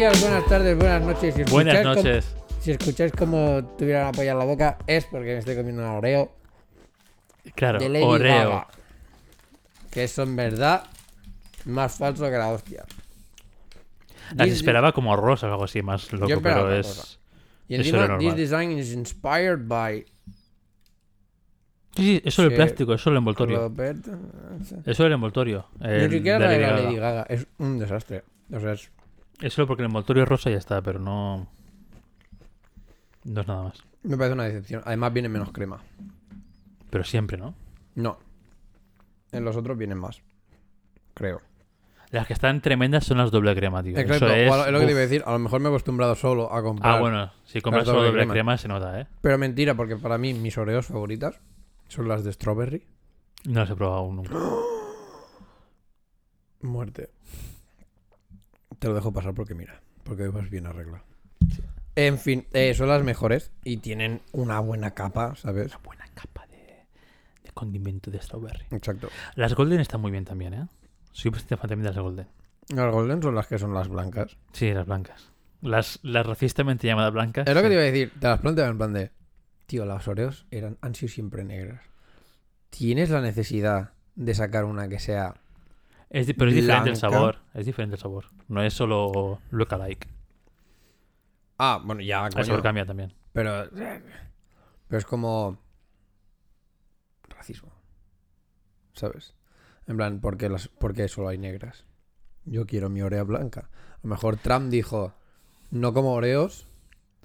[0.00, 1.34] días, buenas tardes, buenas noches.
[1.34, 2.34] Si Buenas noches.
[2.60, 5.88] si escucháis como tuviera una polla en la boca, es porque me estoy comiendo un
[5.88, 6.32] Oreo
[7.54, 8.32] Claro, de Lady Oreo.
[8.50, 8.66] Gaga.
[9.90, 10.84] Que eso en verdad
[11.66, 12.84] más falso que la hostia.
[14.36, 16.86] Las This- esperaba como rosa o algo así, más loco, pero es.
[16.86, 17.18] cosa.
[17.68, 20.04] Y encima, this design is inspired by
[21.96, 22.56] Sí, sí, eso del Sí.
[22.56, 23.58] plástico, eso del envoltorio.
[23.58, 23.98] Robert.
[24.86, 25.66] Eso del envoltorio.
[25.80, 27.22] Ni el siquiera de la de Lady la Gaga.
[27.28, 28.22] Es un desastre.
[28.50, 28.90] O sea, es-
[29.40, 31.48] Es solo porque el envoltorio es rosa y ya está, pero no.
[33.24, 33.82] No es nada más.
[34.02, 34.82] me parece una decepción.
[34.84, 35.80] Además, viene menos crema.
[36.90, 37.54] Pero siempre, ¿no?
[37.94, 38.18] No.
[39.32, 40.20] En los otros vienen más.
[41.14, 41.40] Creo.
[42.10, 43.96] Las que están tremendas son las doble crema, tío.
[43.96, 44.26] Exacto.
[44.26, 44.72] Eso es.
[44.72, 45.22] lo que te iba a decir.
[45.24, 46.96] A lo mejor me he acostumbrado solo a comprar.
[46.96, 48.32] Ah, bueno, si compras solo doble doble crema.
[48.32, 48.58] crema.
[48.58, 49.06] se nota, ¿eh?
[49.20, 51.40] Pero mentira, porque para mí mis Oreos favoritas
[51.88, 52.84] son las de strawberry.
[53.44, 54.34] No las he probado aún nunca.
[56.62, 57.10] Muerte.
[58.80, 61.04] Te lo dejo pasar porque mira, porque vas bien arreglado.
[61.96, 65.72] En fin, eh, son las mejores y tienen una buena capa, ¿sabes?
[65.84, 66.86] Buena capa de,
[67.44, 68.64] de condimento de strawberry.
[68.70, 69.08] Exacto.
[69.34, 70.66] Las golden están muy bien también, ¿eh?
[71.12, 72.26] Soy bastante fan también de las golden.
[72.74, 74.38] Las golden son las que son las blancas.
[74.52, 75.30] Sí, las blancas.
[75.60, 77.46] Las, las racistamente llamadas blancas.
[77.46, 79.10] Es lo que te iba a decir, te las planteaba en plan de,
[79.66, 81.82] tío, las Oreos eran, han sido siempre negras.
[82.70, 85.34] ¿Tienes la necesidad de sacar una que sea...
[86.10, 87.38] Es pero es diferente el sabor.
[87.54, 88.26] Es diferente el sabor.
[88.48, 90.08] No es solo lookalike.
[91.58, 93.14] Ah, bueno, ya, El sabor cambia también.
[93.32, 93.68] Pero.
[93.70, 95.58] Pero es como.
[97.28, 97.72] Racismo.
[98.92, 99.34] ¿Sabes?
[99.86, 101.86] En plan, ¿por qué, las, por qué solo hay negras?
[102.44, 103.70] Yo quiero mi Oreo blanca.
[103.70, 105.14] A lo mejor Trump dijo:
[105.70, 106.66] No como Oreos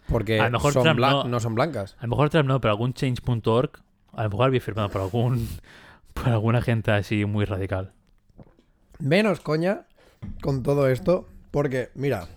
[0.07, 1.23] porque A lo mejor son Trump no.
[1.23, 1.95] no son blancas.
[1.99, 3.71] A lo mejor Trump no, pero algún change.org
[4.13, 5.47] a lo mejor había firmado por algún
[6.13, 7.93] por alguna gente así muy radical.
[8.99, 9.85] Menos coña
[10.41, 11.27] con todo esto.
[11.51, 12.27] Porque, mira,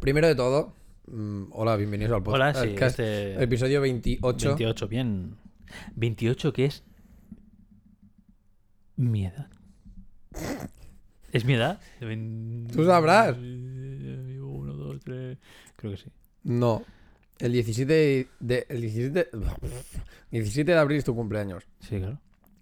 [0.00, 0.74] primero de todo.
[1.06, 2.96] mm, hola, bienvenidos al Hola, podcast.
[2.96, 4.48] sí, este Episodio 28.
[4.48, 5.36] 28, bien.
[5.96, 6.84] 28 que es
[8.96, 9.48] mi edad.
[11.32, 11.80] ¿Es mi edad?
[12.72, 13.36] Tú sabrás.
[13.36, 15.38] Uno, dos, tres.
[15.76, 16.10] Creo que sí.
[16.44, 16.82] No.
[17.38, 19.28] El 17 de, el 17,
[20.30, 21.64] 17 de abril es tu cumpleaños.
[21.80, 22.18] Sí, claro.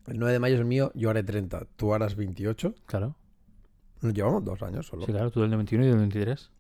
[0.09, 1.67] El 9 de mayo es el mío, yo haré 30.
[1.77, 2.75] Tú harás 28.
[2.87, 3.17] Claro.
[4.01, 5.07] Nos llevamos dos años solo.
[5.07, 5.31] Sí, claro.
[5.31, 6.51] Tú del 21 y del 23.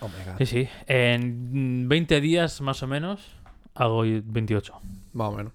[0.00, 0.38] Oh my God.
[0.38, 0.68] Sí, sí.
[0.86, 3.20] En 20 días más o menos
[3.74, 4.74] hago 28.
[5.12, 5.52] Más o menos.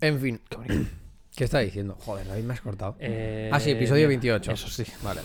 [0.00, 0.86] En fin, Qué.
[1.36, 1.96] ¿qué está diciendo?
[2.00, 2.96] Joder, David me has cortado.
[2.98, 4.52] Eh, Ah, sí, episodio 28.
[4.52, 4.84] Eso sí.
[5.02, 5.20] Vale.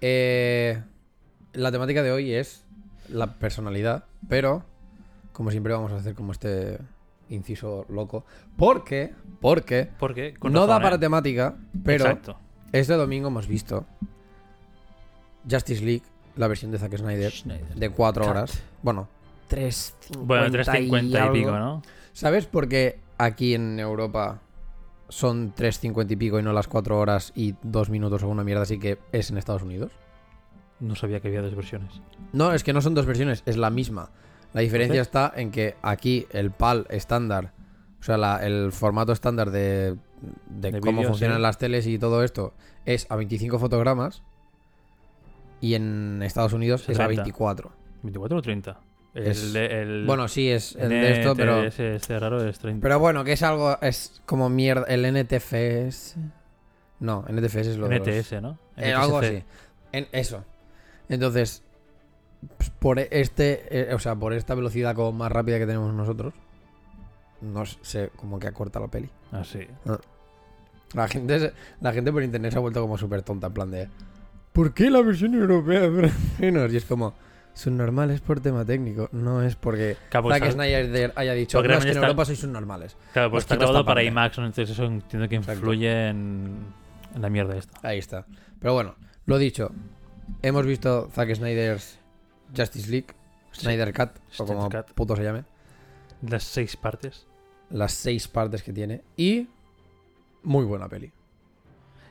[0.00, 0.82] Eh,
[1.52, 2.64] la temática de hoy es
[3.08, 4.64] la personalidad, pero
[5.32, 6.78] como siempre vamos a hacer como este
[7.28, 8.24] inciso loco.
[8.56, 10.98] Porque, porque Porque con no da para ¿eh?
[10.98, 12.38] temática, pero Exacto.
[12.72, 13.86] este domingo hemos visto
[15.50, 16.02] Justice League,
[16.36, 17.74] la versión de Zack Snyder, Schneider.
[17.74, 18.30] de 4 Cut.
[18.30, 18.62] horas.
[18.82, 19.08] Bueno,
[19.50, 21.32] 3.50 Bueno, 3.50 y, algo.
[21.32, 21.82] pico, ¿no?
[22.12, 24.40] ¿Sabes por qué aquí en Europa
[25.08, 28.62] son 3.50 y pico y no las 4 horas y 2 minutos o una mierda
[28.62, 29.92] así que es en Estados Unidos?
[30.80, 32.02] No sabía que había dos versiones.
[32.32, 34.10] No, es que no son dos versiones, es la misma.
[34.56, 37.52] La diferencia Entonces- está en que aquí el PAL estándar,
[38.00, 39.96] o sea, la- el formato estándar de,
[40.48, 41.42] de De cómo funcionan sí.
[41.42, 42.54] las teles y todo esto
[42.86, 44.22] es a 25 fotogramas
[45.60, 47.22] y en Estados Unidos es a 60.
[47.22, 47.72] 24.
[48.02, 48.80] ¿24 o 30?
[49.14, 51.62] El, Es- de- el Bueno, sí, es el de esto, pero...
[51.64, 52.82] Ese, este raro es 30.
[52.82, 54.84] Pero bueno, que es algo, es como mierda.
[54.88, 56.16] El NTFS.
[57.00, 58.58] No, NTFS es lo de los- NTS, ¿no?
[58.76, 59.42] Eh, algo así.
[59.92, 60.44] En eso.
[61.08, 61.62] Entonces,
[62.78, 66.34] por este, eh, o sea, por esta velocidad como más rápida que tenemos nosotros,
[67.40, 69.08] no sé, como que acorta la peli.
[69.32, 69.60] Ah, sí.
[70.94, 73.70] La gente, se- la gente por internet se ha vuelto como súper tonta, en plan
[73.70, 73.88] de,
[74.52, 76.72] ¿por qué la versión europea dura menos?
[76.72, 77.14] Y es como,
[77.54, 81.68] subnormales por tema técnico, no es porque Claro, porque Zack está- Snyder haya dicho, Porque
[81.68, 82.96] no, es que en está- Europa sois subnormales.
[83.12, 84.06] claro, pues está quito esta grabado para parte.
[84.08, 84.46] IMAX, ¿no?
[84.46, 85.58] entonces eso entiendo que Exacto.
[85.58, 86.56] influye en,
[87.14, 87.80] en la mierda esta.
[87.86, 88.26] Ahí está.
[88.60, 88.94] Pero bueno,
[89.26, 89.70] lo dicho,
[90.42, 91.98] hemos visto Zack Snyder's
[92.54, 93.08] Justice League,
[93.54, 94.92] Snyder Cut, o como Cut.
[94.94, 95.44] puto se llame,
[96.22, 97.26] Las seis partes.
[97.70, 99.48] las seis partes que tiene, y
[100.42, 101.12] muy buena peli.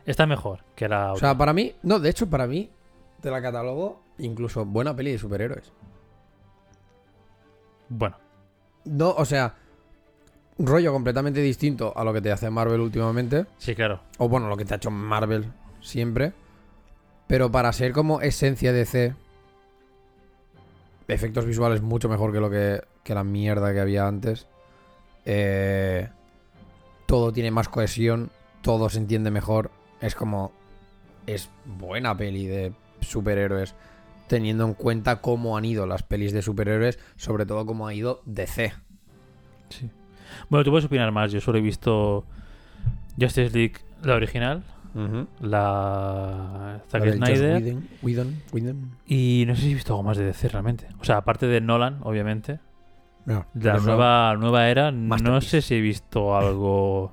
[0.06, 2.70] Está mejor que la O sea, para mí, no, de hecho, para mí,
[3.22, 5.72] te la catalogo incluso buena peli de superhéroes.
[7.90, 8.18] bueno,
[8.86, 9.56] No, o sea,
[10.58, 14.02] un rollo completamente distinto a lo que te hace Marvel últimamente, sí, claro.
[14.18, 15.52] o bueno, lo que te ha hecho Marvel
[15.82, 16.34] siempre,
[17.28, 19.16] pero para ser como esencia DC,
[21.08, 22.82] efectos visuales mucho mejor que lo que,
[23.14, 24.48] la mierda que había antes.
[25.26, 26.10] Eh,
[27.06, 28.32] todo tiene más cohesión,
[28.62, 29.72] todo se entiende mejor.
[30.02, 30.52] Es como.
[31.28, 33.76] Es buena peli de superhéroes.
[34.28, 38.22] teniendo en cuenta cómo han ido las pelis de superhéroes, sobre todo cómo ha ido
[38.26, 38.74] DC.
[39.70, 39.90] Sí.
[40.50, 41.32] Bueno, tú puedes opinar más.
[41.32, 42.26] Yo solo he visto
[43.20, 44.64] Justice League, la original,
[45.42, 47.62] la Zack La Snyder.
[47.62, 48.92] Whedon, Whedon, Whedon.
[49.06, 50.88] Y no sé si he visto algo más de DC realmente.
[51.00, 52.60] O sea, aparte de Nolan, obviamente.
[53.26, 57.12] No, la nueva, nueva era, no sé si he visto algo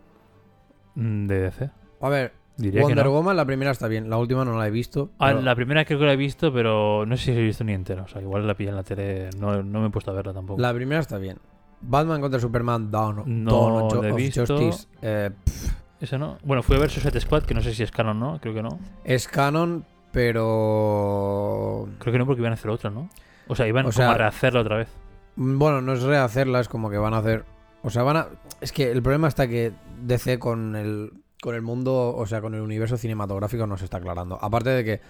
[0.95, 1.71] mm, de DC.
[2.03, 3.13] A ver, Diría Wonder no.
[3.13, 5.11] Woman la primera está bien, la última no la he visto.
[5.19, 7.45] Ah, pero- la primera creo que la he visto, pero no sé si la he
[7.45, 8.03] visto ni entera.
[8.03, 10.35] O sea, igual la pillé en la tele, no, no me he puesto a verla
[10.35, 10.61] tampoco.
[10.61, 11.39] La primera está bien.
[11.81, 14.47] Batman contra Superman, Dawn, No Dawn of of visto.
[14.47, 14.87] Justice.
[15.01, 16.37] eh, pff, Esa no.
[16.45, 18.53] Bueno, fui a ver Suicide Squad, que no sé si es canon o no, creo
[18.53, 18.79] que no.
[19.05, 21.89] es canon, pero.
[21.99, 23.09] Creo que no porque iban a hacer otra, ¿no?
[23.49, 24.89] O sea, iban O como sea- a rehacerla otra vez.
[25.37, 27.45] Bueno, no es rehacerla, es como que van a hacer.
[27.83, 28.27] O sea, van a.
[28.61, 29.73] Es que el problema está que
[30.03, 31.13] DC con el.
[31.41, 34.39] Con el mundo, o sea, con el universo cinematográfico no se está aclarando.
[34.41, 35.01] Aparte de que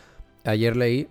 [0.44, 1.08] ayer leí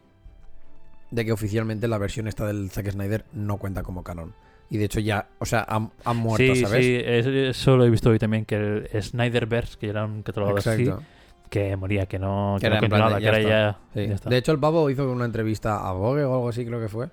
[1.11, 4.33] de que oficialmente la versión esta del Zack Snyder no cuenta como canon.
[4.71, 6.83] Y de hecho ya, o sea, han, han muerto, sí, ¿sabes?
[6.85, 10.57] sí, es- eso lo he visto hoy también, que el Snyderverse, que era un catalogado
[10.59, 11.03] así, Exacto.
[11.49, 13.49] que moría, que no, Que que era no continuaba, que ya era está.
[13.49, 14.07] ya, Sí.
[14.07, 14.29] ya está.
[14.29, 17.09] De hecho, el pavo hizo una entrevista a Vogue o algo así, creo que fue,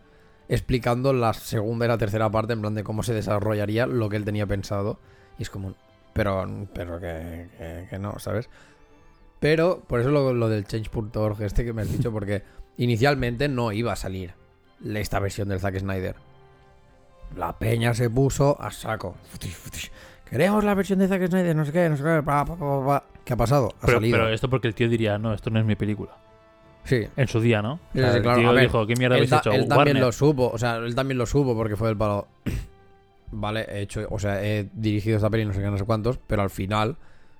[0.49, 4.16] explicando la segunda y la tercera parte, en plan de cómo se desarrollaría lo que
[4.16, 5.00] él tenía pensado.
[5.37, 5.75] Y es como,
[6.12, 8.49] pero, pero que, que- que no, ¿sabes?
[9.40, 12.43] Pero, por eso lo, lo del change.org, este que me has dicho, porque
[12.76, 14.34] inicialmente no iba a salir
[14.94, 16.14] esta versión del Zack Snyder.
[17.36, 19.16] La peña se puso a saco.
[20.28, 22.22] Queremos la versión de Zack Snyder, no sé qué, no sé qué.
[22.25, 23.04] pa, pa, pa, pa.
[23.25, 23.75] ¿Qué ha pasado?
[23.80, 24.19] Ha pero, salido.
[24.19, 26.12] pero esto porque el tío diría, no, esto no es mi película.
[26.84, 27.78] Sí, En su día, ¿no?
[27.92, 28.40] Sí, sí, el claro.
[28.40, 29.50] tío ver, dijo, ¿qué mierda habéis hecho?
[29.52, 30.02] él también Warner.
[30.02, 32.28] lo supo, o sea, él también lo supo porque fue el palo.
[33.30, 36.19] Vale, he hecho, o sea, he dirigido esta peli, no sé qué, no sé cuántos,
[36.26, 36.96] pero al final,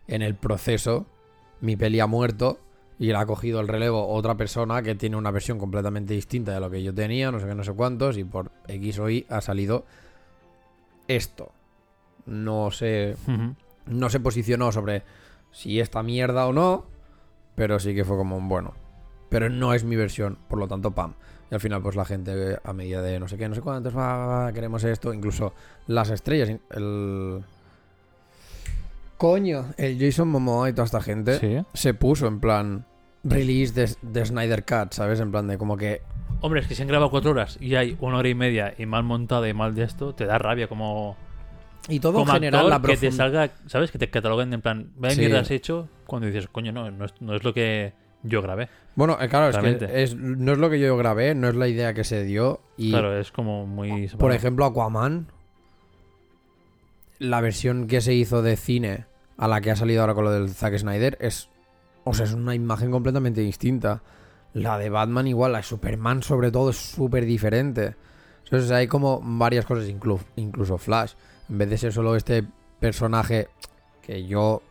[0.07, 1.07] en el proceso,
[1.63, 2.59] mi peli ha muerto
[2.99, 6.61] y le ha cogido el relevo otra persona que tiene una versión completamente distinta de
[6.61, 9.25] lo que yo tenía, no sé qué, no sé cuántos, y por X o Y
[9.29, 9.85] ha salido
[11.07, 11.53] esto.
[12.27, 13.17] No sé,
[13.87, 15.03] no se posicionó sobre
[15.53, 16.85] si esta mierda o no,
[17.55, 18.75] pero sí que fue como un bueno.
[19.31, 21.15] Pero no es mi versión, por lo tanto, pam.
[21.51, 23.97] Y al final, pues la gente, a medida de no sé qué, no sé cuántos,
[23.97, 25.55] va, queremos esto, incluso
[25.87, 27.43] las estrellas, el.
[29.17, 31.59] Coño, el Jason Momoa y toda esta gente Sí.
[31.75, 32.85] se puso en plan
[33.25, 35.21] release de, de Snyder Cut, ¿sabes?
[35.21, 36.03] En plan de como que.
[36.41, 38.87] Hombre, es que si han grabado cuatro horas y hay una hora y media y
[38.87, 41.17] mal montada y mal de esto, te da rabia como,
[41.89, 43.91] Y todo como en general, actor la que te salga, ¿sabes?
[43.91, 45.21] Que te cataloguen en plan, vaya Sí.
[45.23, 47.93] mierda has hecho, cuando dices, coño, no, no es, no es lo que
[48.23, 48.69] yo grabé.
[48.95, 50.03] Bueno, eh, claro, es que Realmente.
[50.03, 52.61] es, no es lo que yo grabé, no es la idea que se dio.
[52.77, 54.09] Y Claro, es como muy...
[54.09, 55.27] Por ejemplo, Aquaman,
[57.19, 59.07] la versión que se hizo de cine
[59.37, 61.49] a la que ha salido ahora con lo del Zack Snyder es,
[62.09, 64.03] o sea, es una imagen completamente distinta.
[64.55, 67.95] La de Batman igual, la de Superman sobre todo es súper diferente.
[68.45, 71.13] Entonces hay como varias cosas, inclu- incluso Flash.
[71.51, 72.45] En vez de ser solo este
[72.81, 73.49] personaje
[74.03, 74.63] que yo,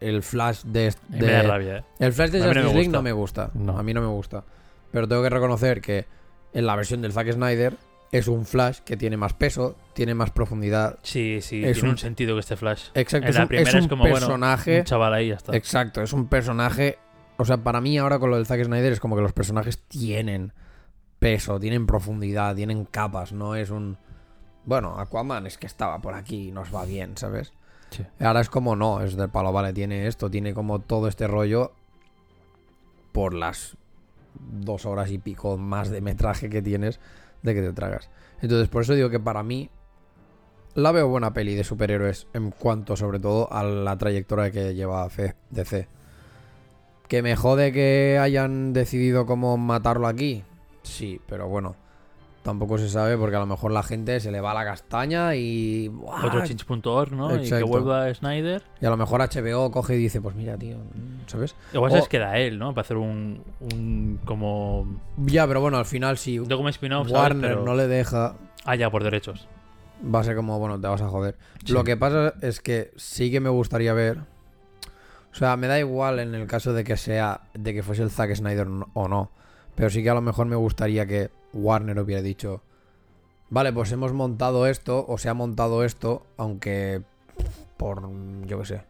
[0.00, 0.92] el Flash de...
[1.08, 1.84] me da de- rabia, ¿eh?
[1.98, 2.98] el Flash de mí no me Justice League gusta.
[2.98, 3.50] no me gusta.
[3.54, 3.78] No.
[3.78, 4.44] A mí no me gusta.
[4.90, 6.06] Pero tengo que reconocer que
[6.52, 7.76] en la versión del Zack Snyder
[8.12, 10.98] es un Flash que tiene más peso, tiene más profundidad.
[11.02, 12.88] Sí, sí, Es tiene un- un sentido que este Flash.
[12.94, 14.78] Exacto, En es la un, primera es es un bueno, personaje.
[14.80, 15.56] Un chaval ahí ya está.
[15.56, 16.98] exacto, es un personaje.
[17.38, 19.78] O sea, para mí ahora con lo del Zack Snyder es como que los personajes
[19.88, 20.52] tienen
[21.18, 23.96] peso, tienen profundidad, tienen capas, no es un.
[24.64, 27.52] Bueno, Aquaman es que estaba por aquí y nos va bien, ¿sabes?
[27.90, 28.04] Sí.
[28.20, 31.72] Ahora es como no, es del palo, vale, tiene esto, tiene como todo este rollo
[33.12, 33.76] por las
[34.34, 37.00] dos horas y pico más de metraje que tienes
[37.42, 38.10] de que te tragas.
[38.40, 39.70] Entonces, por eso digo que para mí
[40.74, 45.08] la veo buena peli de superhéroes en cuanto sobre todo a la trayectoria que lleva
[45.50, 45.86] DC.
[47.08, 50.44] Que me jode que hayan decidido cómo matarlo aquí.
[50.82, 51.76] Sí, pero bueno.
[52.42, 55.86] Tampoco se sabe porque a lo mejor la gente se le va la castaña y...
[55.86, 56.26] ¡buah!
[56.26, 57.36] Otro change.org, ¿no?
[57.40, 58.64] Y que vuelva Snyder.
[58.80, 60.78] Y a lo mejor HBO coge y dice, pues mira, tío,
[61.28, 61.54] ¿sabes?
[61.72, 62.70] Igual O- se queda él, ¿no?
[62.74, 65.00] Para hacer un, un como...
[65.18, 66.40] Ya, pero bueno, al final si.
[67.12, 68.34] Warner Pero- no le deja,
[68.64, 69.46] Ah, ya, por derechos.
[70.12, 71.36] va a ser como, bueno, te vas a joder.
[71.64, 71.72] Sí.
[71.72, 74.18] Lo que pasa es que sí que me gustaría ver.
[75.30, 78.10] O sea, me da igual en el caso de que sea, de que fuese el
[78.10, 79.30] Zack Snyder o no.
[79.74, 82.62] Pero sí que a lo mejor me gustaría que Warner hubiera dicho,
[83.50, 87.02] vale, pues hemos montado esto, o se ha montado esto, aunque
[87.76, 88.08] por,
[88.46, 88.84] yo qué sé,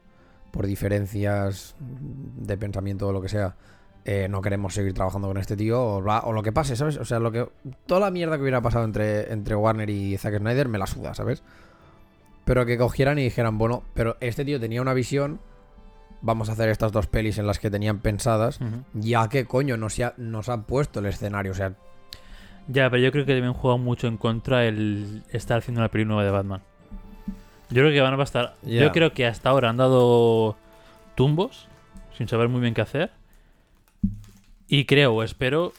[0.51, 3.57] por diferencias de pensamiento o lo que sea,
[4.05, 6.97] eh, no queremos seguir trabajando con este tío, o, o lo que pase, ¿sabes?
[6.97, 7.49] O sea, lo que
[7.87, 11.15] toda la mierda que hubiera pasado entre, entre Warner y Zack Snyder me la suda,
[11.15, 11.43] ¿sabes?
[12.45, 15.41] Pero que cogieran y dijeran, bueno, pero este tío tenía una visión,
[16.23, 18.59] vamos a hacer estas dos pelis en las que tenían pensadas,
[18.95, 21.75] ya que coño nos ha, nos ha puesto el escenario, o sea,
[22.69, 26.05] Ya, pero yo creo que también juega mucho en contra el estar haciendo una peli
[26.05, 26.63] nueva de Batman.
[27.71, 28.55] Yo creo que van a.
[28.63, 28.83] Ya.
[28.83, 30.57] Yo creo que hasta ahora han dado
[31.15, 31.69] tumbos
[32.17, 33.11] sin saber muy bien qué hacer.
[34.69, 35.73] Y creo espero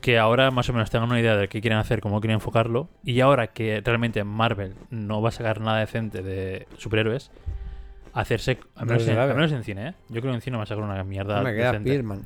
[0.00, 2.88] que ahora más o menos tengan una idea de qué quieren hacer, cómo quieren enfocarlo.
[3.04, 7.30] Y ahora que realmente Marvel no va a sacar nada decente de superhéroes,
[8.20, 8.58] hacerse.
[8.76, 9.30] Al No menos, en, sabe.
[9.30, 9.94] al menos en cine, ¿eh?
[10.08, 11.42] Yo creo que en cine va a sacar una mierda.
[11.42, 11.90] Me queda decente.
[11.90, 12.22] Spearman.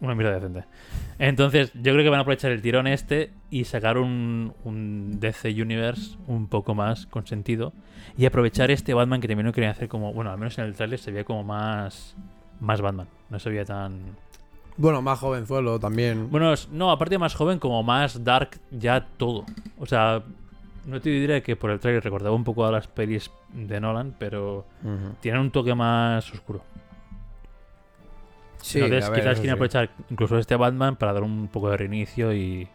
[0.00, 0.64] Una mierda decente.
[1.18, 5.50] Entonces, yo creo que van a aprovechar el tirón este y sacar un, un DC
[5.60, 7.72] Universe un poco más con sentido.
[8.16, 10.12] Y aprovechar este Batman que también lo querían hacer como.
[10.12, 12.16] Bueno, al menos en el trailer se veía como más.
[12.60, 13.08] Más Batman.
[13.30, 14.00] No se veía tan.
[14.76, 16.30] Bueno, más jovenzuelo también.
[16.30, 19.44] Bueno, no, aparte de más joven, como más dark ya todo.
[19.78, 20.22] O sea,
[20.86, 24.14] no te diré que por el trailer recordaba un poco a las pelis de Nolan,
[24.18, 24.64] pero
[25.20, 26.62] tienen un toque más oscuro.
[28.60, 29.50] Sí, Entonces, ver, quizás quieren sí.
[29.50, 32.68] aprovechar incluso este Batman para dar un poco de reinicio y.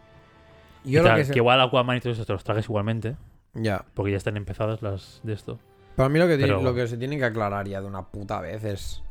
[0.83, 2.65] y Yo lo tal, que que, sé- igual Aquaman y todo eso te los trajes
[2.65, 3.15] igualmente,
[3.53, 3.83] Ya.
[3.93, 5.59] porque ya están empezadas las de esto.
[5.95, 8.39] Para mí lo que, tiene- lo que se tiene que aclarar ya de una puta
[8.39, 9.03] vez es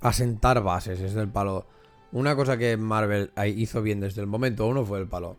[0.00, 1.66] asentar bases, es el palo.
[2.12, 5.36] Una cosa que Marvel hizo bien desde el momento uno fue el palo.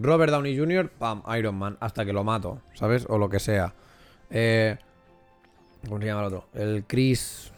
[0.00, 3.04] Robert Downey Jr., pam, Iron Man, hasta que lo mato, ¿sabes?
[3.08, 3.74] O lo que sea.
[4.30, 4.76] Eh,
[5.88, 6.46] ¿Cómo se llama el otro?
[6.54, 7.50] El Chris...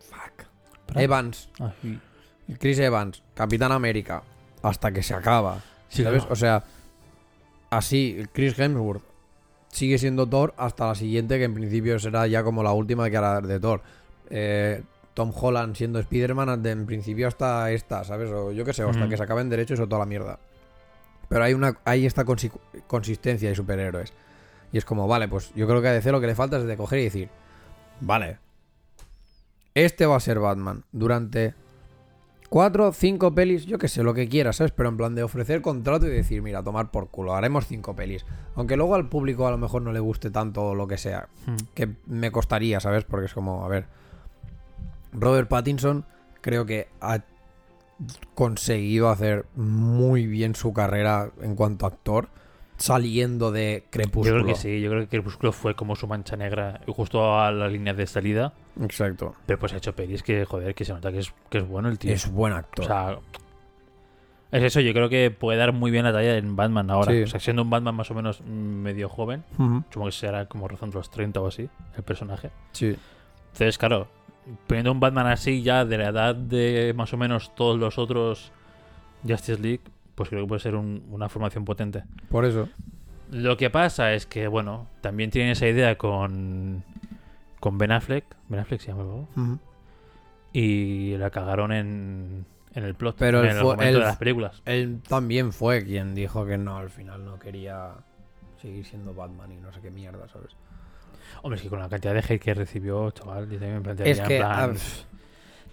[0.00, 0.96] Fuck.
[0.96, 1.48] Evans.
[1.60, 1.72] Ah,
[2.48, 4.22] El Chris Evans, Capitán América,
[4.62, 5.60] hasta que se acaba.
[5.88, 6.20] Sí, ¿Sabes?
[6.22, 6.32] claro.
[6.32, 6.64] O sea,
[7.70, 9.02] así, Chris Hemsworth
[9.70, 13.16] sigue siendo Thor hasta la siguiente, que en principio será ya como la última que
[13.16, 13.82] hará de Thor.
[14.30, 14.82] Eh,
[15.14, 18.30] Tom Holland siendo Spider-Man de- en principio hasta esta, ¿sabes?
[18.30, 20.38] O yo qué sé, hasta que se acaben derechos o toda la mierda.
[21.28, 22.52] Pero hay una hay esta consi-
[22.86, 24.12] consistencia de superhéroes.
[24.72, 26.64] Y es como, vale, pues yo creo que a DC lo que le falta es
[26.64, 27.28] de coger y decir,
[28.00, 28.38] vale,
[29.74, 31.54] este va a ser Batman durante
[32.48, 34.72] cuatro, cinco pelis, yo qué sé, lo que quieras, ¿sabes?
[34.72, 38.24] Pero en plan de ofrecer contrato y decir, mira, tomar por culo, haremos cinco pelis.
[38.54, 41.56] Aunque luego al público a lo mejor no le guste tanto lo que sea, Hmm.
[41.74, 43.04] que me costaría, ¿sabes?
[43.04, 43.86] Porque es como, a ver,
[45.12, 46.04] Robert Pattinson
[46.40, 47.20] creo que ha
[48.34, 52.28] conseguido hacer muy bien su carrera en cuanto a actor,
[52.76, 54.42] saliendo de Yo Crepúsculo.
[54.42, 57.68] creo que sí, yo creo que Crepúsculo fue como su mancha negra justo a la
[57.68, 58.52] línea de salida.
[58.82, 59.34] Exacto.
[59.46, 61.88] Pero pues ha hecho pelis que, joder, que se nota que es, que es bueno
[61.88, 62.12] el tío.
[62.12, 62.84] Es buen actor.
[62.84, 63.18] O sea,
[64.52, 67.12] es eso, yo creo que puede dar muy bien la talla en Batman ahora.
[67.12, 67.22] Sí.
[67.22, 69.82] O sea, siendo un Batman más o menos medio joven, Ujú.
[69.88, 72.50] supongo que será como rozando los 30 o así, el personaje.
[72.72, 72.94] Sí.
[73.52, 74.06] Entonces, claro,
[74.66, 78.52] poniendo un Batman así ya de la edad de más o menos todos los otros
[79.26, 79.80] Justice League,
[80.14, 82.04] pues creo que puede ser un- una formación potente.
[82.30, 82.68] Por eso.
[83.32, 86.84] Lo que pasa es que, bueno, también tienen esa idea con,
[87.60, 88.24] con Ben Affleck.
[88.48, 89.58] Ben Affleck se llama el pavo, Ujú.
[90.52, 94.16] Y la cagaron en, en el plot, Pero en él el fue- él- de las
[94.16, 94.62] películas.
[94.64, 97.90] Él también fue quien dijo que no, al final no quería
[98.62, 100.52] seguir siendo Batman y no sé qué mierda, ¿sabes?
[101.42, 104.12] Hombre, es que con la cantidad de hate que recibió, chaval, yo también me plantearía
[104.12, 104.76] Es en que, plan,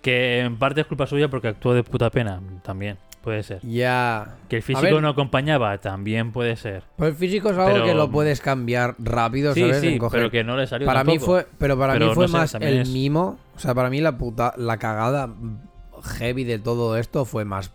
[0.01, 3.61] que en parte es culpa suya porque actuó de puta pena, también, puede ser.
[3.61, 4.35] ya.
[4.49, 5.01] Que el físico ver.
[5.01, 6.83] no acompañaba, también puede ser.
[6.97, 9.79] Pues el físico es algo Pero- que lo puedes cambiar rápido, Sí, ¿sabes?
[9.79, 12.33] sí, pero que no le salió para mí fue, pero para Pero mí fue no
[12.33, 15.29] más el es- mimo, o sea, para mí la puta, la cagada
[16.17, 17.71] heavy de todo esto fue más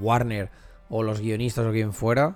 [0.00, 0.50] Warner
[0.90, 2.34] o los guionistas o quien fuera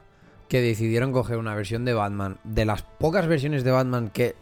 [0.48, 4.36] que decidieron coger una versión de Batman, de las pocas versiones de Batman que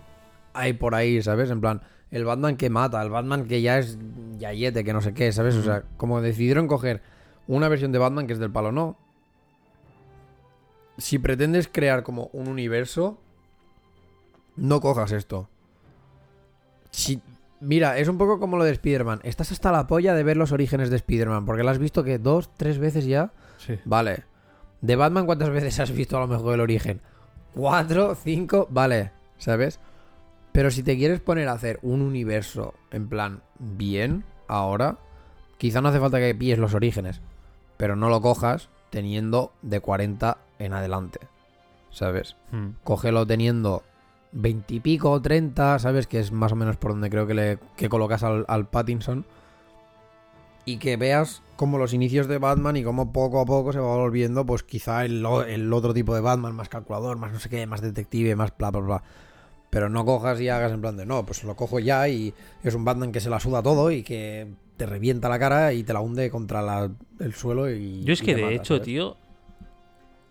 [0.53, 1.51] hay por ahí, ¿sabes?
[1.51, 3.99] En plan, el Batman que mata, el Batman que ya es
[4.39, 5.55] yayete, que no sé qué, ¿sabes?
[5.57, 7.03] O sea, como decidieron coger
[7.47, 8.97] una versión de Batman que es del palo, no.
[10.99, 13.19] Si pretendes crear como un universo,
[14.57, 15.49] no cojas esto.
[16.91, 17.23] Si,
[17.61, 19.21] mira, es un poco como lo de Spider-Man.
[19.23, 22.19] Estás hasta la polla de ver los orígenes de Spider-Man, porque lo has visto que
[22.19, 23.33] dos, tres veces ya.
[23.59, 23.79] Sí.
[23.85, 24.25] Vale.
[24.81, 27.01] De Batman, ¿cuántas veces has visto a lo mejor el origen?
[27.55, 28.15] ¿Cuatro?
[28.15, 28.67] ¿Cinco?
[28.71, 29.81] Vale, ¿sabes?
[30.53, 34.99] Pero si te quieres poner a hacer un universo en plan bien, ahora,
[35.59, 37.21] quizá no hace falta que pilles los orígenes,
[37.77, 41.21] pero no lo cojas teniendo de 40 en adelante,
[41.91, 42.37] ¿sabes?
[42.51, 42.71] Mm.
[42.83, 43.85] Cógelo teniendo
[44.33, 46.07] 20 y pico o 30, ¿sabes?
[46.07, 49.25] Que es más o menos por donde creo que, le, que colocas al, al Pattinson.
[50.67, 53.97] Y que veas como los inicios de Batman y cómo poco a poco se va
[53.97, 57.67] volviendo, pues quizá el, el otro tipo de Batman, más calculador, más no sé qué,
[57.67, 59.03] más detective, más bla, bla, bla.
[59.71, 62.35] Pero no cojas y hagas en plan de, no, pues lo cojo ya y
[62.65, 65.85] es un Batman que se la suda todo y que te revienta la cara y
[65.85, 68.03] te la hunde contra la- el suelo y...
[68.03, 68.85] Yo es y que de mata, hecho, ¿sabes?
[68.87, 69.17] tío,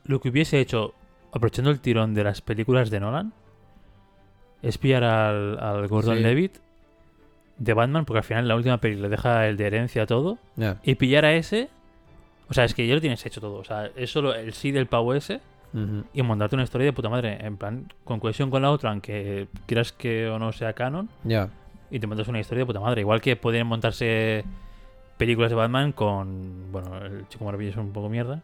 [0.04, 0.94] lo que hubiese hecho,
[1.32, 3.32] aprovechando el tirón de las películas de Nolan,
[4.62, 6.24] es pillar al, al Gordon Sí.
[6.24, 6.58] Levitt
[7.58, 10.38] de Batman, porque al final en la última peli le deja el de herencia todo,
[10.84, 11.70] y pillar a ese
[12.50, 13.56] O sea, es que ya lo tienes hecho todo.
[13.58, 15.40] O sea, es solo el sí del pavo ese
[16.14, 17.38] Y montarte una historia de puta madre.
[17.46, 21.50] En plan, con cohesión con la otra, aunque quieras que o no sea canon, Ya.
[21.92, 23.02] y te montas una historia de puta madre.
[23.02, 24.44] Igual que podrían montarse
[25.18, 26.72] películas de Batman con.
[26.72, 28.42] Bueno, el chico maravilloso es un poco mierda.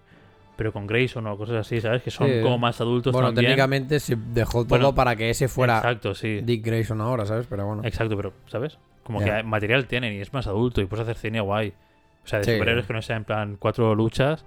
[0.58, 2.02] Pero con Grayson o cosas así, ¿sabes?
[2.02, 2.40] Que son Sí.
[2.42, 3.48] como más adultos Bueno, también.
[3.48, 6.40] técnicamente se dejó todo Bueno, para que ese fuera Exacto, sí.
[6.44, 7.46] Dick Grayson ahora, ¿sabes?
[7.48, 7.82] Pero bueno.
[7.84, 8.78] Exacto, pero, ¿sabes?
[9.04, 11.74] Como que material tienen y es más adulto y puedes hacer cine guay.
[12.24, 12.52] O sea, de Sí.
[12.54, 14.46] superhéroes que no sean en plan cuatro luchas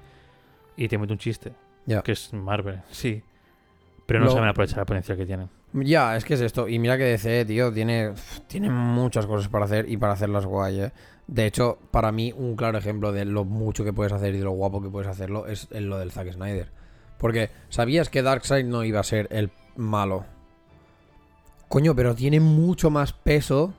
[0.78, 1.52] y te mete un chiste.
[1.88, 2.02] Ya.
[2.02, 3.23] Que es Marvel, sí.
[4.07, 5.49] Pero no Lo- saben aprovechar el potencial que tienen.
[5.73, 6.68] Ya, es que es esto.
[6.68, 8.12] Y mira que DC, tío, tiene,
[8.47, 10.92] tiene muchas cosas para hacer y para hacerlas guay, ¿eh?
[11.26, 14.45] De hecho, para mí, un claro ejemplo de lo mucho que puedes hacer y de
[14.45, 16.71] lo guapo que puedes hacerlo es en lo del Zack Snyder.
[17.18, 20.25] Porque sabías que Darkseid no iba a ser el malo.
[21.68, 23.75] Coño, pero tiene mucho más peso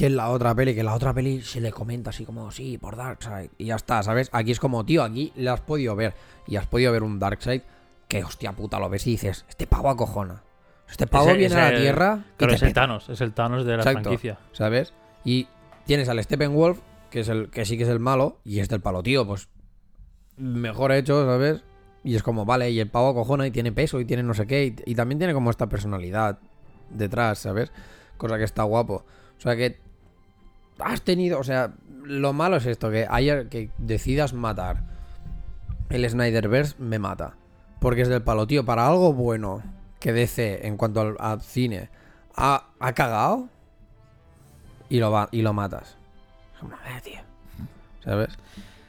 [0.00, 0.72] que en la otra peli.
[0.72, 3.50] Que en la otra peli se le comenta así como, sí, por Darkseid.
[3.58, 4.30] Y ya está, ¿sabes?
[4.32, 6.14] Aquí es como, tío, aquí le has podido ver.
[6.46, 7.60] Y has podido ver un Darkseid
[8.08, 10.42] que, hostia puta, lo ves y dices, este pavo acojona.
[10.88, 12.72] Este pavo Ese- viene a la Tierra Claro, es el.
[12.72, 14.00] Thanos, es el Thanos de la Exacto.
[14.04, 14.38] franquicia.
[14.52, 14.92] ¿sabes?
[15.24, 15.46] Y
[15.84, 16.80] tienes al Steppenwolf,
[17.10, 19.48] que es el que sí que es el malo, y es del palo, tío, pues
[20.36, 21.62] mejor hecho, ¿sabes?
[22.02, 24.46] Y es como, vale, y el pavo acojona y tiene peso y tiene no sé
[24.46, 26.38] qué, y, y también tiene como esta personalidad
[26.88, 27.70] detrás, ¿sabes?
[28.16, 29.04] Cosa que está guapo.
[29.38, 29.78] O sea que
[30.82, 31.72] has tenido, o sea,
[32.04, 34.82] lo malo es esto, que haya, que decidas matar
[35.90, 37.34] el Snyderverse me mata.
[37.80, 39.62] Porque es del palo, tío, para algo bueno
[39.98, 41.88] que DC en cuanto al, al cine
[42.36, 43.48] ha, ha cagado
[44.88, 45.96] y lo, va, y lo matas.
[47.02, 47.20] Tío.
[48.04, 48.36] ¿Sabes?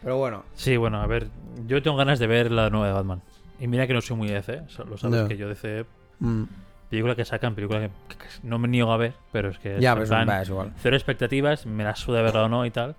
[0.01, 1.29] Pero bueno, Sí, bueno, a ver,
[1.67, 3.21] yo tengo ganas de ver la nueva de Batman.
[3.59, 5.85] Y mira que no soy muy DC, lo sabes que yo DC,
[6.19, 6.43] mm,
[6.91, 9.79] película que sacan, película que, que- que no me niego a ver, pero es que
[9.81, 10.03] ya, va,
[10.43, 10.73] es igual.
[10.77, 12.95] cero expectativas, me la suda verla o no y tal.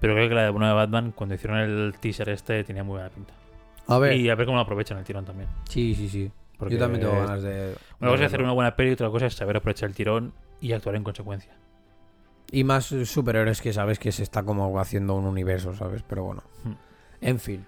[0.00, 3.08] Pero creo que la de nueva Batman, cuando hicieron el teaser este, tenía muy buena
[3.10, 3.34] pinta.
[3.88, 5.48] A ver, Y a ver cómo lo aprovechan el tirón también.
[5.68, 6.30] sí, sí, sí.
[6.58, 7.74] Porque Yo también tengo ganas de.
[8.00, 10.32] Una cosa de es hacer una buena peli otra cosa es saber aprovechar el tirón
[10.60, 11.52] y actuar en consecuencia.
[12.52, 16.02] Y más superhéroes que sabes que se está como haciendo un universo, ¿sabes?
[16.06, 16.42] Pero bueno.
[16.62, 16.72] Hmm.
[17.22, 17.64] En fin.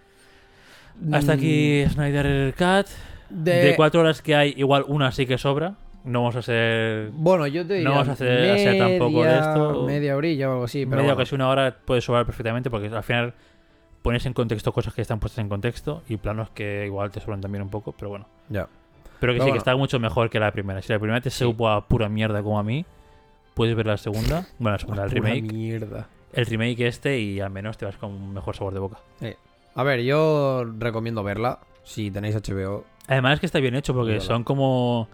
[1.12, 2.86] Hasta Mm, aquí Snyder Cut.
[3.30, 5.74] De, De cuatro horas que hay, igual una sí que sobra.
[6.04, 7.10] No vamos a ser.
[7.12, 7.88] Bueno, yo te diría.
[7.88, 9.82] No vamos a hacer- hacer tampoco de esto.
[9.86, 10.98] Media orilla o algo así, pero.
[11.02, 11.16] media bueno.
[11.24, 13.34] casi una hora puede sobrar perfectamente porque al final
[14.02, 17.40] pones en contexto cosas que están puestas en contexto y planos que igual te sobran
[17.40, 18.28] también un poco, pero bueno.
[18.48, 18.68] Ya.
[18.68, 18.70] Pero
[19.10, 19.52] que Pero sí, bueno.
[19.54, 20.80] que está mucho mejor que la primera.
[20.80, 22.84] Si la primera te supo a pura mierda como a mí,
[23.54, 24.46] puedes ver la segunda.
[24.60, 25.42] Bueno, la segunda, el remake.
[25.52, 26.06] mierda.
[26.32, 28.98] El remake este y al menos te vas con un mejor sabor de boca.
[29.74, 31.58] A ver, yo recomiendo verla.
[31.82, 32.84] Si tenéis HBO.
[33.08, 35.08] Además es que está bien hecho porque son como...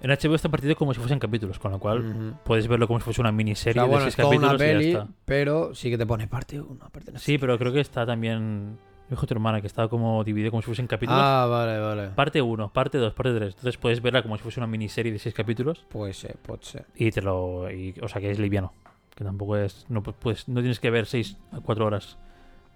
[0.00, 2.36] En HBO están partidos como si fuesen capítulos, con lo cual Ujú.
[2.44, 4.48] puedes verlo como si fuese una O miniserie sea, bueno, de es seis toda una
[4.48, 5.12] capítulos y peli, ya está.
[5.24, 8.78] pero sí que te pone parte 1, parte Sí, pero creo que está también...
[9.08, 11.20] Dijo tu hermana que estaba como dividido como si fuesen capítulos.
[11.22, 12.08] Ah, vale, vale.
[12.08, 13.48] Parte 1, parte 2, parte 3.
[13.54, 16.86] Entonces puedes verla como si fuese una miniserie de 6 capítulos Pues sí, puede ser.
[16.96, 17.70] y te lo.
[17.70, 18.72] y- o sea, que es liviano.
[19.14, 19.84] Que tampoco es.
[19.90, 22.16] No, pu- pues, no tienes que ver 6 a 4 horas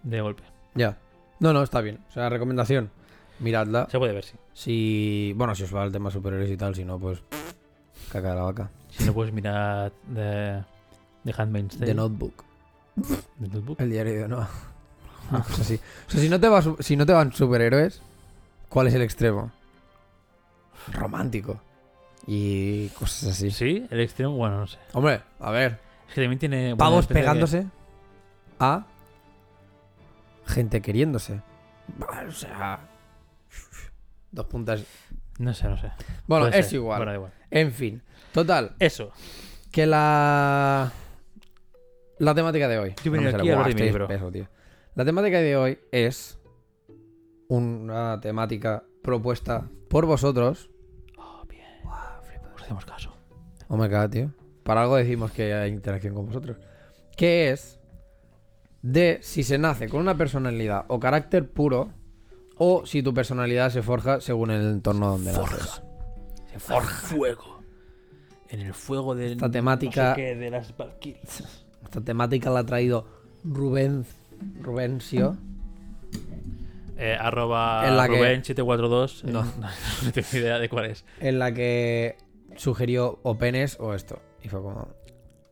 [0.03, 0.43] de golpe.
[0.75, 0.99] Ya.
[1.41, 1.99] No, no, está bien.
[2.11, 2.91] O sea, recomendación.
[3.41, 3.89] Miradla.
[3.91, 4.37] Se puede ver, sí.
[4.53, 5.33] Si.
[5.37, 7.23] Bueno, si os va el tema superhéroes y tal, si no, pues.
[8.11, 8.71] Caca de la vaca.
[8.91, 10.63] Si no puedes mirar de.
[11.25, 11.87] de Handmaid's Tale.
[11.87, 12.45] The Notebook.
[12.97, 13.81] de Notebook.
[13.81, 14.49] El diario de Noah.
[15.31, 15.75] Cosa así.
[16.07, 18.01] O sea, si no, te va, si no te van superhéroes,
[18.69, 19.53] ¿cuál es el extremo?
[20.93, 21.61] Romántico.
[22.27, 23.51] Y cosas así.
[23.51, 24.79] Sí, el extremo, bueno, no sé.
[24.93, 25.79] Hombre, a ver.
[26.09, 26.77] Es que también tiene.
[26.77, 27.67] Pavos pegándose
[28.59, 28.87] a
[30.47, 31.41] gente queriéndose.
[32.27, 32.81] O sea.
[34.39, 34.85] Dos puntas.
[35.41, 35.91] No sé, no sé.
[36.29, 36.77] Bueno, Puede es ser.
[36.77, 36.99] igual.
[37.01, 37.33] Bueno, da igual.
[37.51, 38.03] En fin.
[38.31, 38.77] Total.
[38.79, 39.11] Eso.
[39.73, 40.93] Que la.
[42.21, 42.95] La temática de hoy.
[43.03, 44.05] Yo me aquí a hablar Buah, de mi estoy libro.
[44.05, 44.49] espeso, tío.
[44.95, 46.39] La temática de hoy es.
[47.49, 50.71] Una temática propuesta por vosotros.
[51.19, 51.65] Oh, bien.
[52.55, 53.13] Os hacemos caso.
[53.67, 54.31] Oh my god, tío.
[54.63, 56.59] Para algo decimos que hay interacción con vosotros.
[57.17, 57.81] Que es
[58.83, 61.98] de si se nace con una personalidad o carácter puro
[62.59, 65.83] o si tu personalidad se forja según el entorno donde naces.
[66.53, 66.89] Se forja.
[67.07, 67.59] fuego.
[68.49, 69.33] En el fuego de.
[69.33, 71.45] Esta temática- no sé qué, de las Valkyries.
[71.85, 73.07] Esta temática la ha traído
[73.45, 74.05] Rubén
[74.61, 75.37] Rubencio.
[76.97, 79.25] Eh, arroba En la que- Rubén742.
[79.25, 79.45] No.
[80.05, 81.05] no tengo ni idea de cuál es.
[81.21, 82.17] en la que
[82.57, 84.21] sugirió o penes o esto.
[84.43, 84.89] Y fue como.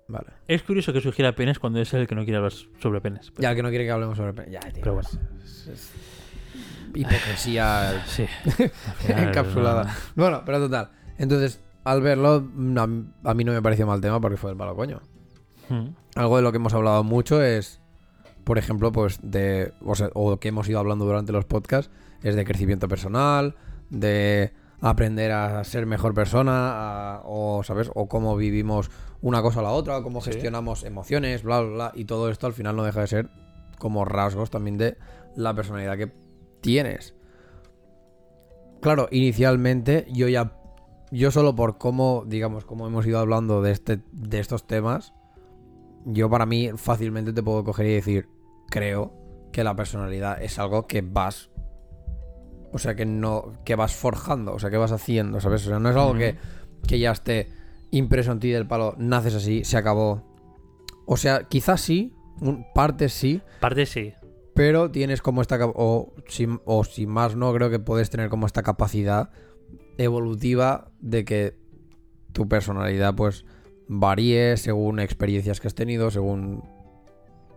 [0.08, 0.28] Vale.
[0.48, 3.32] Es curioso que sugiera penes cuando es el que no quiere hablar sobre penes.
[3.38, 4.52] Ya que no quiere que hablemos sobre penes.
[4.52, 4.80] Ya, tío.
[4.82, 5.08] Pero bueno.
[5.44, 5.90] es- es
[6.96, 8.26] hipocresía Sí.
[9.08, 9.84] Encapsulada.
[9.84, 9.90] no.
[10.22, 10.90] Bueno, pero total.
[11.18, 12.34] Entonces, al verlo,
[12.76, 15.00] a, mí no me pareció mal tema porque fue el palo coño.
[15.68, 15.88] Mm.
[16.16, 17.80] Algo de lo que hemos hablado mucho es
[18.44, 19.72] por ejemplo, pues de.
[19.84, 21.90] O, sea, o que hemos ido hablando durante los podcasts,
[22.22, 23.56] es de crecimiento personal,
[23.90, 27.90] de aprender a ser mejor persona, a- o, ¿sabes?
[27.94, 28.88] O cómo vivimos
[29.20, 30.30] una cosa a la otra, o cómo Sí.
[30.30, 31.92] gestionamos emociones, bla, bla, bla.
[31.96, 33.30] Y todo esto al final no deja de ser
[33.78, 34.96] como rasgos también de
[35.34, 36.12] la personalidad que
[36.66, 37.14] tienes.
[38.80, 40.52] Claro, inicialmente yo ya.
[41.12, 45.12] Yo solo por cómo, digamos, cómo hemos ido hablando de, este, de estos temas,
[46.04, 48.28] yo para mí fácilmente te puedo coger y decir,
[48.68, 49.14] creo
[49.52, 51.50] que la personalidad es algo que vas.
[52.72, 53.52] O sea, que no.
[53.64, 55.64] que vas forjando, o sea, que vas haciendo, ¿sabes?
[55.66, 56.36] O sea, no es algo que,
[56.88, 57.48] que ya esté
[57.92, 60.22] impreso en ti del palo, naces así, se acabó.
[61.06, 62.12] O sea, quizás sí,
[62.74, 64.12] parte sí, Parte sí.
[64.56, 68.46] Pero tienes como esta o si, o si más no creo que puedes tener como
[68.46, 69.30] esta capacidad
[69.98, 71.56] evolutiva de que
[72.32, 73.44] tu personalidad pues
[73.86, 76.64] varíe según experiencias que has tenido según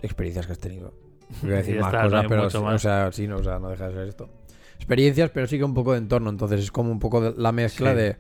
[0.02, 0.94] experiencias que has tenido
[1.42, 2.76] voy a decir más está, cosas pero mucho sí, más.
[2.76, 4.30] o sea sí no o sea no deja de ser esto
[4.76, 7.52] experiencias pero sí que un poco de entorno entonces es como un poco de la
[7.52, 7.98] mezcla Sí.
[7.98, 8.18] de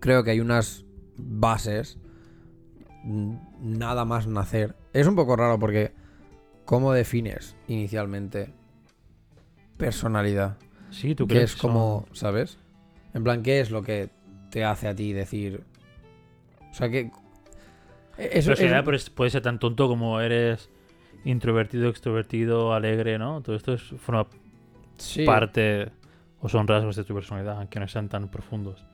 [0.00, 0.84] creo que hay unas
[1.16, 1.98] bases
[3.04, 5.92] nada más nacer es un poco raro porque
[6.64, 8.50] ¿Cómo defines inicialmente
[9.76, 10.56] personalidad?
[10.90, 12.58] Sí, tú Que crees es que como, son- ¿sabes?
[13.14, 14.10] En plan, ¿qué es lo que
[14.50, 15.62] te hace a ti decir?
[16.70, 17.10] O sea, que...
[18.18, 20.70] Eso, Pero eso- pues, puede ser tan tonto como eres
[21.24, 23.40] introvertido, extrovertido, alegre, ¿no?
[23.42, 24.26] Todo esto es, forma
[24.98, 25.24] sí.
[25.24, 25.90] parte
[26.40, 28.84] o son rasgos de tu personalidad, aunque no sean tan profundos.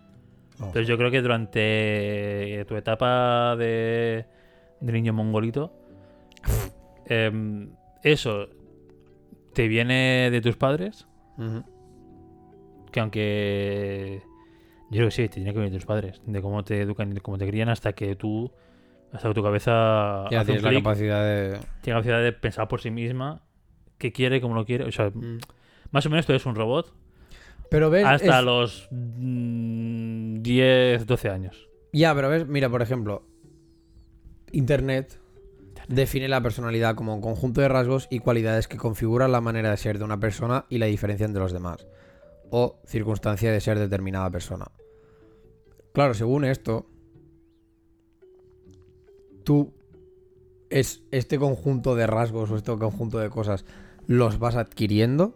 [0.60, 0.66] Oh.
[0.66, 4.26] Entonces yo creo que durante tu etapa de,
[4.80, 5.72] de niño mongolito,
[7.08, 7.70] em,
[8.02, 8.48] eso
[9.54, 11.06] te viene de tus padres,
[12.92, 14.22] que aunque
[14.90, 17.10] yo creo que sí, te tiene que venir de tus padres, de cómo te educan
[17.10, 18.50] y de cómo te crían hasta que tú,
[19.12, 21.58] hasta que tu cabeza Ya tienes la capacidad de...
[21.82, 23.42] tiene la capacidad de pensar por sí misma,
[23.98, 25.38] qué quiere, cómo lo quiere, o sea, Mm.
[25.90, 26.94] más o menos tú eres un robot
[27.70, 28.04] Pero ves...
[28.06, 31.68] hasta es- los mm, 10, 12 años.
[31.92, 33.22] Ya, pero ves, mira, por ejemplo,
[34.52, 35.18] Internet
[35.88, 39.76] define la personalidad como un conjunto de rasgos y cualidades que configuran la manera de
[39.76, 41.86] ser de una persona y la diferencian de los demás,
[42.50, 44.66] o circunstancia de ser determinada persona.
[45.92, 46.86] Claro, según esto,
[49.44, 49.74] tú
[50.70, 53.64] es este conjunto de rasgos o este conjunto de cosas
[54.06, 55.34] los vas adquiriendo.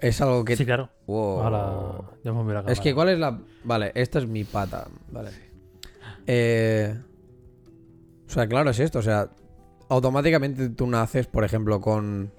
[0.00, 0.90] Es algo que Sí, claro.
[1.06, 1.40] Wow.
[1.40, 2.94] Ahora, ya me voy a Es que.
[2.94, 3.40] ¿cuál es la...?
[3.64, 4.88] Vale, esta es mi pata.
[5.10, 5.30] Vale.
[6.26, 6.98] Eh...
[8.26, 8.98] O sea, claro, es esto.
[8.98, 9.28] O sea,
[9.88, 12.32] automáticamente tú naces, por ejemplo, con...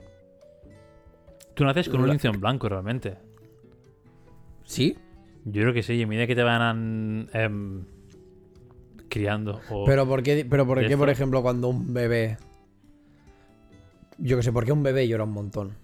[1.53, 3.17] Tú naces con un lienzo en blanco realmente.
[4.63, 4.97] ¿Sí?
[5.45, 7.85] Yo creo que sí, y a medida que te van em,
[9.07, 12.37] criando o Pero ¿por qué, pero por, ¿Y qué por ejemplo, cuando un bebé...
[14.17, 15.77] Yo que sé, ¿por qué un bebé llora un montón?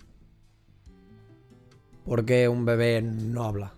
[2.05, 3.73] ¿Por qué un bebé no habla?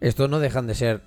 [0.00, 1.02] Esto no dejan de ser...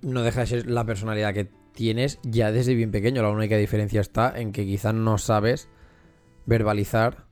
[0.00, 3.22] No deja de ser la personalidad que tienes ya desde bien pequeño.
[3.22, 5.68] La única diferencia está en que quizás no sabes
[6.44, 7.26] verbalizar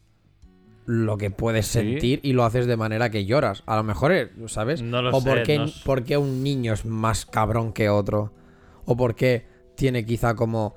[0.85, 1.81] lo que puedes Sí.
[1.81, 3.65] sentir y lo haces de manera que lloras.
[3.67, 4.83] A lo mejor, eh, ¿sabes?
[4.83, 7.73] No lo o sé, por, qué, no s- por qué un niño es más cabrón
[7.73, 8.33] que otro.
[8.85, 10.77] O por qué tiene quizá como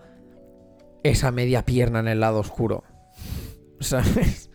[1.04, 2.84] esa media pierna en el lado oscuro.
[3.80, 4.50] ¿Sabes?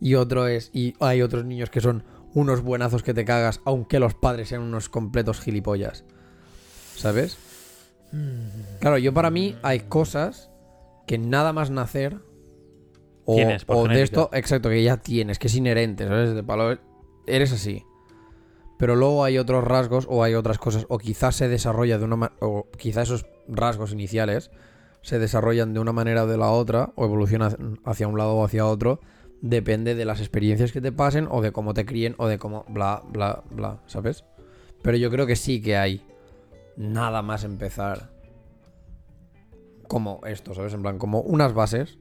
[0.00, 0.70] Y otro es.
[0.72, 2.04] Y hay otros niños que son
[2.34, 6.04] unos buenazos que te cagas, aunque los padres sean unos completos gilipollas.
[6.94, 7.36] ¿Sabes?
[8.80, 10.50] Claro, yo para mí hay cosas
[11.06, 12.18] que nada más nacer.
[13.24, 16.34] O, Tienes por o de esto, exacto, que ya tienes, que es inherente, ¿sabes?
[16.34, 16.78] De palo,
[17.26, 17.84] eres así.
[18.78, 22.16] Pero luego hay otros rasgos o hay otras cosas, o quizás se desarrolla de una
[22.16, 24.50] manera, o quizás esos rasgos iniciales
[25.02, 28.44] se desarrollan de una manera o de la otra, o evolucionan hacia un lado o
[28.44, 29.00] hacia otro,
[29.42, 32.64] depende de las experiencias que te pasen, o de cómo te críen, o de cómo
[32.68, 34.24] bla, bla, bla, ¿sabes?
[34.82, 36.02] Pero yo creo que sí que hay
[36.80, 38.10] nada más empezar
[39.86, 40.72] como esto, ¿sabes?
[40.74, 41.98] En plan, como unas bases.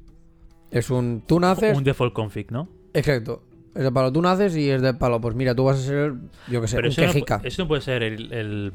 [0.71, 1.23] Es un.
[1.25, 1.77] Tú naces.
[1.77, 2.69] un default config, ¿no?
[2.93, 3.43] Exacto.
[3.75, 4.11] Es de palo.
[4.11, 5.19] Tú naces y es de palo.
[5.21, 6.13] Pues mira, tú vas a ser,
[6.47, 7.41] yo que sé, un eso no, quejica.
[7.43, 8.73] eso no puede ser el, el-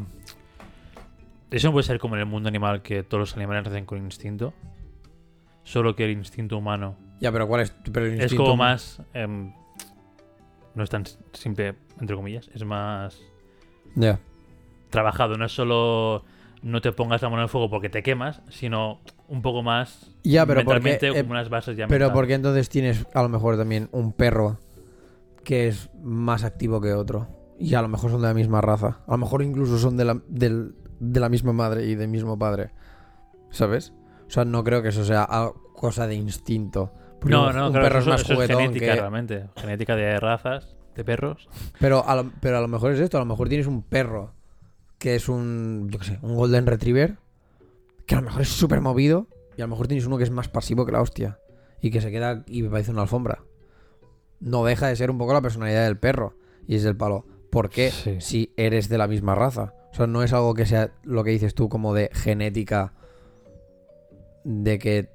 [1.51, 3.99] Eso no puede ser como en el mundo animal que todos los animales nacen con
[3.99, 4.53] instinto.
[5.63, 7.71] Solo que el instinto humano Ya, pero ¿cuál es?
[7.93, 9.01] Pero el es instinto- como más...
[9.15, 9.53] em,
[10.75, 12.51] no es tan simple, entre comillas.
[12.55, 13.21] Es más
[13.95, 14.19] Ya.
[14.95, 15.37] Trabajado.
[15.37, 16.25] No es solo
[16.63, 20.11] no te pongas la mano en el fuego porque te quemas, sino un poco más
[20.23, 22.15] Ya, pero porque, mentalmente eh, como unas bases ya Pero mentales.
[22.15, 24.59] porque entonces tienes a lo mejor también un perro
[25.45, 27.29] que es más activo que otro.
[27.59, 29.01] Y a lo mejor son de la misma raza.
[29.07, 32.39] A lo mejor incluso son de la, del- de la misma madre y del mismo
[32.39, 32.71] padre.
[33.51, 33.93] ¿Sabes?
[34.27, 35.29] O sea, no creo que eso sea
[35.75, 36.93] cosa de instinto.
[37.21, 39.45] Porque No, no, un claro, perro eso, es más eso es juguetón genética que- realmente.
[39.57, 41.49] Genética de razas, de perros.
[41.79, 44.33] Pero a, lo, pero a lo mejor es esto, a lo mejor tienes un perro
[45.05, 47.19] que es un, yo qué sé, un Golden Retriever,
[48.07, 50.31] que a lo mejor es súper movido, y a lo mejor tienes uno que es
[50.31, 51.39] más pasivo que la hostia,
[51.83, 53.45] y que se queda y me parece una alfombra.
[54.41, 57.27] No deja de ser un poco la personalidad del perro, y es el palo.
[57.51, 57.91] ¿Por qué?
[57.91, 58.17] Sí.
[58.21, 59.75] Si eres de la misma raza.
[59.93, 62.95] O sea, no es algo que sea lo que dices tú como de genética,
[64.43, 65.11] de que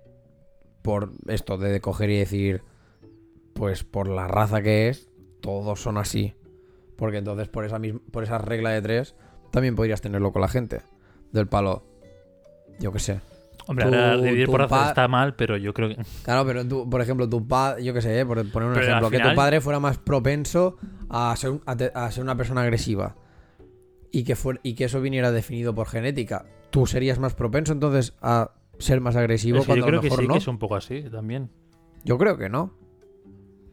[0.83, 2.61] por esto, de coger y decir,
[3.55, 5.09] pues por la raza que es,
[5.41, 6.35] todos son así.
[6.95, 9.15] Porque entonces por esa misma, por esa regla de tres,
[9.51, 10.81] también podrías tenerlo con la gente.
[11.31, 11.83] Del palo.
[12.79, 13.19] Yo qué sé.
[13.67, 15.97] Hombre, Tu- ahora dividir por razas está mal, pero yo creo que.
[16.23, 18.85] Claro, pero tú, por ejemplo, tu padre, yo qué sé, eh, por poner un Pero
[18.87, 20.77] ejemplo, que tu padre fuera más propenso
[21.09, 23.15] a ser, un- a te- a ser una persona agresiva
[24.11, 28.15] y que, fuer- y que eso viniera definido por genética, ¿tú serías más propenso entonces
[28.21, 30.33] a ser más agresivo Es que cuando yo a creo que sí no?
[30.33, 31.51] que es un poco así también.
[32.05, 32.73] Yo creo que no.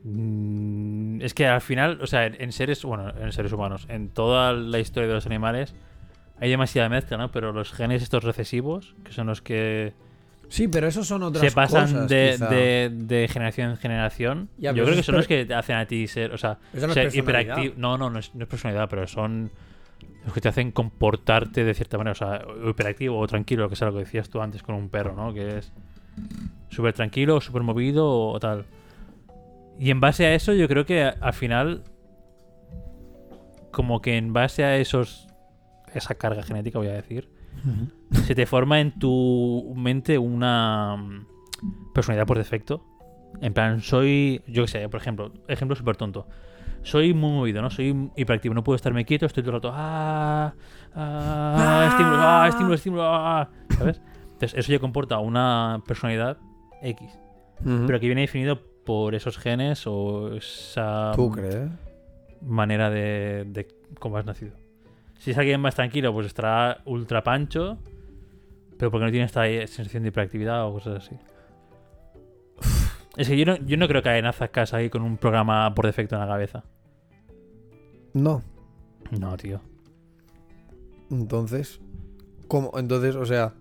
[0.04, 0.85] Mm,
[1.22, 4.52] Es que al final, o sea, en, en seres, bueno, en seres humanos, en toda
[4.52, 5.74] la historia de los animales
[6.38, 7.30] hay demasiada mezcla, ¿no?
[7.30, 9.94] Pero los genes estos recesivos, que son los que
[10.48, 14.70] Sí, pero esos son otras se pasan cosas, de, de- de generación en generación, Ya,
[14.72, 16.78] yo creo que es son los que te hacen a ti ser, o sea, no
[16.88, 17.74] es ser hiperactivo.
[17.78, 19.50] No, no, no es, no es personalidad, pero son
[20.24, 23.76] los que te hacen comportarte de cierta manera, o sea, hiperactivo o tranquilo, lo que
[23.76, 25.34] sea lo que decías tú antes con un perro, ¿no?
[25.34, 25.72] Que es
[26.68, 28.66] súper tranquilo, súper movido o tal.
[29.78, 31.84] Y en base a eso, yo creo que al final,
[33.72, 35.28] como que en base a esos,
[35.94, 37.28] esa carga genética, voy a decir,
[38.12, 41.26] se te forma en tu mente una mm,
[41.92, 42.84] personalidad por defecto.
[43.40, 46.26] En plan, soy, yo qué sé, por ejemplo, ejemplo súper tonto.
[46.82, 47.68] Soy muy movido, ¿no?
[47.68, 50.54] Soy hiperactivo, no puedo estarme quieto, estoy todo el rato, ah,
[50.94, 54.00] ah, estímulo, ah, estímulo, estímulo, ah, ¿sabes?
[54.24, 56.38] Entonces, eso ya comporta una personalidad
[56.82, 57.18] X,
[57.60, 57.84] Ujú.
[57.86, 61.68] pero que viene definido por esos genes o esa ¿Tú crees?
[62.40, 63.68] manera de, de
[63.98, 64.52] cómo has nacido.
[65.18, 67.78] Si es alguien más tranquilo, pues estará ultra pancho,
[68.78, 71.16] pero porque no tiene esta sensación de hiperactividad o cosas así.
[73.16, 76.14] Es que yo no, yo no creo que nazcas ahí con un programa por defecto
[76.14, 76.64] en la cabeza.
[78.12, 78.42] No.
[79.18, 79.60] No, tío.
[81.10, 81.80] Entonces,
[82.46, 82.72] ¿cómo?
[82.76, 83.54] Entonces, o sea,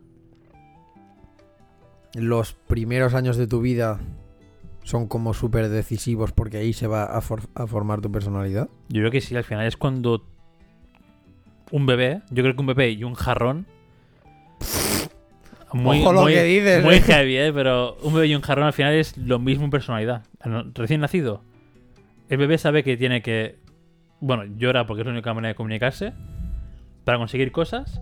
[2.15, 3.99] los primeros años de tu vida
[4.85, 8.69] son como súper decisivos porque ahí se va a, for- a formar tu personalidad.
[8.87, 10.25] Yo creo que sí, al final es cuando
[11.71, 13.65] un bebé, yo creo que un bebé y un jarrón.
[15.73, 17.01] Muy, Ojo lo muy- que dices, muy eh.
[17.01, 17.51] heavy, ¿eh?
[17.53, 20.23] Pero un bebé y un jarrón al final es lo mismo en personalidad.
[20.45, 21.41] No, Recién nacido,
[22.29, 23.57] el bebé sabe que tiene que.
[24.21, 26.13] Bueno, llora porque es la única manera de comunicarse.
[27.03, 27.99] Para conseguir cosas.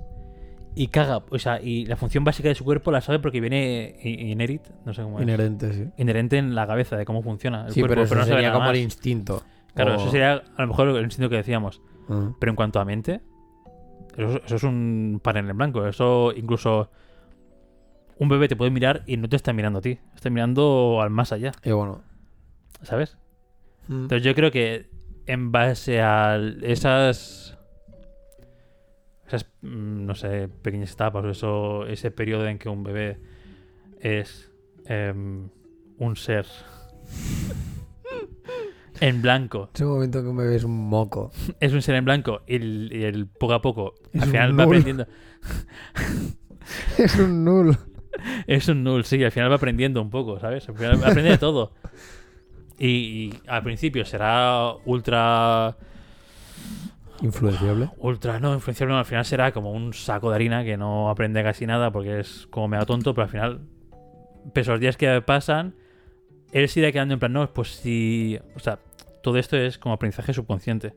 [0.76, 1.24] Y caga.
[1.30, 4.62] O sea, y la función básica de su cuerpo la sabe porque viene i- inherit.
[4.86, 5.24] No sé cómo es.
[5.24, 5.86] Inherente, sí.
[5.98, 7.68] Inherente en la cabeza de cómo funciona.
[7.68, 9.44] El Sí, cuerpo, pero eso no sería como el instinto.
[9.76, 11.82] Claro, O- eso sería a lo mejor el instinto que decíamos.
[12.10, 12.32] Ah.
[12.40, 13.22] Pero en cuanto a mente,
[14.18, 15.86] eso, eso es un panel en blanco.
[15.88, 16.90] Eso incluso
[18.20, 20.00] un bebé te puede mirar y no te está mirando a ti.
[20.16, 22.02] Está mirando al más allá, Y bueno.
[22.84, 23.18] ¿sabes?
[23.88, 24.04] Mm.
[24.04, 24.90] Entonces yo creo que
[25.26, 27.43] en base a esas...
[29.34, 33.18] Esas, mm, no sé, pequeñas etapas eso, ese periodo en que un bebé
[34.00, 34.52] es
[34.86, 35.50] em,
[35.98, 36.46] un ser
[39.02, 41.32] en blanco Ese momento que me ves un moco.
[41.60, 44.32] es un ser en blanco y el, y el poco a poco Es al un
[44.32, 44.76] final va null.
[44.78, 45.08] aprendiendo
[46.98, 47.76] es un null.
[48.48, 51.38] es un null sí al final va aprendiendo un poco sabes al final aprende de
[51.40, 51.74] todo
[52.78, 55.76] y, y al principio será ultra
[57.24, 57.90] Influenciable.
[57.98, 61.42] ultra no influenciable no, al final será como un saco de harina que no aprende
[61.42, 63.62] casi nada porque es como mega tonto pero al final
[64.54, 65.74] pese a los días que pasan
[66.52, 68.78] él se irá quedando en plan no pues si o sea
[69.24, 70.94] todo esto es como aprendizaje subconsciente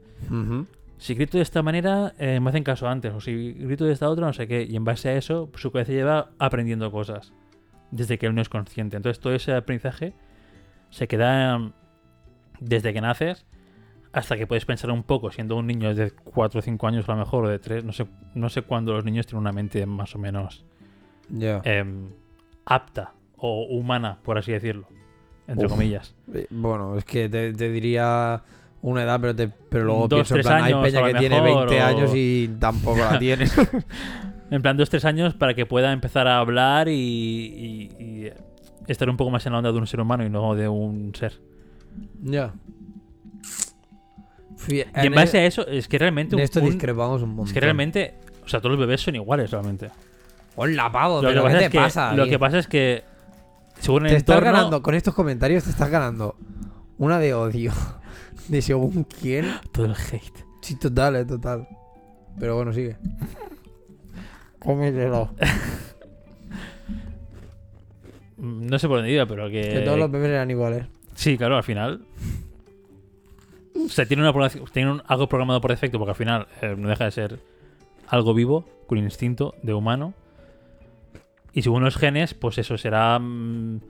[0.99, 3.13] si grito de esta manera, eh, me hacen caso antes.
[3.13, 4.63] O si grito de esta otra, no sé qué.
[4.63, 7.33] Y en base a eso, su cabeza lleva aprendiendo cosas.
[7.91, 8.97] Desde que él no es consciente.
[8.97, 10.15] Entonces, todo ese aprendizaje
[10.91, 11.73] se queda mm,
[12.61, 13.45] desde que naces
[14.17, 17.13] hasta que puedes pensar un poco, siendo un niño de 4 o 5 años a
[17.13, 17.85] lo mejor, o de 3.
[17.85, 20.65] No sé, no sé cuándo los niños tienen una mente más o menos
[21.29, 21.61] Ya.
[21.65, 22.09] em,
[22.65, 24.89] apta o humana, por así decirlo.
[25.47, 25.73] Entre Uf.
[25.73, 26.15] comillas.
[26.35, 28.43] Eh, Bueno, es que te, te diría
[28.83, 31.07] una edad, pero, te, pero luego Dos, pienso en plan, hay años, peña a lo
[31.13, 33.45] que tiene mejor, 20 o- años y tampoco la tiene.
[34.51, 38.31] En plan, dos, tres años para que pueda empezar a hablar y, y- y
[38.87, 41.13] estar un poco más en la onda de un ser humano y no de un
[41.15, 41.33] ser.
[42.23, 42.55] ya.
[44.69, 47.47] Y en base a eso, es que realmente en un- esto un- discrepamos un montón.
[47.49, 48.15] es que realmente,
[48.45, 49.91] o sea, todos los bebés son iguales realmente.
[50.57, 52.13] Hola, pavo, Lo que, pero pasa ¿qué es te que, pasa?
[52.15, 53.05] lo que pasa es que,
[53.81, 56.37] según el Te estás ganando, con estos comentarios te estás ganando
[56.99, 57.73] una de odio.
[58.49, 59.45] De según quién.
[59.73, 60.45] todo el hate.
[60.63, 61.67] Sí, total, eh, total.
[62.39, 62.97] Pero bueno, sigue.
[64.59, 65.31] Cómetelo.
[68.39, 69.63] No sé por dónde iba, pero que...
[69.63, 70.85] Que todos los bebés eran iguales.
[71.15, 72.03] Sí, claro, al final.
[73.87, 76.89] O sea, tiene, una, tiene un- algo programado por defecto, porque al final eh, no
[76.89, 77.41] deja de ser
[78.09, 80.13] algo vivo, con instinto de humano.
[81.53, 83.81] Y según los genes, pues eso será mm,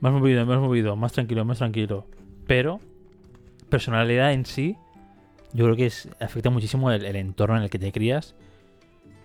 [0.00, 2.06] más movido, más movido, más tranquilo, más tranquilo.
[2.46, 2.80] Pero,
[3.68, 4.76] personalidad en sí,
[5.52, 8.34] yo creo que es, afecta muchísimo el, el entorno en el que te crías.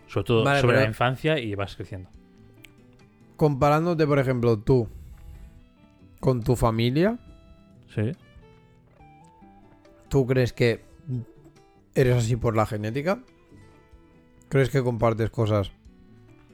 [0.07, 2.09] Sobre todo Vale, sobre pero- la infancia y vas creciendo.
[3.37, 4.87] Comparándote, por ejemplo, tú
[6.19, 7.17] con tu familia,
[7.95, 8.11] Sí.
[10.09, 10.83] ¿Tú crees que
[11.95, 13.23] eres así por la genética?
[14.49, 15.71] ¿Crees que compartes cosas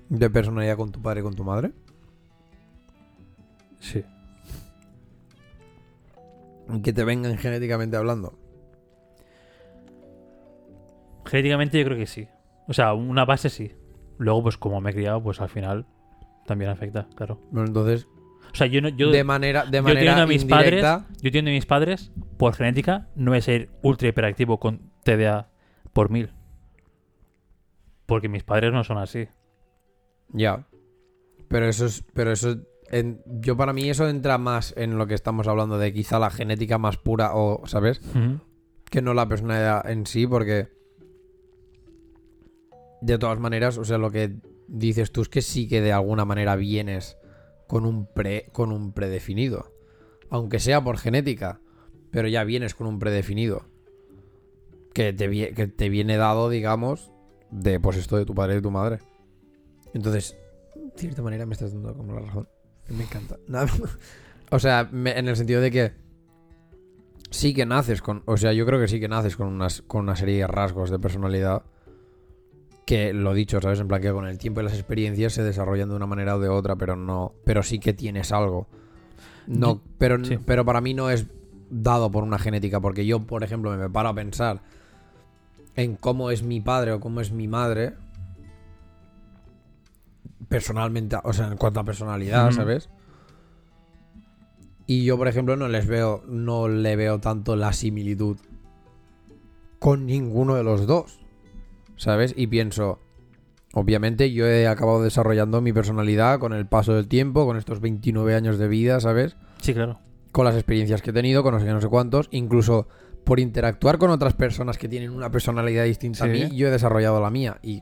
[0.10, 1.72] de personalidad con tu padre y con tu madre?
[3.80, 4.04] Sí.
[6.84, 8.38] Que te vengan genéticamente hablando.
[11.26, 12.28] Genéticamente yo creo que sí.
[12.68, 13.72] O sea, una base sí.
[14.18, 15.86] Luego, pues como me he criado, pues al final
[16.46, 17.40] también afecta, claro.
[17.52, 18.08] Bueno, entonces,
[18.56, 21.22] O sea, yo no, yo, de manera, de yo manera entiendo a mis indirecta, padres,
[21.22, 25.50] yo entiendo a mis padres, por genética, no es ser ultra hiperactivo con TDA
[25.92, 26.30] por mil.
[28.06, 29.28] Porque mis padres no son así.
[30.30, 30.68] Ya.
[31.50, 32.06] Pero eso es.
[32.14, 32.56] Pero eso
[32.92, 36.30] en- yo para mí eso entra más en lo que estamos hablando de quizá la
[36.30, 38.00] genética más pura o, ¿sabes?
[38.90, 40.70] Que no la personalidad en sí, porque.
[43.02, 44.38] De todas maneras, o sea, lo que
[44.70, 47.18] dices tú es que sí que de alguna manera vienes
[47.68, 48.50] con un pre.
[48.52, 49.72] con un predefinido.
[50.30, 51.62] Aunque sea por genética.
[52.12, 53.66] Pero ya vienes con un predefinido.
[54.94, 57.12] Que te, que te viene dado, digamos,
[57.52, 59.00] de pues esto de tu padre y de tu madre.
[59.94, 60.38] Entonces,
[60.76, 62.48] de cierta manera me estás dando como la razón.
[62.90, 63.38] Me encanta.
[64.52, 65.94] O sea, en el sentido de que
[67.32, 68.22] sí que naces con.
[68.26, 70.92] O sea, yo creo que sí que naces con, unas, con una serie de rasgos
[70.92, 71.64] de personalidad.
[72.86, 73.80] Que lo dicho, ¿sabes?
[73.80, 76.40] En plan que con el tiempo y las experiencias se desarrollan de una manera o
[76.40, 77.34] de otra, pero no.
[77.44, 78.68] Pero sí que tienes algo.
[79.48, 80.38] No, pero, sí.
[80.44, 81.26] pero para mí no es
[81.70, 82.80] dado por una genética.
[82.80, 84.62] Porque yo, por ejemplo, me paro a pensar
[85.76, 87.94] en cómo es mi padre o cómo es mi madre.
[90.48, 92.52] Personalmente, o sea, en cuanto a personalidad.
[92.52, 92.90] ¿sabes?
[94.88, 98.38] Y yo, por ejemplo, no les veo, no le veo tanto la similitud
[99.80, 101.25] con ninguno de los dos.
[101.98, 102.34] ¿Sabes?
[102.36, 103.00] Y pienso,
[103.74, 108.36] obviamente yo he acabado desarrollando mi personalidad con el paso del tiempo, con estos 29
[108.36, 109.38] años de vida, ¿sabes?
[109.62, 110.00] Sí, claro.
[110.32, 112.88] Con las experiencias que he tenido, con no sé qué, no sé cuántos, incluso
[113.24, 117.22] por interactuar con otras personas que tienen una personalidad distinta a mí, yo he desarrollado
[117.22, 117.82] la mía y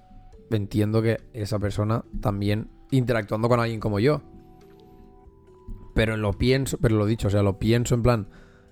[0.52, 4.22] entiendo que esa persona también interactuando con alguien como yo.
[5.94, 8.28] Pero lo pienso, pero lo dicho, o sea, lo pienso en plan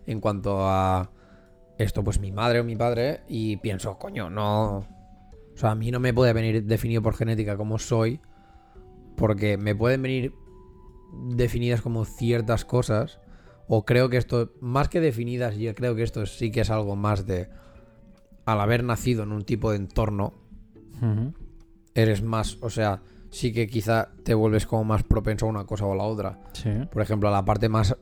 [0.07, 1.11] en cuanto a
[1.77, 4.85] esto, pues mi madre o mi padre, y pienso, coño, no.
[5.61, 8.19] O sea, a mí no me puede venir definido por genética como soy,
[9.15, 10.33] porque me pueden venir
[11.27, 13.19] definidas como ciertas cosas,
[13.67, 16.95] o creo que esto, más que definidas, yo creo que esto sí que es algo
[16.95, 17.47] más de,
[18.45, 20.33] al haber nacido en un tipo de entorno,
[21.93, 25.85] eres más, o sea, sí que quizá te vuelves como más propenso a una cosa
[25.85, 26.39] o a la otra.
[26.53, 26.71] Sí.
[26.91, 27.95] Por ejemplo, a la parte más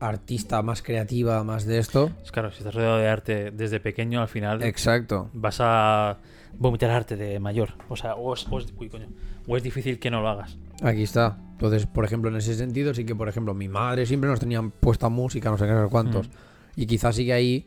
[0.00, 2.10] artista, más creativa, más de esto.
[2.24, 5.30] Es claro, si estás rodeado de arte desde pequeño, al final Exacto.
[5.34, 6.18] vas a
[6.58, 7.70] vomitar arte de mayor.
[7.88, 9.08] O sea, o es, o es- uy, coño.
[9.46, 10.56] O es difícil que no lo hagas.
[10.82, 11.38] Aquí está.
[11.52, 14.70] Entonces, por ejemplo, en ese sentido, sí que, por ejemplo, mi madre siempre nos tenían
[14.70, 16.28] puesta música, no sé qué, sé cuántos.
[16.28, 16.32] Mm.
[16.76, 17.66] Y quizás sí que ahí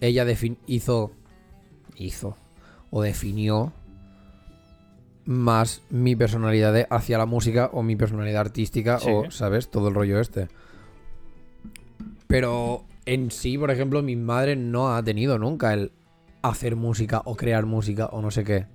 [0.00, 0.24] ella
[0.66, 1.12] hizo,
[1.96, 2.36] hizo,
[2.90, 3.72] o definió
[5.26, 9.10] más mi personalidad de- hacia la música o mi personalidad artística Sí.
[9.10, 9.70] o, ¿sabes?
[9.70, 10.48] Todo el rollo este.
[12.26, 15.92] Pero en sí, por ejemplo, mi madre no ha tenido nunca el
[16.42, 18.66] hacer música o crear música o no sé qué.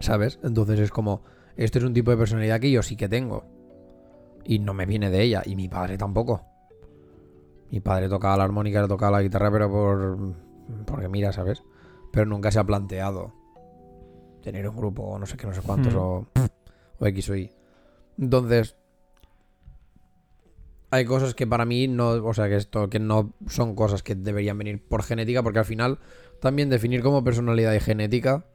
[0.00, 0.38] ¿Sabes?
[0.42, 1.22] Entonces es como,
[1.56, 3.44] este es un tipo de personalidad que yo sí que tengo.
[4.44, 5.42] Y no me viene de ella.
[5.44, 6.44] Y mi padre tampoco.
[7.70, 10.34] Mi padre tocaba la armónica, tocaba la guitarra, pero por...
[10.86, 11.62] Porque mira, ¿sabes?
[12.10, 13.32] Pero nunca se ha planteado
[14.42, 15.98] tener un grupo o no sé qué, no sé cuántos Hmm.
[15.98, 16.26] o,
[16.98, 17.50] o X o Y.
[18.18, 18.76] Entonces,
[20.92, 24.14] hay cosas que para mí no, o sea, que esto, que no son cosas que
[24.14, 25.98] deberían venir por genética, porque al final
[26.40, 28.46] también definir como personalidad y genética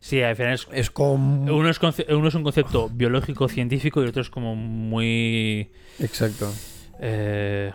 [0.00, 1.44] Sí, al final es, es como...
[1.44, 5.70] uno, es conce- uno es un concepto biológico, científico y otro es como muy.
[5.98, 6.52] Exacto.
[7.00, 7.72] eh,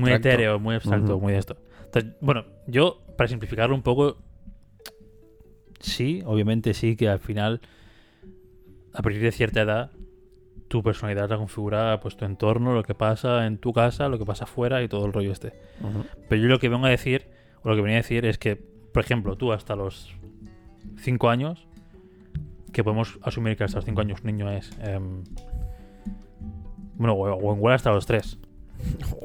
[0.00, 1.56] muy etéreo, muy abstracto, muy de esto.
[1.84, 4.16] Entonces, bueno, yo, para simplificarlo un poco,
[5.80, 7.60] sí, obviamente sí, que al final
[8.94, 9.90] a partir de cierta edad,
[10.68, 14.24] tu personalidad la configura pues tu entorno, lo que pasa en tu casa, lo que
[14.24, 15.52] pasa afuera y todo el rollo este.
[16.28, 17.28] Pero yo lo que vengo a decir,
[17.62, 20.14] o lo que venía a decir es que, por ejemplo, tú hasta los
[20.98, 21.66] 5 años,
[22.72, 24.76] que podemos asumir que hasta los 5 años un niño es...
[24.82, 25.22] em,
[26.96, 28.38] bueno, o, igual hasta los 3.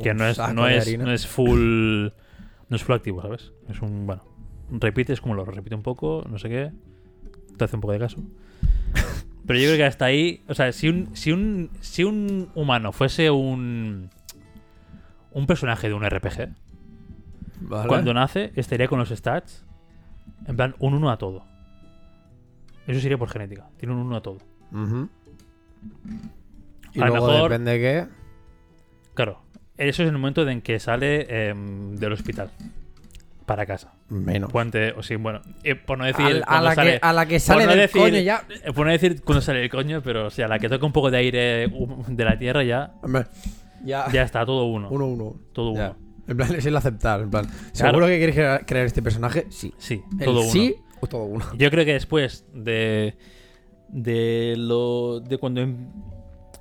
[0.03, 2.07] Que no es, no es, no es full.
[2.69, 3.51] No es full activo, ¿sabes?
[3.69, 4.05] Es un.
[4.05, 4.23] Bueno.
[4.71, 6.71] Repites como lo repite un poco, no sé qué.
[7.57, 8.17] Te hace un poco de caso.
[9.47, 10.43] Pero yo creo que hasta ahí.
[10.47, 11.15] O sea, si un.
[11.15, 11.69] Si un.
[11.81, 14.09] Si un humano fuese un.
[15.31, 16.49] Un personaje de un RPG.
[17.61, 17.87] Vale.
[17.87, 19.65] Cuando nace, estaría con los stats.
[20.47, 21.45] En plan, un 1 a todo.
[22.87, 23.69] Eso sería por genética.
[23.77, 24.39] Tiene un 1 a todo.
[26.93, 28.07] Y A lo luego mejor- depende qué.
[29.13, 29.41] Claro.
[29.77, 32.51] Eso es el momento en que sale em, del hospital.
[33.45, 33.93] Para casa.
[34.11, 34.51] Menos.
[34.51, 36.43] Puente, o sí, bueno, eh, por no decir.
[36.45, 38.43] A, la sale- que, a la que sale no del decir- coño ya.
[38.63, 40.91] eh, Por no decir cuando sale el coño, pero o sea, la que toca un
[40.91, 41.67] poco de aire
[42.07, 42.91] de la tierra ya,
[43.85, 44.11] ya.
[44.11, 44.89] ya está todo uno.
[44.91, 45.35] Uno, uno.
[45.53, 45.91] Todo Ya.
[45.97, 46.11] uno.
[46.27, 47.21] En plan, es el aceptar.
[47.21, 47.63] En plan, Claro.
[47.73, 49.47] ¿seguro que quieres crear, crear este personaje?
[49.49, 49.73] Sí.
[49.77, 50.49] Sí, ¿El todo uno.
[50.51, 51.45] sí o todo uno?
[51.57, 53.15] Yo creo que después de.
[53.89, 55.19] De lo.
[55.21, 55.87] De cuando em-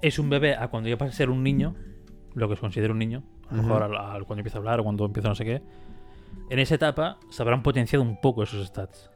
[0.03, 1.75] es un bebé a cuando ya pasa a ser un niño,
[2.35, 4.81] lo que se considera un niño, a lo mejor al- al- cuando empieza a hablar
[4.81, 5.63] o cuando empieza no sé qué,
[6.51, 9.11] en esa etapa se habrán potenciado un poco esos stats.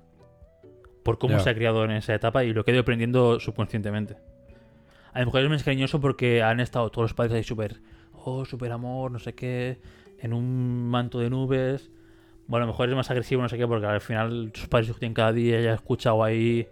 [1.03, 4.17] Por cómo se ha criado en esa etapa y lo que ha ido aprendiendo subconscientemente.
[5.13, 7.81] A lo mejor es más cariñoso porque han estado todos los padres ahí súper.
[8.13, 9.79] Oh, súper amor, no sé qué.
[10.19, 11.91] En un manto de nubes.
[12.47, 14.89] Bueno, a lo mejor es más agresivo, no sé qué, porque al final sus padres
[14.89, 16.67] discuten cada día, ya ha escuchado ahí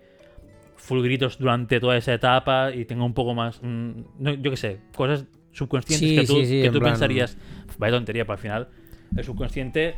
[0.76, 3.60] full gritos durante toda esa etapa y tengo un poco más.
[3.62, 6.92] mm, no, yo qué sé, cosas subconscientes Sí, que tú, sí, sí, que tú plan-
[6.92, 7.36] pensarías.
[7.78, 8.68] Vaya tontería, pero al final,
[9.16, 9.96] el subconsciente,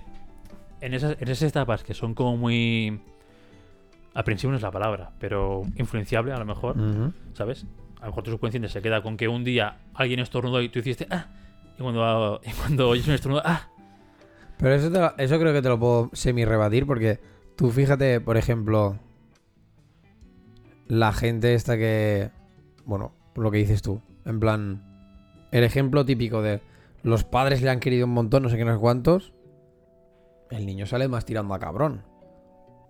[0.84, 3.00] en esas, en esas etapas que son como muy.
[4.14, 6.76] Aprensivo no es la palabra, pero influenciable a lo mejor.
[7.34, 7.66] ¿sabes?
[8.00, 10.78] A lo mejor tu subconsciente se queda con que un día alguien estornudó y tú
[10.78, 11.26] hiciste ¡ah!
[11.78, 13.68] Y cuando, y cuando oyes un estornudo ¡ah!
[14.58, 17.18] Pero eso, te lo- eso creo que te lo puedo semi-rebatir porque
[17.56, 18.98] tú fíjate, por ejemplo,
[20.86, 22.30] la gente esta que...
[22.84, 24.00] Bueno, lo que dices tú.
[24.24, 24.82] En plan,
[25.50, 26.60] el ejemplo típico de
[27.02, 29.32] los padres le han querido un montón, no sé qué, no sé cuántos.
[30.50, 32.02] El niño sale más tirando a cabrón.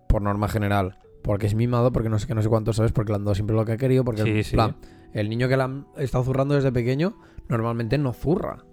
[0.07, 0.99] Por norma general.
[1.23, 2.91] Porque es mimado, porque no sé qué, no sé cuántos, ¿sabes?
[2.91, 4.03] Porque le han dado siempre lo que ha querido.
[4.03, 4.51] Porque, Sí, en sí.
[4.55, 4.75] plan,
[5.13, 7.17] el niño que le han estado zurrando desde pequeño,
[7.49, 8.63] normalmente no zurra.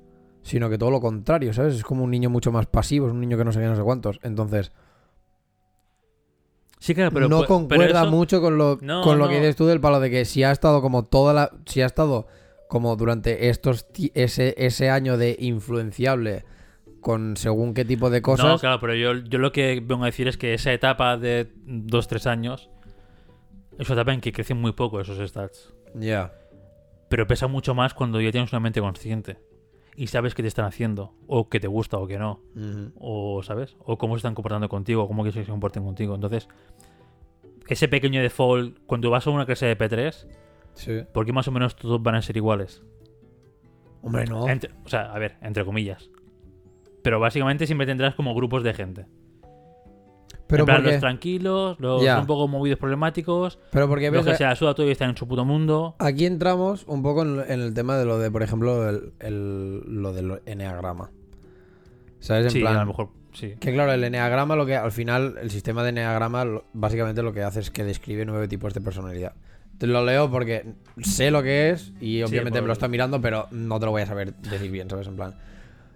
[0.42, 1.76] Sino que todo lo contrario, ¿sabes?
[1.76, 3.76] Es como un niño mucho más pasivo, es un niño que no sé qué, no
[3.76, 4.18] sé cuántos.
[4.22, 4.72] Entonces,
[6.78, 7.28] Sí, claro, pero.
[7.28, 9.30] no pu- pero concuerda eso- mucho con lo, No, con lo no.
[9.30, 11.50] que dices tú del palo de que si ha estado como toda la.
[11.66, 12.26] Si ha estado
[12.68, 16.44] como durante estos ese, ese año de influenciable
[17.02, 18.46] con según qué tipo de cosas.
[18.46, 21.52] No, claro, pero yo, yo lo que vengo a decir es que esa etapa de
[21.66, 22.70] 2-3 años
[23.78, 25.74] es una etapa en que crecen muy poco esos stats.
[25.94, 26.32] Ya.
[27.10, 29.38] Pero pesa mucho más cuando ya tienes una mente consciente
[29.96, 32.40] y sabes qué te están haciendo, o que te gusta o que no,
[32.98, 36.14] o sabes, o cómo se están comportando contigo, o cómo quieres que se comporten contigo.
[36.14, 36.48] Entonces,
[37.68, 40.26] ese pequeño default, cuando vas a una clase de P3,
[40.74, 41.00] Sí.
[41.12, 42.82] ¿por qué más o menos todos van a ser iguales?
[44.00, 44.48] Hombre, no.
[44.48, 46.08] Entre- o sea, a ver, entre comillas.
[47.02, 49.06] Pero básicamente siempre tendrás como grupos de gente.
[50.46, 52.18] Pero en plan, porque, los tranquilos, los Ya.
[52.20, 55.16] un poco movidos problemáticos, pero porque los que se la suda todo y están en
[55.16, 55.96] su puto mundo.
[55.98, 59.80] aquí entramos un poco en, en el tema de lo de, por ejemplo, el, el-
[59.86, 61.10] lo del enneagrama.
[62.20, 62.44] ¿Sabes?
[62.46, 63.54] En sí, plan, a lo mejor, sí.
[63.58, 67.32] Que claro, el enneagrama, lo que al final, el sistema de enneagrama, lo- básicamente lo
[67.32, 69.32] que hace es que describe nueve tipos de personalidad.
[69.78, 73.20] Te lo leo porque sé lo que es y obviamente por- me lo está mirando,
[73.22, 75.08] pero no te lo voy a saber decir bien, ¿sabes?
[75.08, 75.34] En plan.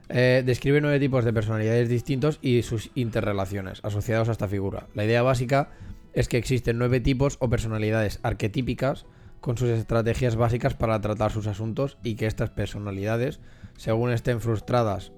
[0.09, 4.87] Eh, describe nueve tipos de personalidades distintos y sus interrelaciones asociados a esta figura.
[4.95, 5.71] La idea básica
[6.13, 9.07] es que existen nueve tipos o personalidades arquetípicas
[9.41, 13.41] con sus estrategias básicas para tratar sus asuntos y que estas personalidades,
[13.77, 15.13] según estén frustradas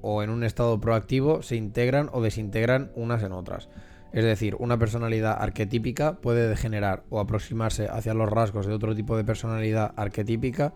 [0.00, 3.68] o en un estado proactivo, se integran o desintegran unas en otras.
[4.12, 9.16] Es decir, una personalidad arquetípica puede degenerar o aproximarse hacia los rasgos de otro tipo
[9.16, 10.74] de personalidad arquetípica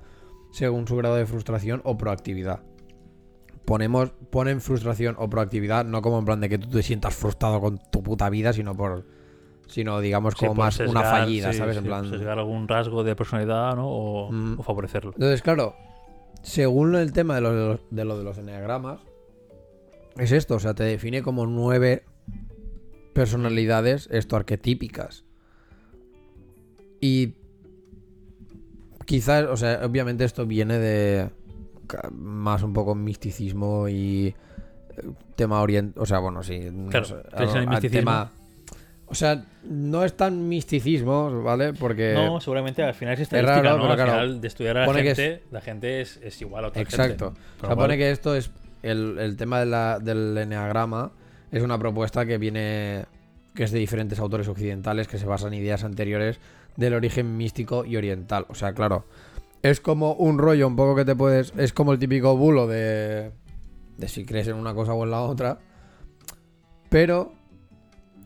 [0.52, 2.60] según su grado de frustración o proactividad.
[3.66, 7.60] Ponemos, ponen frustración o proactividad no como en plan de que tú te sientas frustrado
[7.60, 9.04] con tu puta vida, sino por
[9.66, 11.76] sino digamos como más una fallida, sí, ¿sabes?
[11.76, 13.88] En plan, Sesgar algún rasgo de personalidad, ¿no?
[13.88, 14.60] O, Mm.
[14.60, 15.10] o favorecerlo.
[15.14, 15.74] Entonces, claro,
[16.42, 19.00] según el tema de lo de los, de lo de los enneagramas,
[20.16, 22.04] es esto, o sea, te define como nueve
[23.12, 25.24] personalidades, esto, arquetípicas.
[27.00, 27.34] Y
[29.06, 31.30] quizás, o sea, obviamente esto viene de
[32.12, 35.02] más un poco misticismo y eh,
[35.36, 37.98] tema oriental, o sea, bueno, sí, no Claro, sé, ¿crees en el al- al misticismo?
[38.00, 38.32] tema
[39.08, 41.72] O sea, no es tan misticismo, ¿vale?
[41.74, 42.12] Porque.
[42.14, 43.82] No, seguramente al final es Es estadística, raro, ¿no?
[43.82, 46.64] pero Al claro, final de estudiar a la pone gente, la gente es, es igual
[46.64, 47.26] a otra Exacto.
[47.26, 47.40] gente.
[47.60, 48.50] Se supone que esto es.
[48.82, 51.12] El, el tema de la- del enneagrama
[51.52, 53.04] es una propuesta que viene.
[53.54, 56.38] que es de diferentes autores occidentales que se basan en ideas anteriores
[56.76, 58.44] del origen místico y oriental.
[58.48, 59.04] O sea, claro.
[59.70, 61.52] Es como un rollo un poco que te puedes.
[61.56, 63.32] Es como el típico bulo de.
[63.96, 65.58] de si crees en una cosa o en la otra.
[66.88, 67.32] Pero.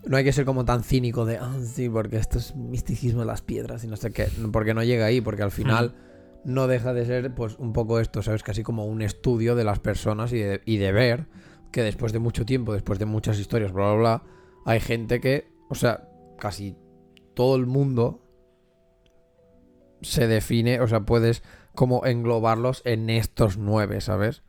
[0.07, 1.39] No hay que ser como tan cínico de.
[1.39, 4.29] Ah, sí, porque esto es misticismo de las piedras y no sé qué.
[4.53, 5.95] Porque no llega ahí, porque al final
[6.45, 8.43] no deja de ser pues un poco esto, ¿sabes?
[8.43, 11.27] Casi como un estudio de las personas y de, y de ver
[11.73, 14.23] que después de mucho tiempo, después de muchas historias, bla, bla, bla,
[14.67, 16.77] hay gente que, o sea, casi
[17.35, 18.30] todo el mundo
[20.03, 21.43] se define, o sea, puedes
[21.75, 24.43] como englobarlos en estos nueve, ¿sabes?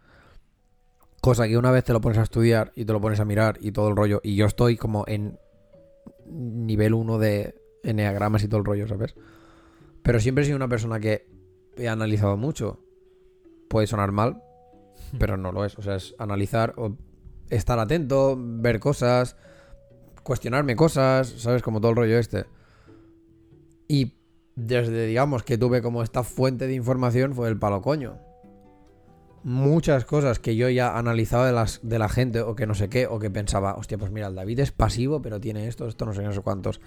[1.21, 3.57] Cosa que una vez te lo pones a estudiar y te lo pones a mirar
[3.61, 5.39] y todo el rollo, y yo estoy como en
[6.25, 9.15] nivel 1 de enneagramas y todo el rollo, ¿sabes?
[10.03, 11.27] Pero siempre he sido una persona que
[11.77, 12.79] he analizado mucho.
[13.69, 14.41] Puede sonar mal,
[15.19, 15.77] pero no lo es.
[15.77, 16.97] O sea, es analizar, o
[17.49, 19.35] estar atento, ver cosas,
[20.23, 21.61] cuestionarme cosas, ¿sabes?
[21.61, 22.45] Como todo el rollo este.
[23.87, 24.20] Y
[24.65, 28.17] desde, digamos, que tuve como esta fuente de información fue el palo coño.
[29.43, 32.89] Muchas cosas que yo ya analizaba de, las, de la gente o que no sé
[32.89, 36.05] qué, o que pensaba, hostia, pues mira, el David es pasivo, pero tiene esto, esto,
[36.05, 36.79] no sé, no sé cuántos.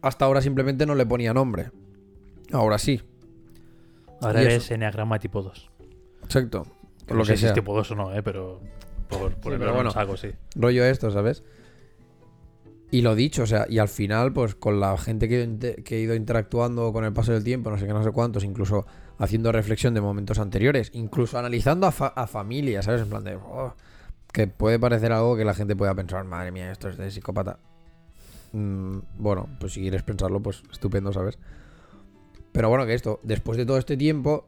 [0.00, 1.70] Hasta ahora simplemente no le ponía nombre.
[2.50, 3.02] Ahora sí.
[4.22, 4.70] Ahora y eres
[5.20, 5.70] tipo 2.
[6.24, 6.66] Exacto.
[7.08, 8.22] Lo no sé que si es tipo 2 o no, ¿eh?
[8.22, 8.60] Pero
[9.08, 9.90] por, por Sí, el pero bueno.
[9.90, 10.30] saco, sí.
[10.54, 11.44] rollo esto, ¿sabes?
[12.90, 16.00] Y lo dicho, o sea, y al final, pues con la gente que, que he
[16.00, 18.86] ido interactuando con el paso del tiempo, no sé qué, no sé cuántos, incluso
[19.18, 23.02] haciendo reflexión de momentos anteriores, incluso analizando a, fa- a familia, ¿sabes?
[23.02, 23.74] En plan de, "Oh",
[24.32, 27.58] que puede parecer algo que la gente pueda pensar, madre mía, esto es de psicópata.
[28.52, 31.38] Mm, bueno, pues si quieres pensarlo, pues estupendo, ¿sabes?
[32.52, 34.46] Pero bueno, que esto, después de todo este tiempo,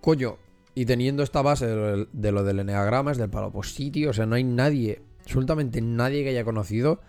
[0.00, 0.36] coño,
[0.74, 3.76] y teniendo esta base de lo del, enneagrama, es del palo, pues
[4.08, 7.00] o sea, no hay nadie, absolutamente nadie que haya conocido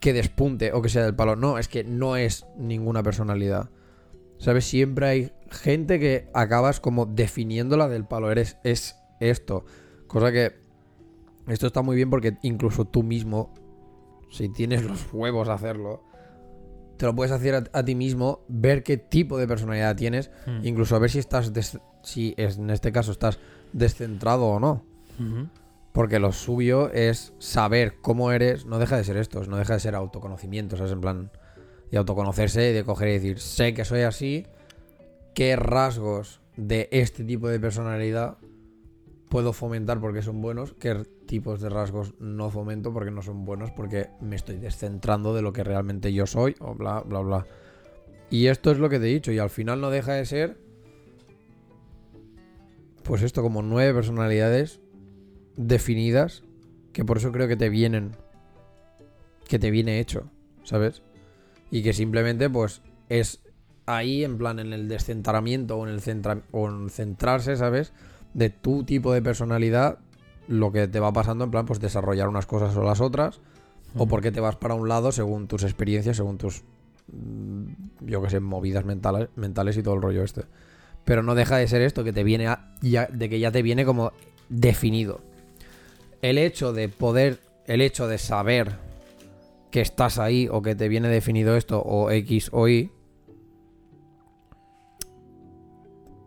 [0.00, 1.36] que despunte o que sea del palo.
[1.36, 3.70] No, es que no es ninguna personalidad.
[4.38, 4.66] ¿Sabes?
[4.66, 8.30] Siempre hay gente que acabas como definiéndola del palo.
[8.30, 9.64] Eres, es esto.
[10.06, 10.52] Cosa que
[11.48, 13.54] esto está muy bien porque incluso tú mismo,
[14.30, 16.02] si tienes los huevos a hacerlo,
[16.98, 20.66] te lo puedes hacer a, a ti mismo, ver qué tipo de personalidad tienes, Mm.
[20.66, 23.38] incluso a ver si estás, des- si es, en este caso estás
[23.72, 24.84] descentrado o no.
[25.96, 29.80] Porque lo suyo es saber cómo eres, no deja de ser esto, no deja de
[29.80, 30.92] ser autoconocimiento, ¿sabes?
[30.92, 31.30] En plan,
[31.90, 34.44] de autoconocerse y de coger y decir, sé que soy así,
[35.32, 38.36] qué rasgos de este tipo de personalidad
[39.30, 43.70] puedo fomentar porque son buenos, qué tipos de rasgos no fomento porque no son buenos,
[43.70, 47.46] porque me estoy descentrando de lo que realmente yo soy, o bla, bla, bla.
[48.28, 50.58] Y esto es lo que te he dicho, y al final no deja de ser,
[53.02, 54.82] pues esto, como nueve personalidades
[55.56, 56.42] definidas
[56.92, 58.12] que por eso creo que te vienen
[59.48, 60.24] que te viene hecho,
[60.64, 61.02] ¿sabes?
[61.70, 63.40] Y que simplemente pues es
[63.86, 67.92] ahí en plan en el descentramiento o en el centra- o en centrarse, ¿sabes?
[68.34, 69.98] De tu tipo de personalidad,
[70.48, 73.40] lo que te va pasando en plan pues desarrollar unas cosas o las otras
[73.96, 76.64] o porque te vas para un lado según tus experiencias, según tus
[77.12, 77.66] mm,
[78.06, 80.42] yo que sé, movidas mentales, mentales y todo el rollo este.
[81.04, 83.62] Pero no deja de ser esto que te viene a- ya, de que ya te
[83.62, 84.12] viene como
[84.48, 85.20] definido
[86.22, 88.76] el hecho de poder, el hecho de saber
[89.70, 92.90] que estás ahí o que te viene definido esto o X o Y,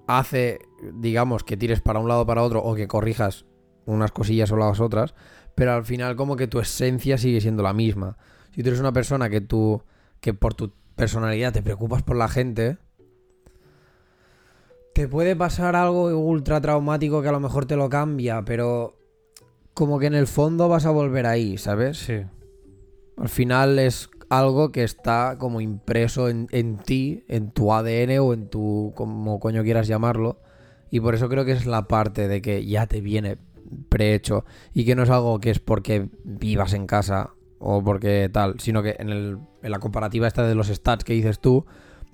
[0.08, 0.60] hace,
[0.94, 3.46] digamos, que tires para un lado o para otro o que corrijas
[3.86, 5.14] unas cosillas o las otras,
[5.56, 8.18] pero al final como que tu esencia sigue siendo la misma.
[8.54, 9.84] Si tú eres una persona que tú,
[10.20, 12.78] que por tu personalidad te preocupas por la gente,
[14.94, 18.99] te puede pasar algo ultra traumático que a lo mejor te lo cambia, pero
[19.80, 21.98] como que en el fondo vas a volver ahí, ¿sabes?
[22.00, 22.22] Sí.
[23.18, 28.34] Al final es algo que está como impreso en, en ti, en tu ADN o
[28.34, 30.42] en tu, como coño quieras llamarlo.
[30.92, 33.38] Y por eso creo que es la parte de que ya te viene
[33.88, 38.60] prehecho y que no es algo que es porque vivas en casa o porque tal,
[38.60, 41.66] sino que en, el, en la comparativa esta de los stats que dices tú,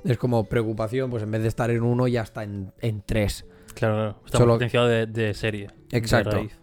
[0.04, 3.46] es como preocupación, pues en vez de estar en uno ya está en, en tres.
[3.74, 4.16] Claro, claro.
[4.26, 5.68] Está Solo- potenciado de, de serie.
[5.90, 6.32] de Exacto.
[6.32, 6.58] raíz.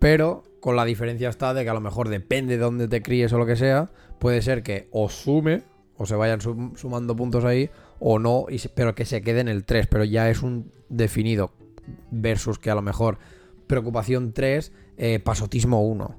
[0.00, 3.32] Pero con la diferencia está de que a lo mejor depende de dónde te críes
[3.32, 5.62] o lo que sea, puede ser que o sume
[5.96, 7.70] o se vayan sum- sumando puntos ahí
[8.00, 11.52] o no, y pero que se quede en el 3, pero ya es un definido
[12.10, 13.18] versus que a lo mejor
[13.66, 16.18] preocupación 3, eh, pasotismo 1.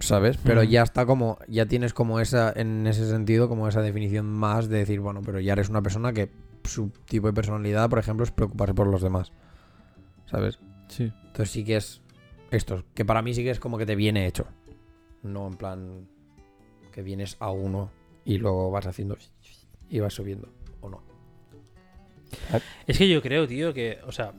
[0.00, 0.38] ¿sabes?
[0.42, 4.68] Pero ya está como, ya tienes como esa, en ese sentido, como esa definición más
[4.68, 6.30] de decir, bueno, pero ya eres una persona que
[6.64, 9.32] su tipo de personalidad, por ejemplo, es preocuparse por los demás,
[10.24, 10.58] ¿sabes?
[10.88, 11.12] Sí.
[11.26, 12.00] Entonces sí que es
[12.50, 14.46] esto, que para mí sí que es como que te viene hecho,
[15.22, 16.08] no en plan
[16.92, 17.90] que vienes a uno
[18.24, 19.16] y luego vas haciendo
[19.88, 20.48] y vas subiendo,
[20.80, 21.02] o no.
[22.86, 24.32] Es que yo creo, tío, que, o sea,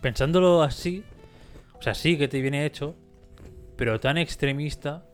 [0.00, 1.04] pensándolo así,
[1.78, 2.94] o sea, sí que te viene hecho,
[3.76, 5.04] pero tan extremista,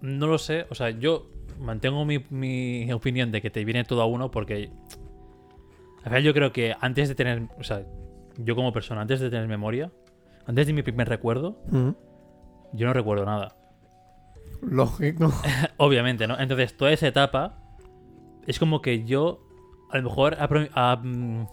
[0.00, 4.02] no lo sé, o sea, yo mantengo mi, mi opinión de que te viene todo
[4.02, 4.70] a uno porque,
[5.98, 7.84] al final yo creo que antes de tener, o sea,
[8.38, 9.90] yo como persona, antes de tener memoria,
[10.46, 11.56] antes de mi primer recuerdo,
[12.72, 13.56] yo no recuerdo nada.
[14.60, 15.32] Lógico.
[15.76, 16.38] Obviamente, ¿no?
[16.38, 17.58] Entonces, toda esa etapa
[18.46, 19.40] es como que yo,
[19.90, 21.46] a lo mejor, ha, ha, mm,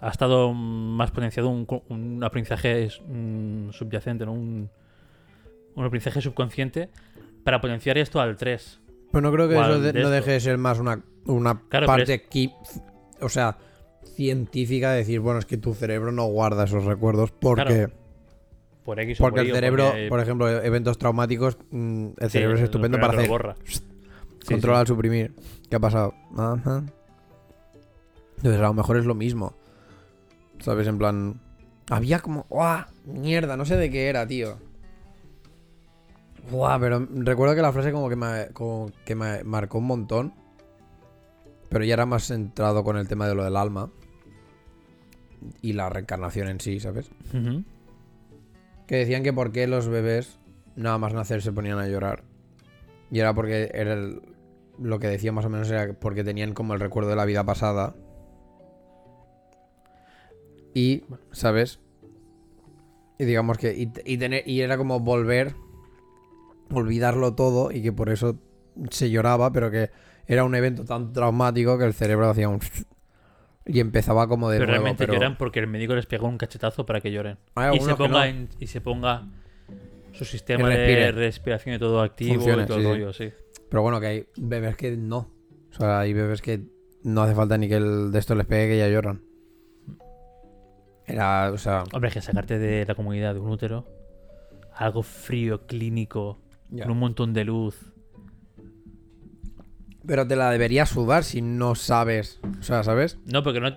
[0.00, 4.32] ha estado más potenciado un, un aprendizaje mm, subyacente, ¿no?
[4.32, 4.70] Un,
[5.74, 6.90] un aprendizaje subconsciente
[7.44, 8.80] para potenciar esto al 3.
[9.12, 11.60] Pero no creo que ¿Cuál eso de- de no deje de ser más una, una
[11.68, 12.54] Claro, parte qui-
[13.20, 13.56] o sea,
[14.04, 17.92] científica de decir, bueno, es que tu cerebro no guarda esos recuerdos porque, Claro,
[18.84, 22.56] Por X porque por el cerebro, porque- por ejemplo, eventos traumáticos, mm, el sí, cerebro
[22.56, 23.56] es estupendo para hacer borra.
[24.46, 24.92] Controlar, sí.
[24.92, 25.34] suprimir.
[25.68, 26.14] ¿Qué ha pasado?
[26.36, 26.84] Ajá.
[28.38, 29.54] Entonces a lo mejor es lo mismo.
[30.60, 30.86] ¿Sabes?
[30.86, 31.40] En plan...
[31.90, 32.46] Había como...
[32.48, 32.84] ¡Guau!
[33.04, 34.56] Mierda, no sé de qué era, tío.
[36.50, 40.34] Guau, pero recuerdo que la frase como que me, como que me marcó un montón.
[41.70, 43.90] Pero ya era más centrado con el tema de lo del alma.
[45.62, 47.10] Y la reencarnación en sí, ¿sabes?
[48.86, 50.38] Que decían que por qué los bebés
[50.76, 52.24] nada más nacer se ponían a llorar.
[53.10, 54.20] Y era porque era el-
[54.78, 57.44] lo que decía más o menos era porque tenían como el recuerdo de la vida
[57.44, 57.94] pasada.
[60.74, 61.80] Y, ¿sabes?
[63.18, 63.74] Y digamos que.
[63.76, 65.54] Y, y tener, y era como volver.
[66.72, 67.70] Olvidarlo todo.
[67.72, 68.38] Y que por eso
[68.90, 69.52] se lloraba.
[69.52, 69.90] Pero que
[70.32, 72.60] era un evento tan traumático que el cerebro hacía un.
[73.66, 74.82] Y empezaba como de Pero nuevo.
[74.84, 75.14] realmente pero...
[75.14, 77.36] lloran porque el médico les pegó un cachetazo para que lloren.
[77.74, 78.24] Y se, ponga no.
[78.24, 79.26] en- y se ponga
[80.12, 82.92] su sistema de respiración y todo activo Funcione, y todo sí, el sí.
[82.92, 83.32] rollo, sí.
[83.68, 85.30] Pero bueno, que hay bebés que no.
[85.70, 86.62] O sea, hay bebés que
[87.02, 89.22] no hace falta ni que el de esto les pegue que ya lloran.
[91.06, 91.84] Era, o sea...
[91.92, 93.86] Hombre, es que sacarte de la comunidad de un útero,
[94.74, 96.38] algo frío, clínico,
[96.70, 97.92] con un montón de luz.
[100.10, 102.40] Pero te la deberías sudar si no sabes.
[102.58, 103.16] O sea, ¿sabes?
[103.26, 103.70] No, porque no.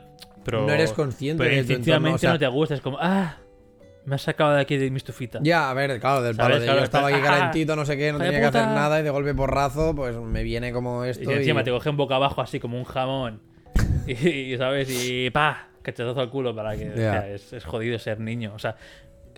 [0.43, 2.97] Pero, no eres consciente Pero de tu entorno, o sea- no te gusta, es como,
[2.99, 3.37] ah,
[4.05, 5.37] me has sacado de aquí de mi estufita.
[5.43, 6.47] Ya, a ver, claro, del ¿Sabes?
[6.49, 8.39] palo de Claro, yo estaba aquí pero- calentito, no sé qué, no ¡Hijo de tenía
[8.41, 8.73] que hacer puta!
[8.73, 12.15] nada y de golpe porrazo, pues me viene como esto y encima te cogen boca
[12.15, 13.41] abajo así como un jamón.
[14.07, 14.89] y, y, ¿sabes?
[14.89, 16.85] Y pa, cachetazo al culo para que.
[16.89, 16.95] o Ya.
[16.95, 18.53] sea, es, es jodido ser niño.
[18.55, 18.75] O sea,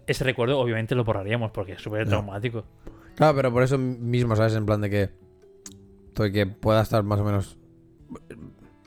[0.08, 2.64] ese recuerdo obviamente lo borraríamos porque es súper traumático.
[3.16, 4.56] Claro, pero por eso mismo, ¿sabes?
[4.56, 5.10] En plan de que...
[6.16, 7.58] Estoy que pueda estar más o menos...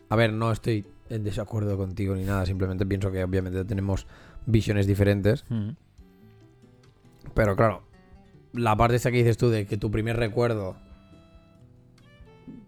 [0.08, 4.06] A ver, no estoy en desacuerdo contigo ni nada, simplemente pienso que obviamente tenemos
[4.46, 5.44] visiones diferentes.
[5.50, 5.72] Mm.
[7.34, 7.82] Pero claro,
[8.54, 10.76] la parte esta que dices tú de que tu primer recuerdo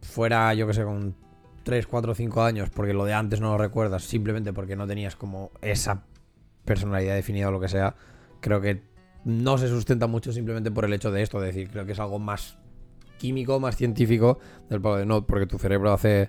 [0.02, 1.14] fuera, yo que sé, con
[1.62, 5.16] 3, 4, 5 años, porque lo de antes no lo recuerdas, simplemente porque no tenías
[5.16, 6.02] como esa
[6.66, 7.94] personalidad definida o lo que sea,
[8.42, 8.82] creo que
[9.24, 11.98] no se sustenta mucho simplemente por el hecho de esto, de decir, creo que es
[11.98, 12.59] algo más
[13.20, 16.28] químico, más científico del palo de no, porque tu cerebro hace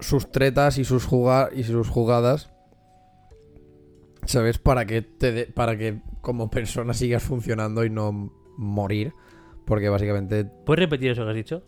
[0.00, 2.50] sus tretas y sus, juga- y sus jugadas
[4.26, 4.58] ¿Sabes?
[4.58, 9.12] Para que te de- para que como persona sigas funcionando y no morir.
[9.64, 10.44] Porque básicamente.
[10.44, 11.62] ¿Puedes repetir eso que has dicho?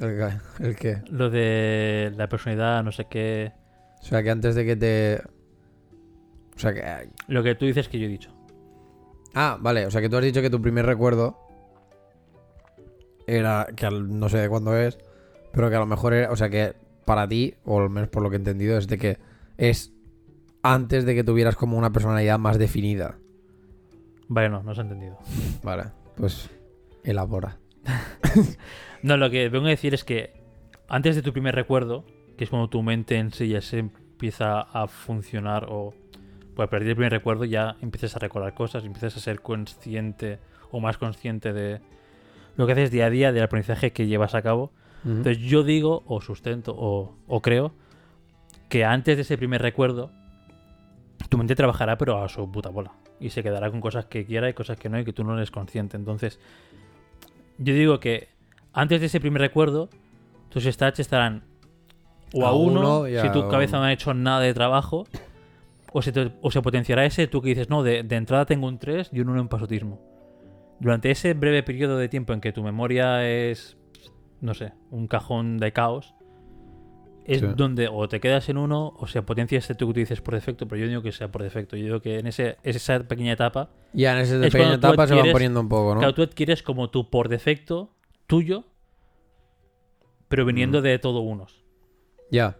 [0.00, 0.18] El,
[0.58, 1.02] el que.
[1.08, 3.52] Lo de la personalidad, no sé qué.
[4.00, 5.20] O sea que antes de que te.
[6.56, 7.10] O sea que.
[7.28, 8.32] Lo que tú dices que yo he dicho.
[9.34, 9.86] Ah, vale.
[9.86, 11.45] O sea que tú has dicho que tu primer recuerdo.
[13.26, 13.66] Era.
[13.76, 14.98] Que al- no sé de cuándo es.
[15.52, 16.30] Pero que a lo mejor era.
[16.32, 16.74] O sea que
[17.04, 19.18] para ti, o al menos por lo que he entendido, es de que
[19.56, 19.92] es
[20.62, 23.18] antes de que tuvieras como una personalidad más definida.
[24.28, 25.16] Vale, no, no se ha entendido.
[25.62, 25.84] Vale.
[26.16, 26.50] Pues.
[27.04, 27.58] Elabora.
[29.02, 30.32] No, lo que vengo a decir es que
[30.88, 32.04] antes de tu primer recuerdo,
[32.36, 35.94] que es cuando tu mente en sí ya se empieza a funcionar o
[36.56, 40.38] pues a partir del primer recuerdo ya empiezas a recordar cosas, empiezas a ser consciente
[40.72, 41.80] o más consciente de
[42.56, 44.72] lo que haces día a día, del aprendizaje que llevas a cabo.
[45.04, 47.72] Entonces yo digo, o sustento, o, o creo,
[48.68, 50.10] que antes de ese primer recuerdo,
[51.28, 52.92] tu mente trabajará pero a su puta bola.
[53.20, 55.36] Y se quedará con cosas que quiera y cosas que no y que tú no
[55.36, 55.96] eres consciente.
[55.96, 56.38] Entonces,
[57.58, 58.28] yo digo que
[58.72, 59.88] antes de ese primer recuerdo,
[60.50, 61.44] tus stats estarán
[62.34, 62.80] o a, A uno,
[63.22, 65.04] si a- tu cabeza no ha hecho nada de trabajo,
[65.92, 68.66] o se, te- o se potenciará ese tú que dices, no, de, de entrada tengo
[68.66, 70.00] un 3 y un 1 en pasotismo.
[70.80, 73.76] Durante ese breve periodo de tiempo en que tu memoria es,
[74.40, 76.14] no sé, un cajón de caos,
[77.24, 77.46] es Sí.
[77.56, 80.34] donde o te quedas en uno o se potencia este tú que tú dices por
[80.34, 81.76] defecto, pero yo digo que sea por defecto.
[81.76, 85.14] Yo digo que en ese, esa pequeña etapa, Ya en esa Es pequeña etapa se
[85.14, 86.00] van poniendo un poco, ¿no?
[86.00, 87.90] claro, tú adquieres como tu por defecto
[88.28, 88.64] tuyo,
[90.28, 90.82] pero viniendo Mm.
[90.82, 91.64] de todo unos.
[92.30, 92.56] Ya.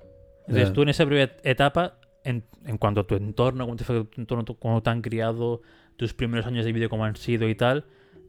[0.48, 0.72] Entonces Ya.
[0.74, 4.20] tú en esa primera etapa, en, en cuanto a tu entorno, cómo te, fue tu
[4.20, 5.62] entorno, tu- cómo te han criado,
[5.96, 7.84] tus primeros años de vida, cómo han sido y tal,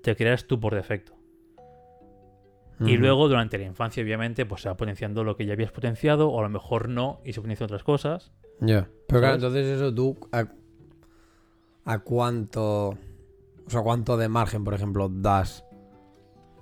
[0.07, 1.13] te creas tú por defecto.
[2.79, 6.29] Y luego durante la infancia, obviamente, pues se va potenciando lo que ya habías potenciado,
[6.29, 8.31] o a lo mejor no, y se potencian otras cosas.
[8.61, 8.87] Ya.
[9.07, 10.15] Pero claro, entonces eso tú.
[10.31, 10.45] A,
[11.85, 12.89] a cuánto.
[12.89, 15.65] O sea, cuánto de margen, por ejemplo, das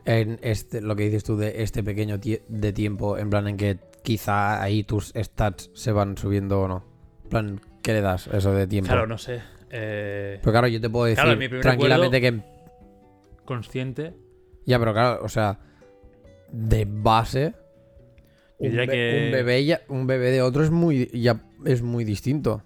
[0.06, 0.80] en este.
[0.82, 3.18] Lo que dices tú de este pequeño tie- de tiempo.
[3.18, 6.84] En plan, en que quizá ahí tus stats se van subiendo o no.
[7.26, 8.88] En plan, ¿qué le das eso de tiempo?
[8.88, 9.42] Claro, no sé.
[9.70, 12.55] eh, Pero claro, yo te puedo decir Claro, tranquilamente que.
[13.46, 14.14] Consciente.
[14.66, 15.60] Ya, pero claro, o sea.
[16.52, 17.54] De base.
[18.58, 21.08] Un, diría be- que- un bebé ya- un bebé de otro es muy.
[21.14, 22.62] ya es muy distinto.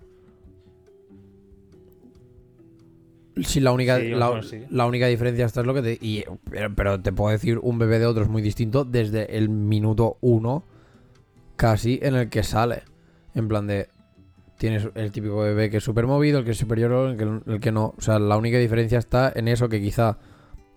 [3.42, 4.66] Sí, la única, Sí, la, bueno, sí.
[4.70, 5.94] la única diferencia esta es lo que te.
[6.02, 9.48] y- pero, pero te puedo decir, un bebé de otro es muy distinto desde el
[9.50, 10.66] minuto uno
[11.56, 12.84] casi en el que sale.
[13.36, 13.88] En plan de.
[14.58, 17.60] Tienes el típico bebé que es súper movido, el que es superior, el que, el
[17.62, 17.94] que no.
[17.98, 20.18] O sea, la única diferencia está en eso que quizá,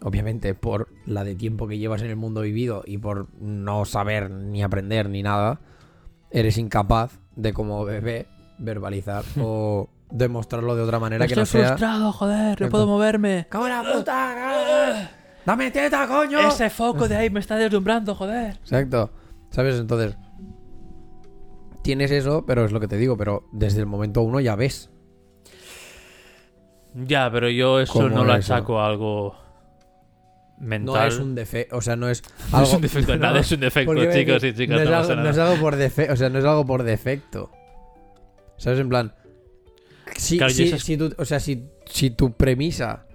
[0.02, 4.30] obviamente, por la de tiempo que llevas en el mundo vivido y por no saber
[4.30, 5.60] ni aprender ni nada,
[6.30, 8.26] eres incapaz de como bebé
[8.58, 11.68] verbalizar o demostrarlo de otra manera que no sea.
[11.68, 13.46] frustrado, joder, no puedo moverme.
[13.48, 15.10] ¡Cago en la puta!
[15.44, 16.40] ¡Dame teta, coño!
[16.40, 18.56] Ese foco de ahí me está deslumbrando, joder.
[18.56, 19.10] Exacto.
[19.50, 19.78] ¿Sabes?
[19.78, 20.16] Entonces,
[21.82, 24.90] tienes eso, pero es lo que te digo, pero desde el momento uno ya ves.
[26.94, 29.41] Ya, pero yo eso ¿Cómo no lo achaco a algo
[30.58, 30.94] mental.
[30.94, 32.68] No es un defecto, o sea, no es No algo...
[32.68, 34.76] es un defecto, nada es un defecto, chicos y chicas.
[34.76, 35.30] no, es algo, pasa no nada.
[35.30, 37.50] es algo por defecto, o sea, no es algo por defecto.
[38.58, 38.78] ¿Sabes?
[38.80, 39.14] En plan,
[40.16, 43.06] si, Claro, si- tú- o sea, si, si tu premisa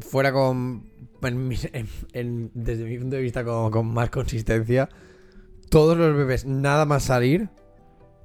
[0.00, 0.88] fuera con,
[1.22, 4.88] en mi- en- en- desde mi punto de vista, con, con más consistencia,
[5.68, 7.48] todos los bebés, nada más salir,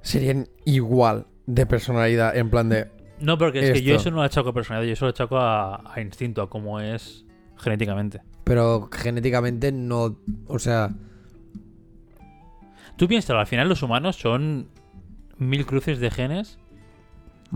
[0.02, 2.90] serían igual de personalidad, en plan de...
[3.20, 5.38] No, porque es que yo eso no lo achaco a personalidad, yo eso lo achaco
[5.38, 7.24] a, a instinto, a cómo es
[7.58, 8.22] genéticamente.
[8.44, 10.90] Pero genéticamente no, o sea...
[12.96, 14.68] Tú piensas, al final los humanos son
[15.38, 16.58] mil cruces de genes.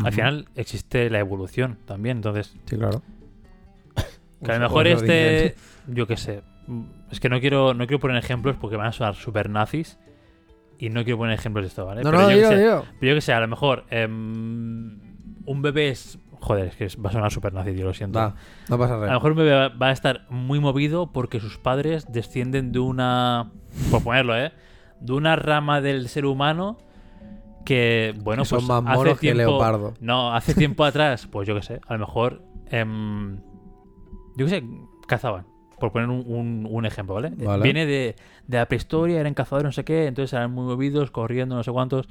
[0.04, 3.02] Al final existe la evolución también, entonces Sí, claro.
[4.44, 5.54] Que a lo mejor este.
[5.86, 6.42] Yo qué sé.
[7.10, 9.98] Es que no quiero, no quiero poner ejemplos porque van a sonar super nazis.
[10.78, 12.02] Y no quiero poner ejemplos de esto, ¿vale?
[12.02, 13.84] No, pero, no, yo que sé, pero yo que sé, a lo mejor.
[13.90, 14.98] em,
[15.44, 16.18] un bebé es.
[16.40, 18.18] Joder, es que va a sonar super nazi, tío, lo siento.
[18.18, 18.34] Va,
[18.68, 19.14] no pasa A lo nada.
[19.14, 23.50] mejor bebé va- va a estar muy movido porque sus padres descienden de una.
[23.90, 24.52] Por ponerlo, ¿eh?
[25.00, 26.78] De una rama del ser humano
[27.64, 29.94] que, bueno, Que son pues más hace monos que tiempo, leopardo.
[30.00, 32.42] No, hace tiempo atrás, pues yo qué sé, a lo mejor.
[32.70, 33.36] em,
[34.36, 34.64] yo qué sé,
[35.06, 35.46] cazaban.
[35.78, 37.30] Por poner un, un- un ejemplo, ¿vale?
[37.36, 37.62] Vale.
[37.62, 38.14] Viene de,
[38.46, 41.72] de la prehistoria, eran cazadores, no sé qué, entonces eran muy movidos, corriendo, no sé
[41.72, 42.08] cuántos.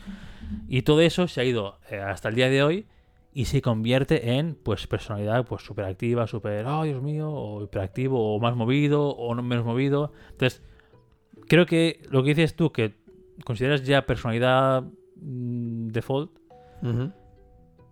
[0.68, 2.88] Y todo eso se ha ido eh, hasta el día de hoy
[3.34, 8.36] y se convierte en pues personalidad pues súper activa, súper, oh Dios mío, o hiperactivo,
[8.36, 10.12] o más movido, o no menos movido.
[10.32, 10.62] Entonces,
[11.48, 12.96] creo que lo que dices tú, que
[13.46, 14.84] consideras ya personalidad
[15.16, 16.32] mm, default,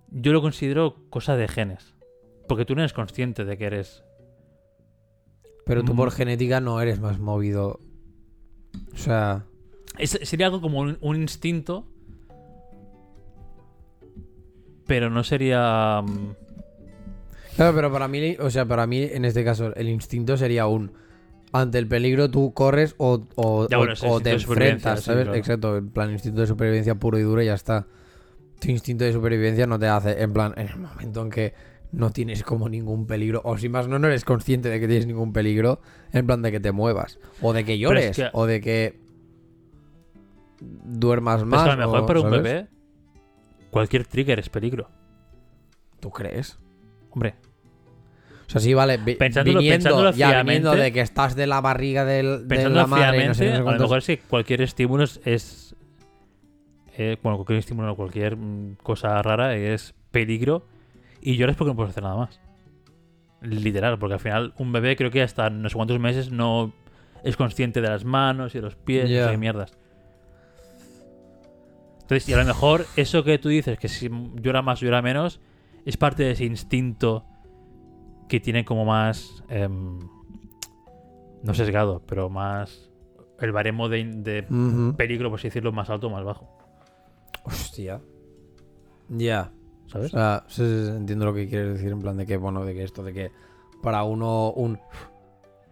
[0.09, 1.93] yo lo considero cosa de genes.
[2.47, 4.03] Porque tú no eres consciente de que eres.
[5.65, 5.97] Pero tú Mm.
[5.97, 7.81] por genética no eres más movido.
[8.93, 9.45] O sea,
[9.97, 11.85] es- sería algo como un, un instinto.
[14.87, 16.01] Pero no sería.
[16.01, 16.35] mm,
[17.55, 20.91] claro, pero para mí, o sea, para mí en este caso el instinto sería un
[21.53, 25.23] ante el peligro tú corres o, o, Ya, o- bueno, te enfrentas, sí, ¿sabes?
[25.25, 25.37] claro.
[25.37, 27.87] Exacto, en plan instinto de supervivencia puro y duro y ya está.
[28.59, 31.53] Tu instinto de supervivencia no te hace, en plan, en el momento en que
[31.91, 35.05] no tienes como ningún peligro, o si más no, no eres consciente de que tienes
[35.07, 35.79] ningún peligro,
[36.11, 38.99] en plan de que te muevas, o de que llores, que- o de que
[40.59, 41.63] duermas más.
[41.63, 42.43] que a lo mejor o- para un ¿sabes?
[42.43, 42.67] bebé,
[43.71, 44.89] cualquier trigger es peligro.
[45.99, 46.59] ¿Tú crees?
[47.11, 47.35] Hombre,
[48.47, 48.97] O sea, sí, vale.
[48.97, 52.79] vi- Pensándolo- viniendo, pensándolo ya viniendo de que estás de la barriga del, de pensando
[52.79, 55.19] la madre y no sé, fríamente, no sé a lo mejor sí, cualquier estímulo es.
[55.25, 55.75] es,
[56.97, 60.65] eh, bueno, cualquier estímulo, cualquier mm, cosa rara es peligro.
[61.21, 62.39] Y lloras porque no puedes hacer nada más.
[63.41, 66.73] Literal, porque al final un bebé creo que hasta no sé cuántos meses no
[67.23, 69.77] es consciente de las manos y de los pies y qué mierdas.
[72.07, 75.41] Entonces, y a lo mejor eso que tú dices, que si llora más, llora menos,
[75.85, 77.25] es parte de ese instinto
[78.29, 79.43] que tiene como más.
[79.49, 79.99] em,
[81.43, 82.89] no sesgado, pero más.
[83.41, 84.43] El baremo de, de
[84.95, 86.49] peligro, por así decirlo, más alto o más bajo.
[87.43, 87.99] Hostia.
[89.09, 89.51] Ya.
[89.85, 90.11] O ¿Sabes?
[90.11, 92.73] sea, sí, sí, sí, entiendo lo que quieres decir en plan de que, bueno, de
[92.73, 93.31] que esto, de que
[93.83, 94.79] para uno un...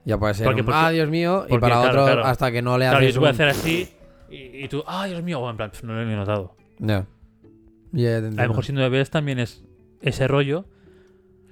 [0.05, 2.25] Ya puede ser Porque- un, porque- ah, Dios mío, y para claro, otro claro.
[2.25, 3.89] hasta que no le claro, yo haces te voy a hacer así
[4.35, 5.39] y, y tú, ¡ay, Dios mío!
[5.39, 6.55] Bueno, en plan, pf, no lo he notado.
[6.79, 7.05] Ya.
[7.91, 9.63] Ya, ya te A lo mejor siendo bebés también es
[10.01, 10.65] ese rollo.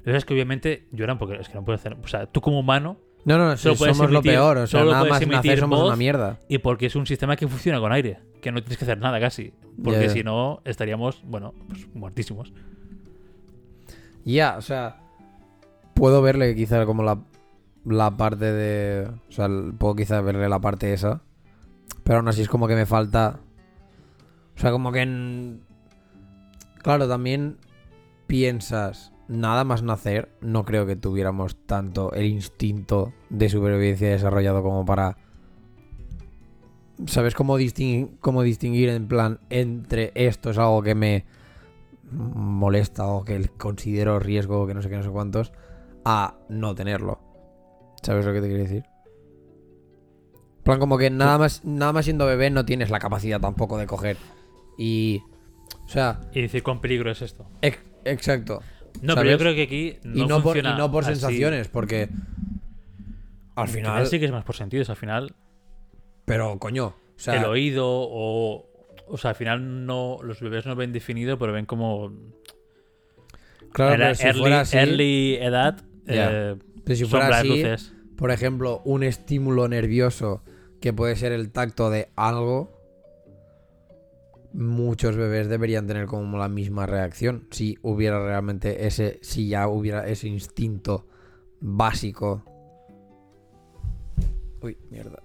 [0.04, 1.98] Lo que es que obviamente lloran porque es que no puedes hacer.
[2.04, 4.58] O sea, tú como humano No, no, solo sí, puedes somos lo peor.
[4.58, 6.40] O sea, solo nada más nacer somos una mierda.
[6.50, 9.20] y porque es un sistema que funciona con aire, que no tienes que hacer nada
[9.20, 9.54] casi.
[9.82, 12.54] Porque si no, estaríamos, bueno, pues muertísimos.
[14.26, 15.02] Ya, o sea,
[15.94, 17.20] puedo verle quizá como la,
[17.86, 19.08] la parte de...
[19.30, 21.22] O sea, puedo quizá verle la parte esa.
[22.04, 23.40] Pero aún así es como que me falta...
[24.56, 25.58] O sea, como que...
[26.82, 27.58] Claro, también
[28.28, 34.86] piensas, nada más nacer, no creo que tuviéramos tanto el instinto de supervivencia desarrollado como
[34.86, 35.18] para...
[37.08, 37.58] ¿Sabes cómo,
[38.20, 41.26] cómo distinguir en plan entre esto es algo que me
[42.14, 45.54] molesta o que considero riesgo o que no sé qué, no sé cuántos,
[46.06, 47.20] a no tenerlo.
[48.02, 48.93] ¿Sabes lo que te quiero decir?
[50.64, 53.78] En plan, como que nada más, nada más siendo bebé no tienes la capacidad tampoco
[53.78, 54.16] de coger.
[54.78, 55.22] Y.
[55.86, 57.46] O sea, Y decir cuán peligro es esto.
[57.62, 58.62] ex- exacto.
[59.02, 61.14] No, pero yo creo que aquí no, y, no por, y no por así.
[61.16, 62.08] sensaciones, porque.
[63.56, 64.08] Al Al final.
[64.08, 64.90] sí que es más por sentidos.
[64.90, 65.36] Al final,
[66.26, 66.86] Pero, coño.
[66.88, 68.66] O sea, el oído o.
[69.08, 72.14] O sea, al final no los bebés no ven definido, pero ven como.
[73.74, 74.78] claro, en la pero si early, fuera así.
[74.78, 75.82] early edad.
[76.08, 76.56] Eh,
[76.86, 77.94] pero si fuera así, luces.
[78.16, 80.42] por ejemplo, un estímulo nervioso
[80.84, 82.70] que puede ser el tacto de algo,
[84.52, 87.48] muchos bebés deberían tener como la misma reacción.
[87.52, 91.08] Si hubiera realmente ese, si ya hubiera ese instinto
[91.62, 92.44] básico.
[94.62, 95.24] Uy, mierda.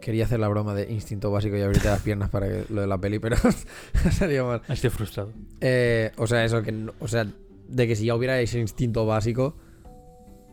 [0.00, 2.88] Quería hacer la broma de instinto básico y abrirte las piernas para que, lo de
[2.88, 3.36] la peli, pero
[4.04, 4.62] ha salido mal.
[4.68, 5.30] Estoy frustrado.
[5.60, 6.72] Eh, o sea, eso que.
[6.72, 7.24] no- O sea,
[7.68, 9.54] de que si ya hubiera ese instinto básico,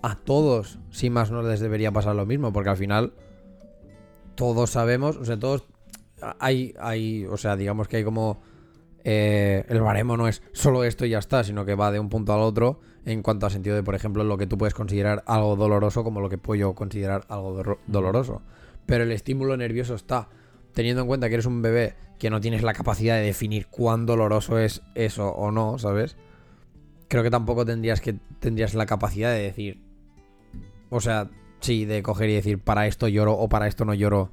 [0.04, 3.14] a todos, sin más, no les debería pasar lo mismo, porque al final.
[4.38, 5.66] Todos sabemos, o sea, todos.
[6.40, 8.40] Hay, hay, o sea, digamos que hay como.
[9.04, 12.08] eh, el baremo no es solo esto y ya está, sino que va de un
[12.08, 15.24] punto al otro en cuanto a sentido de, por ejemplo, lo que tú puedes considerar
[15.26, 18.42] algo doloroso como lo que puedo considerar algo dolo- doloroso.
[18.86, 20.30] Pero el estímulo nervioso está,
[20.74, 24.06] teniendo en cuenta que eres un bebé que no tienes la capacidad de definir cuán
[24.06, 26.16] doloroso es eso o no, ¿sabes?
[27.08, 29.82] Creo que tampoco tendrías que tendrías la capacidad de decir,
[30.90, 31.30] o sea,
[31.60, 34.32] sí, de coger y decir para esto lloro o para esto no lloro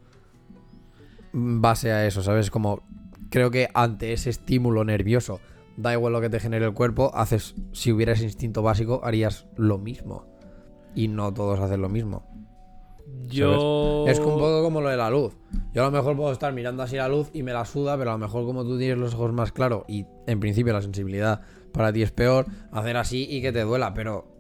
[1.33, 2.51] en base a eso, ¿sabes?
[2.51, 2.83] Como
[3.31, 5.41] creo que ante ese estímulo nervioso,
[5.77, 9.47] da igual lo que te genere el cuerpo, haces si hubiera ese instinto básico harías
[9.57, 10.27] lo mismo.
[10.95, 12.25] Y no todos hacen lo mismo.
[13.27, 14.07] Yo.
[14.07, 15.37] Es un poco como lo de la luz.
[15.73, 18.11] Yo a lo mejor puedo estar mirando así la luz y me la suda, pero
[18.11, 21.41] a lo mejor como tú tienes los ojos más claros y en principio la sensibilidad
[21.73, 24.33] para ti es peor, hacer así y que te duela, pero...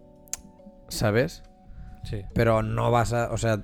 [0.88, 1.42] ¿Sabes?
[2.04, 2.22] Sí.
[2.34, 3.32] Pero no vas a...
[3.32, 3.62] O sea,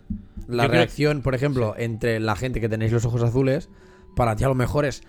[0.49, 3.68] la Yo creo- reacción, por ejemplo, entre la gente que tenéis los ojos azules,
[4.16, 5.03] para ti a lo mejor es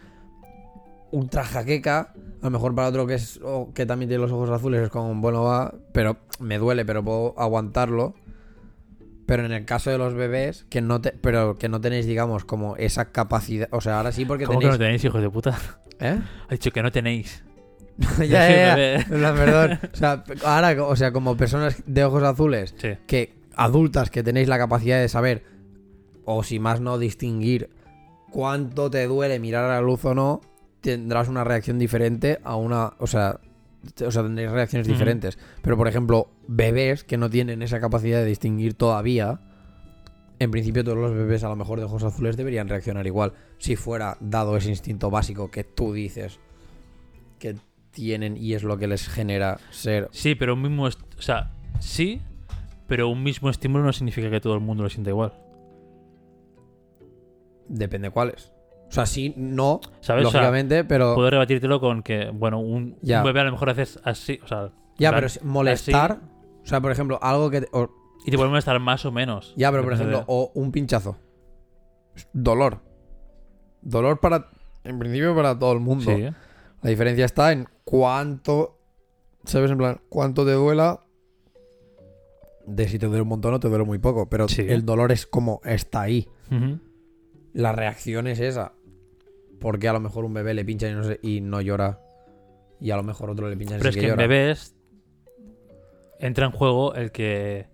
[1.12, 3.40] ultra jaqueca, a lo mejor para otro que es
[3.74, 7.34] que también tiene los ojos azules es como, bueno, va, pero me duele, pero puedo
[7.38, 8.14] aguantarlo.
[9.26, 12.44] Pero en el caso de los bebés, que no te, pero que no tenéis, digamos,
[12.44, 13.70] como esa capacidad.
[13.72, 14.78] O sea, ahora sí porque ¿Cómo tenéis.
[14.78, 15.58] que no tenéis, hijos de puta?
[16.00, 16.20] ¿Eh?
[16.48, 17.44] Ha dicho que no tenéis.
[18.20, 18.26] ya,
[18.78, 19.34] ya, ya.
[19.34, 19.80] perdón.
[19.94, 22.90] O sea, ahora, o sea, como personas de ojos azules, Sí.
[23.08, 25.44] que adultas que tenéis la capacidad de saber,
[26.26, 27.70] o si más no distinguir
[28.32, 30.42] cuánto te duele mirar a la luz o no,
[30.82, 32.94] tendrás una reacción diferente a una.
[33.00, 33.40] O sea,
[34.06, 35.38] o sea tendréis reacciones diferentes.
[35.62, 39.42] Pero, por ejemplo, bebés que no tienen esa capacidad de distinguir todavía.
[40.40, 43.34] En principio, todos los bebés, a lo mejor de ojos azules, deberían reaccionar igual.
[43.60, 46.40] Si fuera dado ese instinto básico que tú dices
[47.38, 47.56] que
[47.92, 50.08] tienen y es lo que les genera ser.
[50.12, 50.86] Sí, pero un mismo.
[50.86, 52.22] O sea, sí,
[52.88, 55.34] pero un mismo estímulo no significa que todo el mundo lo sienta igual.
[57.68, 58.52] Depende cuáles.
[58.90, 60.26] O sea, sí, no, ¿Sabes?
[60.26, 61.16] O sea, lógicamente, pero.
[61.16, 63.20] Puedo rebatírtelo con que, bueno, un, Ya.
[63.20, 66.20] un bebé a lo mejor haces así, o sea, Ya, plan, pero molestar.
[66.64, 67.62] O sea, por ejemplo, algo que.
[67.62, 67.90] te- o-
[68.26, 69.54] y te puede molestar más o menos.
[69.56, 71.18] ya, pero por ejemplo, o un pinchazo.
[72.34, 72.82] Dolor.
[73.82, 74.50] Dolor para.
[74.84, 76.12] En principio, para todo el mundo.
[76.14, 76.24] Sí.
[76.82, 78.78] La diferencia está en cuánto.
[79.44, 79.70] ¿Sabes?
[79.72, 81.02] En plan, cuánto te duela.
[82.66, 84.30] De si te duele un montón o te duele muy poco.
[84.30, 84.62] Pero Sí.
[84.68, 86.28] el dolor es como está ahí.
[87.54, 88.74] La reacción es esa.
[89.60, 92.00] por qué a lo mejor un bebé le pincha y no, se- y no llora.
[92.80, 94.76] Y a lo mejor otro le pincha y Pero es que que en bebés
[96.20, 97.68] entra en juego el que.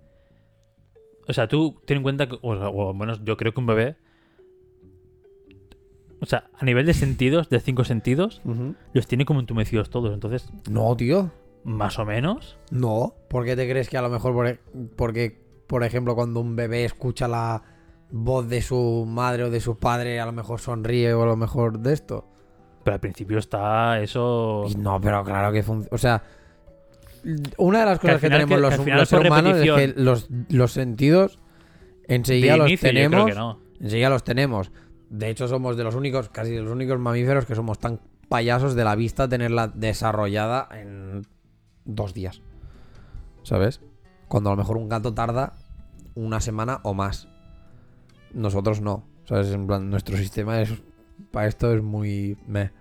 [1.29, 2.37] O sea, tú ten en cuenta que.
[2.41, 3.95] O, o menos yo creo que un bebé.
[6.19, 8.41] O sea, a nivel de sentidos, de cinco sentidos,
[8.93, 10.13] los tiene como entumecidos todos.
[10.13, 11.31] Entonces, No, tío.
[11.63, 12.57] más o menos.
[12.71, 13.13] No.
[13.29, 14.59] ¿Por qué te crees que a lo mejor, por, e-
[14.95, 17.61] porque, por ejemplo, cuando un bebé escucha la
[18.09, 21.35] voz de su madre o de su padre, a lo mejor sonríe o a lo
[21.35, 22.25] mejor de esto?
[22.83, 24.63] Pero al principio está eso.
[24.69, 25.89] Y no, pero claro que funciona.
[25.93, 26.23] O sea,
[27.57, 28.73] una de las Que cosas que, tenemos que- los,
[29.09, 31.39] seres humanos es que los, los sentidos
[32.07, 33.25] enseguida los tenemos.
[33.29, 33.59] que no.
[33.79, 34.71] Enseguida los tenemos.
[35.09, 37.99] De hecho, somos de los únicos, casi de los únicos mamíferos que somos tan
[38.29, 41.25] payasos de la vista tenerla desarrollada en
[41.85, 42.41] dos días.
[43.43, 43.79] ¿Sabes?
[44.27, 45.53] Cuando a lo mejor un gato tarda
[46.15, 47.29] una semana o más.
[48.33, 49.05] Nosotros no.
[49.23, 49.51] ¿Sabes?
[49.51, 50.73] En plan, nuestro sistema es.
[51.31, 52.37] Para esto es muy.
[52.45, 52.71] meh.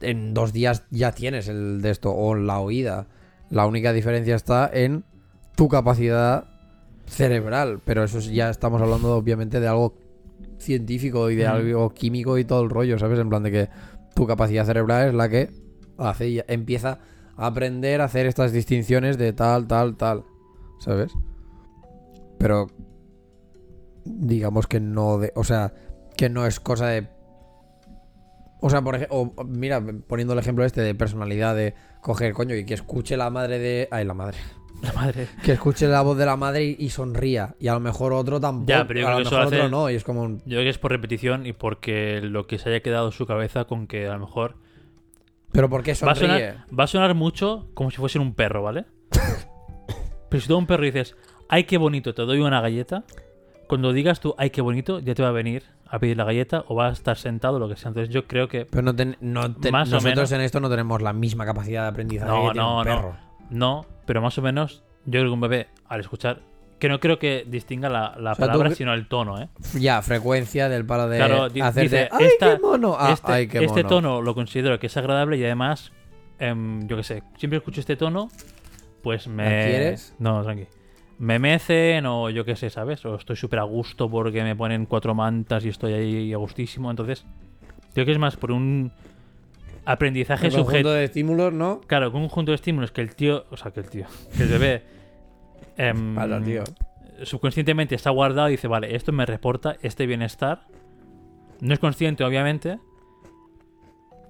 [0.00, 2.12] En dos días ya tienes el de esto.
[2.14, 3.06] O la oída.
[3.50, 5.04] La única diferencia está en
[5.56, 6.48] tu capacidad
[7.06, 7.80] cerebral.
[7.84, 9.94] Pero eso es- ya estamos hablando, obviamente, de algo
[10.62, 11.50] científico y de Mm.
[11.50, 13.18] algo químico y todo el rollo, ¿sabes?
[13.18, 13.68] En plan de que
[14.14, 15.50] tu capacidad cerebral es la que
[15.98, 16.98] hace y empieza
[17.36, 20.24] a aprender a hacer estas distinciones de tal, tal, tal.
[20.80, 21.12] ¿Sabes?
[22.38, 22.66] Pero
[24.04, 25.72] digamos que no de, o sea,
[26.16, 27.08] que no es cosa de
[28.64, 32.64] o sea, por ejemplo, mira, poniendo el ejemplo este de personalidad de coger, coño, y
[32.64, 34.38] que escuche la madre de, ay, la madre,
[34.82, 35.28] La madre.
[35.44, 38.68] que escuche la voz de la madre y, sonría y a lo mejor otro tampoco,
[38.68, 40.22] Ya, pero yo a creo lo que eso mejor lo otro no y es como
[40.22, 43.12] un- Yo creo que es por repetición y porque lo que se haya quedado en
[43.12, 44.56] su cabeza con que a lo mejor.
[45.52, 48.62] pero ¿por qué Va a, sonar, va a sonar mucho como si fuese un perro,
[48.62, 48.84] ¿vale?
[50.28, 51.14] Pero si tú a un perro dices,
[51.48, 53.04] ay, qué bonito, te doy una galleta.
[53.68, 56.64] Cuando digas tú, ay, qué bonito, ya te va a venir a pedir la galleta
[56.68, 57.88] o va a estar sentado, lo que sea.
[57.88, 60.32] Entonces yo creo que Pero no, ten- no Más o nosotros menos.
[60.32, 62.84] en esto no tenemos la misma capacidad de aprendizaje No, que tiene no, un no.
[62.84, 63.16] perro.
[63.50, 66.40] no, pero más o menos yo creo que un bebé al escuchar,
[66.78, 69.48] que no creo que distinga la, la O sea, tú palabra, sino el tono, ¿eh?
[69.78, 72.96] Ya, frecuencia del palo de Claro, hacerte dice, ¡ay, esta- qué mono!
[72.98, 73.88] Ah, este, ¡ay, qué este mono!
[73.88, 75.92] tono lo considero que es agradable y además,
[76.38, 78.28] em, yo qué sé, siempre escucho este tono,
[79.02, 79.44] pues me...
[79.44, 80.14] ¿La quieres?
[80.18, 80.66] No, tranqui.
[81.18, 83.04] Me mecen o yo qué sé, ¿sabes?
[83.06, 86.90] O estoy súper a gusto porque me ponen cuatro mantas y estoy ahí a gustísimo.
[86.90, 87.24] Entonces,
[87.94, 88.92] creo que es más por un
[89.84, 90.90] aprendizaje El conjunto subjetivo.
[90.92, 91.80] de estímulos, ¿no?
[91.86, 93.44] Claro, con un conjunto de estímulos que el tío...
[93.50, 94.06] O sea, que el tío...
[94.36, 94.82] Que el bebé...
[95.76, 96.64] em, tío.
[97.24, 100.66] subconscientemente está guardado y dice, vale, esto me reporta este bienestar.
[101.60, 102.78] No es consciente, obviamente.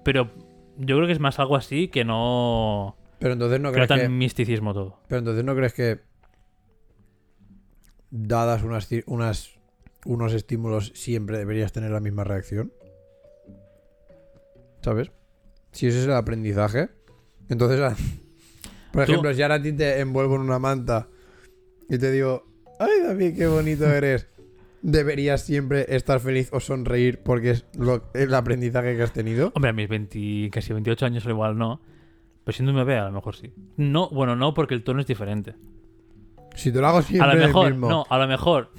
[0.03, 0.29] Pero
[0.77, 2.95] yo creo que es más algo así que no...
[3.19, 4.09] Pero entonces no crees tan que...
[4.09, 4.99] misticismo todo.
[5.07, 5.99] Pero entonces no crees que...
[8.09, 9.51] Dadas unas, ci- unas
[10.05, 12.71] unos estímulos siempre deberías tener la misma reacción.
[14.81, 15.11] ¿Sabes?
[15.73, 16.89] Si ese es el aprendizaje.
[17.49, 17.95] Entonces, ah,
[18.93, 21.07] por Tú- ejemplo, si ahora a ti te envuelvo en una manta
[21.89, 22.45] y te digo,
[22.79, 24.27] ay David, qué bonito eres.
[24.81, 29.51] Deberías siempre estar feliz o sonreír porque es lo- el aprendizaje que has tenido.
[29.55, 31.81] Hombre, a mis 20, casi 28 años igual no.
[32.43, 33.53] Pero siendo un bebé a lo mejor sí.
[33.77, 35.55] No, bueno, no, porque el tono es diferente.
[36.55, 37.89] Si te lo hago siempre a lo el mejor, mismo.
[37.89, 38.71] no, a lo mejor,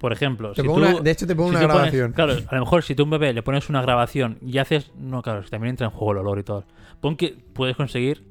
[0.00, 2.12] por ejemplo, Te si tú, una- de hecho, te pongo si una pones- grabación.
[2.12, 4.90] claro, a lo mejor si tú a un bebé le pones una grabación y haces,
[4.96, 6.64] no, claro, también entra en juego el olor y todo.
[7.00, 8.24] Pon que puedes conseguir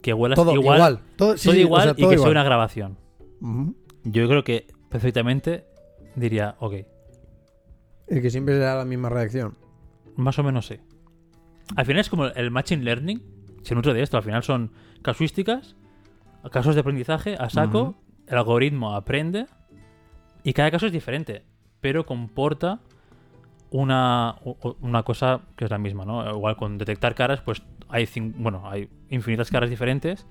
[0.00, 1.00] que huelas todo igual, igual.
[1.16, 2.18] Todo, sí, todo sí, o igual y que igual.
[2.18, 2.98] sea una grabación.
[4.04, 5.64] Yo creo que perfectamente
[6.14, 6.74] diría, ok,
[8.08, 9.56] El que siempre será la misma reacción.
[10.16, 10.76] más o menos sí.
[11.76, 13.22] Al final es como el machine learning,
[13.62, 14.72] se nutre de esto, al final son
[15.02, 15.74] casuísticas,
[16.50, 17.94] casos de aprendizaje a saco,
[18.26, 19.46] el algoritmo aprende
[20.44, 21.42] y cada caso es diferente,
[21.80, 22.80] pero comporta
[23.70, 24.36] una,
[24.80, 26.28] una cosa que es la misma, ¿no?
[26.30, 30.26] Igual con detectar caras, pues hay, bueno, hay infinitas caras diferentes,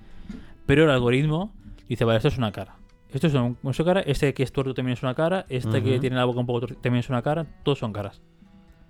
[0.66, 1.52] pero el algoritmo
[1.88, 2.76] dice, vale, esto es una cara.
[3.10, 5.98] Esto es una, una cara, este que es tuerto también es una cara, este que
[5.98, 8.22] tiene la boca un poco también es una cara, todos son caras.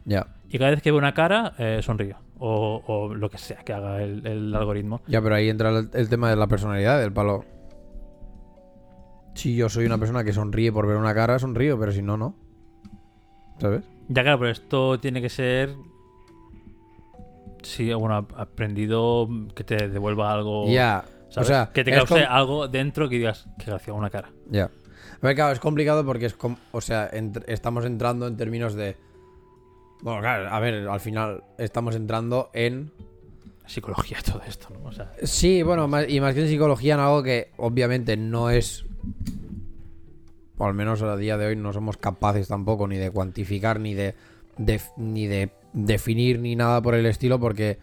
[0.05, 0.27] Ya.
[0.49, 2.16] Y cada vez que ve una cara, eh, sonrío.
[2.39, 5.01] O, o lo que sea que haga el, el algoritmo.
[5.07, 7.45] Ya, pero ahí entra el, el tema de la personalidad, del palo.
[9.35, 12.16] Si yo soy una persona que sonríe por ver una cara, sonrío, pero si no,
[12.16, 12.35] no.
[13.59, 13.83] ¿Sabes?
[14.09, 15.74] Ya claro, pero esto tiene que ser...
[17.62, 20.68] Sí, bueno, ap- aprendido que te devuelva algo...
[20.68, 21.05] Ya.
[21.28, 21.49] ¿sabes?
[21.49, 24.30] O sea, que te cause algo dentro que digas, qué gracia, una cara.
[24.51, 24.64] Ya.
[24.64, 28.74] A ver, claro, es complicado porque es com- o sea, entr- estamos entrando en términos
[28.74, 28.97] de.
[30.03, 32.91] Bueno, claro, a ver, al final estamos entrando en.
[33.64, 34.89] Psicología, todo esto, ¿no?
[34.89, 38.51] O sea, Sí, bueno, más- y más que en psicología, en algo que obviamente no
[38.51, 38.85] es.
[40.59, 43.94] O al menos a día de hoy no somos capaces tampoco ni de cuantificar ni
[43.94, 44.14] de
[44.96, 47.78] ni de definir ni nada por el estilo porque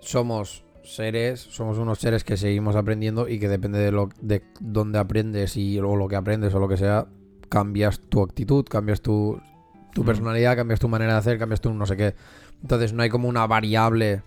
[0.00, 4.98] somos seres, somos unos seres que seguimos aprendiendo y que depende de lo de dónde
[4.98, 7.06] aprendes y o lo que aprendes o lo que sea,
[7.48, 9.40] cambias tu actitud, cambias tu,
[9.92, 10.06] tu Mm.
[10.06, 12.14] personalidad, cambias tu manera de hacer, cambias tu no sé qué.
[12.62, 14.22] Entonces no hay como una variable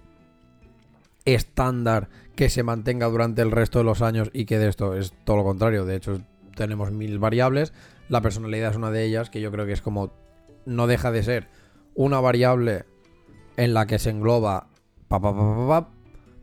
[1.26, 2.10] estándar
[2.40, 5.36] que se mantenga durante el resto de los años y que de esto es todo
[5.36, 5.84] lo contrario.
[5.84, 6.22] De hecho,
[6.56, 7.74] tenemos mil variables.
[8.08, 10.14] La personalidad es una de ellas que yo creo que es como
[10.66, 11.50] no deja de ser
[11.96, 12.86] una variable
[13.58, 14.70] en la que se engloba
[15.10, 15.90] pa, pa, pa, pa, pa,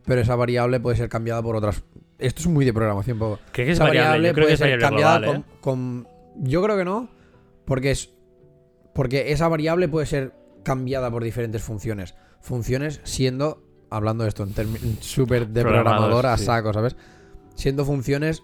[0.04, 1.82] pero esa variable puede ser cambiada por otras.
[2.18, 3.38] Esto es muy de programación, poco.
[3.52, 5.44] Creo que es esa variable, creo que puede es ser variable cambiada global, ¿eh?
[5.62, 6.08] con, con-
[6.44, 7.08] Yo creo que no,
[7.64, 8.12] porque es.
[8.94, 12.14] Porque esa variable puede ser cambiada por diferentes funciones.
[12.42, 13.62] Funciones siendo.
[13.90, 16.44] Hablando de esto en términos súper de Programador, a sí.
[16.44, 16.96] saco, ¿sabes?
[17.54, 18.42] Siendo funciones.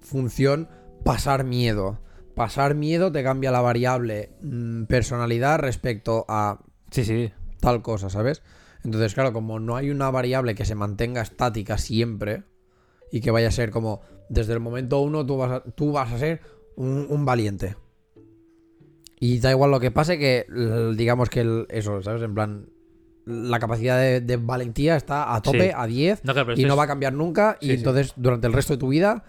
[0.00, 0.68] Función
[1.04, 1.98] pasar miedo.
[2.34, 7.32] Pasar miedo te cambia la variable mm, personalidad respecto a Sí, sí.
[7.60, 8.42] tal cosa, ¿sabes?
[8.84, 12.44] Entonces, claro, como no hay una variable que se mantenga estática siempre
[13.10, 16.12] y que vaya a ser como desde el momento uno tú vas a, tú vas
[16.12, 16.40] a ser
[16.76, 17.76] un, un valiente.
[19.18, 20.46] Y da igual lo que pase, que
[20.94, 22.22] digamos que el- eso, ¿sabes?
[22.22, 22.68] En plan,
[23.26, 25.70] la capacidad de, de valentía está a tope, Sí.
[25.74, 27.58] a 10 No, claro, pero y no es- va a cambiar nunca.
[27.60, 29.24] Sí, y entonces, durante el resto de tu vida,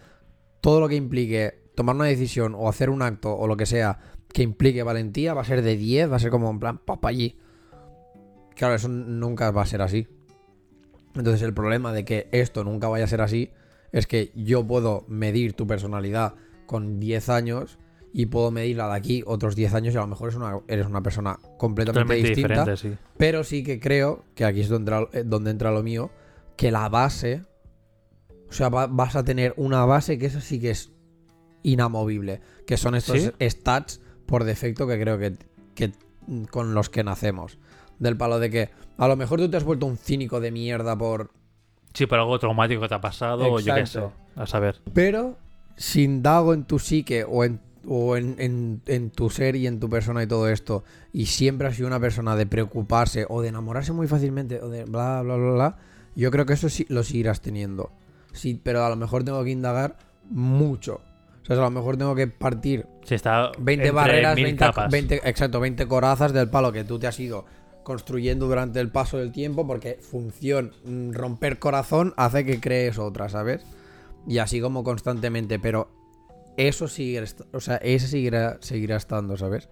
[0.62, 4.00] todo lo que implique tomar una decisión o hacer un acto o lo que sea
[4.34, 7.10] que implique valentía va a ser de 10, va a ser como en plan, papa
[7.10, 7.38] allí.
[8.56, 10.08] Claro, eso nunca va a ser así.
[11.16, 13.52] Entonces, el problema de que esto nunca vaya a ser así
[13.92, 16.36] es que yo puedo medir tu personalidad
[16.66, 17.80] con 10 años
[18.14, 20.86] y puedo medirla de aquí otros 10 años y a lo mejor es una, eres
[20.88, 22.76] una persona completamente totalmente distinta.
[22.78, 22.94] sí.
[23.18, 26.10] Pero sí que creo, que aquí es donde entra, eh, donde entra lo mío,
[26.56, 27.44] que la base,
[28.50, 30.92] o sea, va- vas a tener una base que eso sí que es
[31.64, 33.50] inamovible, que son estos ¿Sí?
[33.50, 35.38] stats por defecto que creo que,
[35.76, 35.92] que
[36.50, 37.58] con los que nacemos.
[38.00, 40.98] Del palo de que a lo mejor tú te has vuelto un cínico de mierda
[40.98, 41.32] por...
[41.94, 44.02] Sí, por algo traumático que te ha pasado o yo qué sé.
[44.36, 44.82] A saber.
[44.94, 45.38] Pero
[45.76, 49.80] sin dago en tu psique o en o en, en- en tu ser y en
[49.80, 50.84] tu persona y todo esto,
[51.14, 54.84] y siempre has sido una persona de preocuparse o de enamorarse muy fácilmente o de
[54.86, 55.78] bla, bla, bla, bla,
[56.16, 57.92] yo creo que eso sí lo seguirás teniendo.
[58.34, 59.98] Sí, pero a lo mejor tengo que indagar
[60.30, 61.02] mucho.
[61.44, 64.60] O sea, a lo mejor tengo que partir Sí, está 20 entre barreras, mil 20,
[64.60, 64.92] capas.
[64.92, 67.46] 20 exacto, 20 corazas del palo que tú te has ido
[67.84, 73.30] construyendo durante el paso del tiempo porque función mm, romper corazón hace que crees otra,
[73.30, 73.62] ¿sabes?
[74.28, 75.88] Y así como constantemente, pero
[76.58, 79.70] eso sigue, o sea, ese seguirá, seguirá estando, ¿sabes?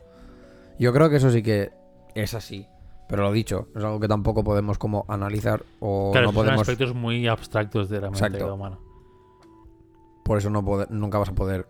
[0.79, 1.71] Yo creo que eso sí que
[2.13, 2.67] es así.
[3.07, 6.43] Pero lo dicho, es algo que tampoco podemos como analizar o Claro, no esos son
[6.45, 6.61] podemos...
[6.61, 8.79] aspectos muy abstractos de la mente humana.
[10.23, 11.67] Por eso no nunca vas a poder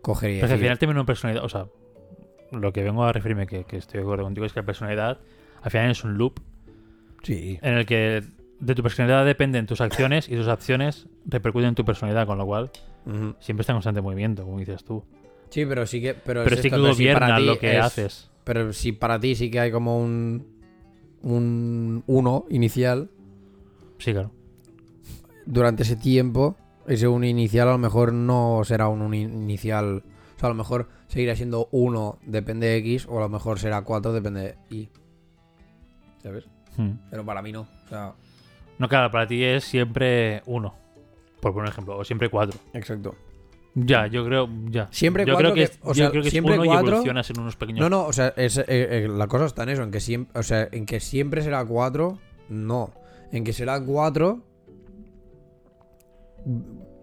[0.00, 1.66] coger y Pero es que al final también una personalidad, o sea,
[2.52, 5.18] lo que vengo a referirme, que, que estoy de acuerdo contigo, es que la personalidad
[5.62, 6.38] al final es un loop
[7.24, 8.22] Sí, en el que
[8.60, 12.46] de tu personalidad dependen tus acciones y tus acciones repercuten en tu personalidad, con lo
[12.46, 12.70] cual
[13.40, 15.04] Siempre está en constante movimiento, como dices tú.
[15.50, 16.14] sí, pero sí que...
[16.14, 18.30] Pero, Pero es sí esto, que pero si para gobierna ti lo que es- haces.
[18.44, 20.54] Pero si para ti sí que hay como un.
[21.22, 23.10] Un 1 inicial,
[23.98, 24.30] Sí, claro.
[25.46, 30.04] durante ese tiempo, ese 1 inicial a lo mejor no será un 1 inicial.
[30.36, 33.58] O sea, a lo mejor seguirá siendo 1 depende de X, o a lo mejor
[33.58, 34.88] será 4 depende de Y.
[36.22, 36.48] ¿Sabes?
[36.76, 36.92] Hmm.
[37.10, 37.62] Pero para mí no.
[37.62, 38.14] O sea,
[38.78, 40.74] No, claro, para ti es siempre uno,
[41.40, 42.58] por poner un ejemplo, o siempre cuatro.
[42.72, 43.14] exacto.
[43.78, 44.88] Ya, yo creo, ya.
[44.90, 46.64] Siempre yo cuatro creo que, que- es- o yo sea, creo que es siempre uno
[46.64, 47.80] y cuatro- evolucionas en unos pequeños.
[47.80, 50.40] No, no, o sea, es- eh, eh, la cosa está en eso, en que siempre,
[50.40, 52.18] o sea, en que siempre será 4,
[52.48, 52.92] no.
[53.32, 54.40] En que será 4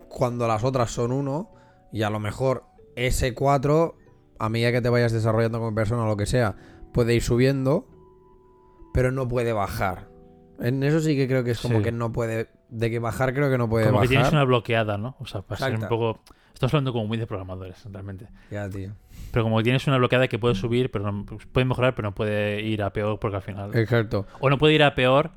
[0.09, 1.49] cuando las otras son 1
[1.91, 2.63] y a lo mejor
[2.95, 3.95] ese 4
[4.39, 6.55] a medida que te vayas desarrollando como persona o lo que sea,
[6.91, 7.87] puede ir subiendo,
[8.93, 10.09] pero no puede bajar.
[10.59, 11.83] En eso sí que creo que es como Sí.
[11.83, 14.09] que no puede de que bajar creo que no puede como que bajar.
[14.09, 15.15] tienes una bloqueada, ¿no?
[15.19, 16.19] O sea, para ser un poco.
[16.53, 18.27] Estamos hablando como muy de programadores, realmente.
[18.51, 18.91] Ya, tío.
[19.31, 22.15] Pero como que tienes una bloqueada que puede subir, pero no, puede mejorar, pero no
[22.15, 23.75] puede ir a peor porque al final.
[23.75, 24.25] Exacto.
[24.39, 25.31] O no puede ir a peor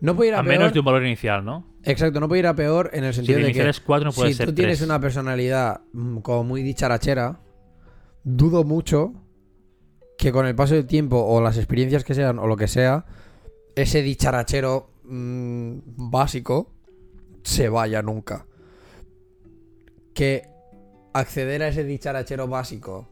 [0.00, 0.54] No puede ir a, a peor.
[0.58, 1.66] menos de un valor inicial, ¿no?
[1.84, 4.30] Exacto, no puede ir a peor en el sentido de que es 4, no puede
[4.30, 4.88] si ser tú tienes 3.
[4.88, 7.40] una personalidad mm, como muy dicharachera,
[8.22, 9.12] dudo mucho
[10.16, 13.04] que con el paso del tiempo o las experiencias que sean o lo que sea,
[13.76, 16.73] ese dicharachero mm, básico
[17.44, 18.46] se vaya nunca.
[20.14, 20.48] Que
[21.12, 23.08] acceder a ese dicharachero básico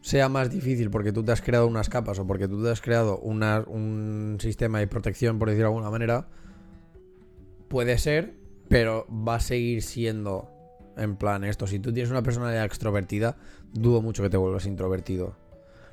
[0.00, 2.80] sea más difícil porque tú te has creado unas capas o porque tú te has
[2.80, 6.28] creado un sistema de protección, por decirlo de alguna manera,
[7.68, 8.34] puede ser,
[8.68, 10.48] pero va a seguir siendo
[10.96, 11.66] en plan esto.
[11.66, 13.36] Si tú tienes una personalidad extrovertida,
[13.72, 15.36] dudo mucho que te vuelvas introvertido.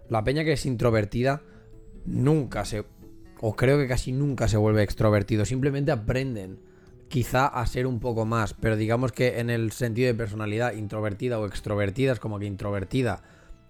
[0.09, 1.41] La peña que es introvertida
[2.05, 2.85] nunca se.
[3.39, 5.45] O creo que casi nunca se vuelve extrovertido.
[5.45, 6.59] Simplemente aprenden
[7.09, 8.53] quizá a ser un poco más.
[8.53, 13.21] Pero digamos que en el sentido de personalidad, introvertida o extrovertida, es como que introvertida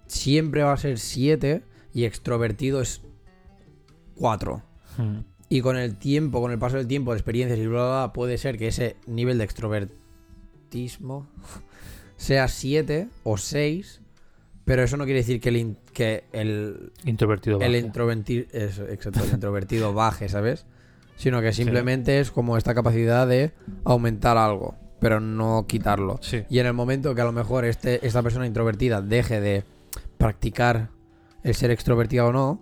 [0.07, 3.01] siempre va a ser 7 y extrovertido es
[4.15, 4.61] 4.
[4.97, 5.17] Mm.
[5.49, 8.13] Y con el tiempo, con el paso del tiempo, de experiencias y bla, bla, bla,
[8.13, 11.27] puede ser que ese nivel de extrovertismo
[12.17, 14.01] sea 7 o 6,
[14.65, 17.59] pero eso no quiere decir que el, in- que el, Introvertido.
[17.61, 20.65] el, introverti- eso, exacto, el introvertido baje, ¿sabes?
[21.17, 23.51] Sino que simplemente es como esta capacidad de
[23.83, 26.19] aumentar algo, pero no quitarlo.
[26.21, 26.43] Sí.
[26.49, 29.63] Y en el momento que a lo mejor este, esta persona introvertida deje de
[30.17, 30.89] practicar
[31.43, 32.61] el ser extrovertida o no,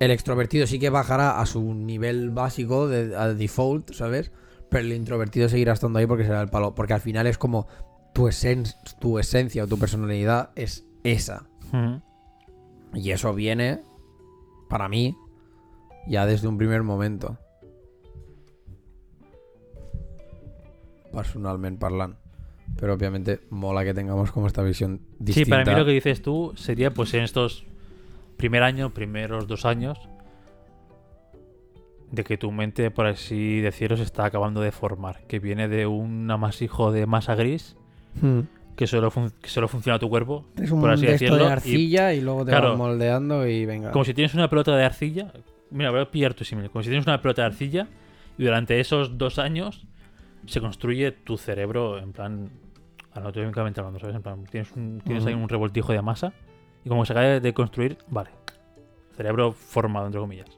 [0.00, 4.32] el extrovertido sí que bajará a su nivel básico, de, a default, ¿sabes?
[4.70, 6.74] Pero el introvertido seguirá estando ahí porque será el palo.
[6.74, 7.66] Porque al final es como
[8.14, 11.44] tu, esen- tu esencia o tu personalidad es esa.
[11.72, 11.96] Mm.
[12.94, 13.80] Y eso viene,
[14.68, 15.16] para mí,
[16.06, 17.38] ya desde un primer momento.
[21.16, 22.16] Personalmente parlant.
[22.78, 25.50] Pero obviamente mola que tengamos como esta visión Sí, distinta.
[25.62, 27.64] para mí lo que dices tú sería pues en estos
[28.36, 29.98] primer año, primeros dos años,
[32.10, 35.86] de que tu mente, por así decirlo, se está acabando de formar, que viene de
[35.86, 37.76] un amasijo de masa gris
[38.20, 38.40] Hmm.
[38.76, 39.10] que solo,
[39.42, 42.14] que solo funciona tu cuerpo, Es un por así de esto decirlo, de y- arcilla
[42.14, 43.90] y, luego te claro, vas moldeando y venga.
[43.90, 45.32] como si tienes una pelota de arcilla.
[45.70, 46.70] Mira, voy a pillar tu símil.
[46.70, 47.88] Como si tienes una pelota de arcilla
[48.38, 49.86] y durante esos dos años
[50.46, 52.50] se construye tu cerebro en plan
[53.12, 54.16] anatómicamente hablando, ¿sabes?
[54.16, 56.32] En plan, tienes, un- tienes ahí un revoltijo de masa
[56.84, 58.30] y como se acaba de construir, vale.
[59.16, 60.48] Cerebro formado, entre comillas.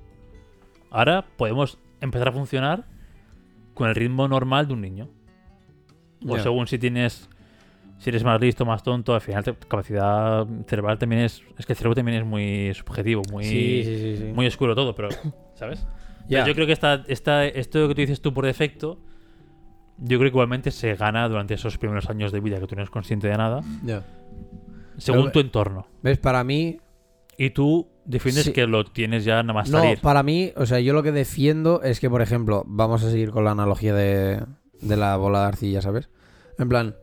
[0.90, 2.84] Ahora podemos empezar a funcionar
[3.74, 5.08] con el ritmo normal de un niño.
[6.26, 7.28] O según si tienes.
[7.98, 11.42] Si eres más listo, más tonto, al final capacidad cerebral también es.
[11.58, 14.94] Es que el cerebro también es muy subjetivo, muy, Sí, sí, sí, muy oscuro todo,
[14.94, 15.08] pero.
[15.54, 15.86] ¿Sabes?
[16.28, 18.98] Pero yo creo que esta, esta, esto que tú dices tú por defecto.
[19.98, 22.82] Yo creo que igualmente se gana durante esos primeros años de vida que tú no
[22.82, 23.62] eres consciente de nada,
[24.96, 25.86] según Pero- tu entorno.
[26.02, 26.18] ¿Ves?
[26.18, 26.78] Para mí,
[27.40, 28.52] Y tú defiendes Sí.
[28.52, 30.00] que lo tienes ya nada más No, salir.
[30.00, 33.30] para mí, o sea, yo lo que defiendo es que, por ejemplo, vamos a seguir
[33.30, 34.42] con la analogía de,
[34.80, 36.10] de la bola de arcilla, ¿sabes?
[36.58, 36.96] En plan,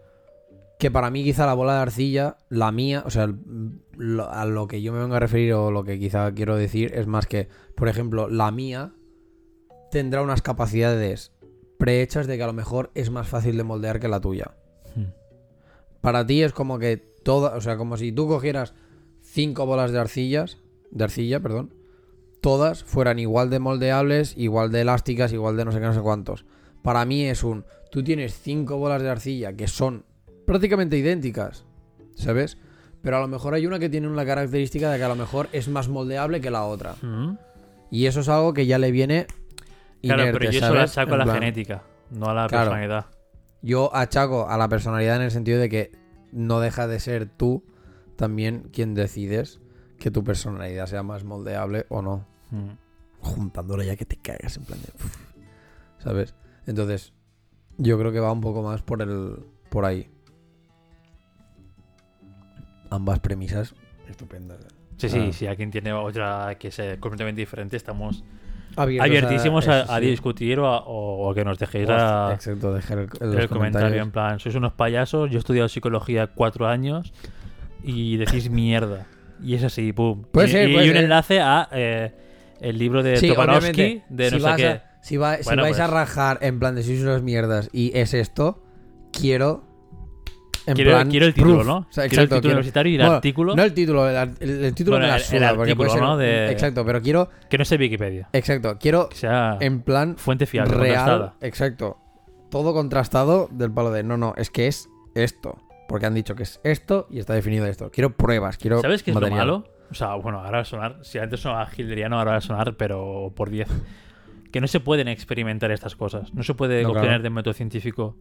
[0.78, 3.34] que para mí quizá la bola de arcilla, la mía, o sea,
[3.96, 6.92] lo- a lo que yo me vengo a referir o lo que quizá quiero decir
[6.96, 7.48] es más que,
[7.78, 8.92] por ejemplo, la mía
[9.90, 11.32] tendrá unas capacidades
[11.78, 14.56] prehechas de que a lo mejor es más fácil de moldear que la tuya.
[14.96, 15.12] Hmm.
[16.02, 18.74] Para ti es como que toda, o sea, como si tú cogieras
[19.22, 20.58] cinco bolas de arcillas,
[20.92, 21.74] de arcilla, perdón,
[22.42, 26.02] todas fueran igual de moldeables, igual de elásticas, igual de no sé qué, no sé
[26.02, 26.46] cuántos.
[26.84, 30.06] Para mí es un, tú tienes cinco bolas de arcilla que son
[30.46, 31.66] prácticamente idénticas,
[32.14, 32.58] ¿sabes?
[33.02, 35.50] Pero a lo mejor hay una que tiene una característica de que a lo mejor
[35.52, 36.96] es más moldeable que la otra.
[37.02, 37.38] Mm.
[37.92, 39.28] Y eso es algo que ya le viene
[40.06, 40.76] Claro, inerte, pero yo eso ¿sabes?
[40.80, 42.64] lo achaco a la plan, genética, no a la Claro.
[42.72, 43.06] personalidad.
[43.62, 45.92] Yo achaco a la personalidad en el sentido de que
[46.32, 47.64] no deja de ser tú
[48.16, 49.60] también quien decides
[50.00, 52.28] que tu personalidad sea más moldeable o no.
[52.52, 52.72] Mm.
[53.22, 54.90] Juntándolo ya que te cagas en plan de...
[55.04, 55.18] uf,
[55.98, 56.36] ¿Sabes?
[56.68, 57.14] Entonces,
[57.78, 60.10] yo creo que va un poco más por el por ahí.
[62.90, 63.74] Ambas premisas
[64.08, 64.60] estupendas.
[64.64, 64.68] ¿eh?
[64.98, 65.34] Sí, sí, Ah.
[65.34, 68.24] si alguien tiene otra que sea completamente diferente, estamos
[68.78, 70.06] Abiertos abiertísimos a, eso, a sí.
[70.08, 74.06] discutir o, a, o- que nos dejéis Exacto, dejar el, comentario comentarios.
[74.06, 77.14] en plan, sois unos payasos, yo he estudiado psicología cuatro años
[77.84, 79.06] y decís mierda.
[79.42, 80.24] Y es así, pum.
[80.32, 81.04] Puede y, ser, y puede hay un ser.
[81.04, 82.14] enlace a eh,
[82.62, 84.82] el libro de Sí, de no si sé qué.
[85.02, 87.92] si, va- si Bueno, vais a pues- rajar en plan de sois unas mierdas y
[87.98, 88.64] es esto,
[89.12, 89.64] quiero.
[90.68, 91.68] En Quiero, plan, quiero el título, proof.
[91.68, 91.78] ¿no?
[91.78, 94.18] O sea, quiero el título quiero- universitario y el Bueno, artículo No el título, el,
[94.18, 96.18] ar- el- el título Bueno, me la el suda, artículo, ser- ¿no?
[96.18, 97.30] de- Exacto, pero quiero.
[97.50, 98.30] que no sea Wikipedia.
[98.34, 100.96] Exacto, quiero Que sea en plan fuente fiable, real.
[100.96, 101.36] contrastada.
[101.42, 101.98] Exacto.
[102.50, 105.62] Todo contrastado del palo de no, no, es que es esto.
[105.88, 107.92] Porque han dicho que es esto y está definido esto.
[107.92, 108.82] Quiero pruebas, quiero.
[108.82, 109.48] ¿Sabes qué es material.
[109.48, 109.68] lo malo?
[109.92, 110.98] O sea, bueno, ahora va a sonar.
[111.04, 113.68] Si antes sonaba gilderiano, ahora va a sonar, pero por 10.
[114.52, 116.34] Que no se pueden experimentar estas cosas.
[116.34, 117.24] No se puede No, obtener claro.
[117.24, 118.16] de método científico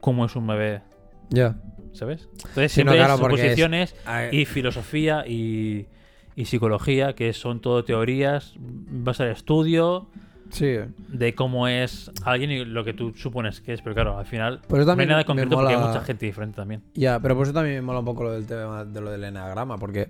[0.00, 0.82] cómo es un bebé,
[1.30, 1.56] Ya.
[1.92, 2.28] ¿sabes?
[2.32, 3.94] Entonces Sí, no, siempre claro, porque es- suposiciones
[4.30, 5.86] y filosofía y,
[6.36, 10.08] y psicología, que son todo teorías, va a ser estudio
[10.50, 10.76] Sí.
[11.08, 13.82] de cómo es alguien y lo que tú supones que es.
[13.82, 16.26] Pero claro, al final Por eso no hay nada concreto porque hay mola- mucha gente
[16.26, 16.82] diferente también.
[16.94, 19.24] Ya, pero por eso también me mola un poco lo del tema de lo del
[19.24, 20.08] eneagrama, porque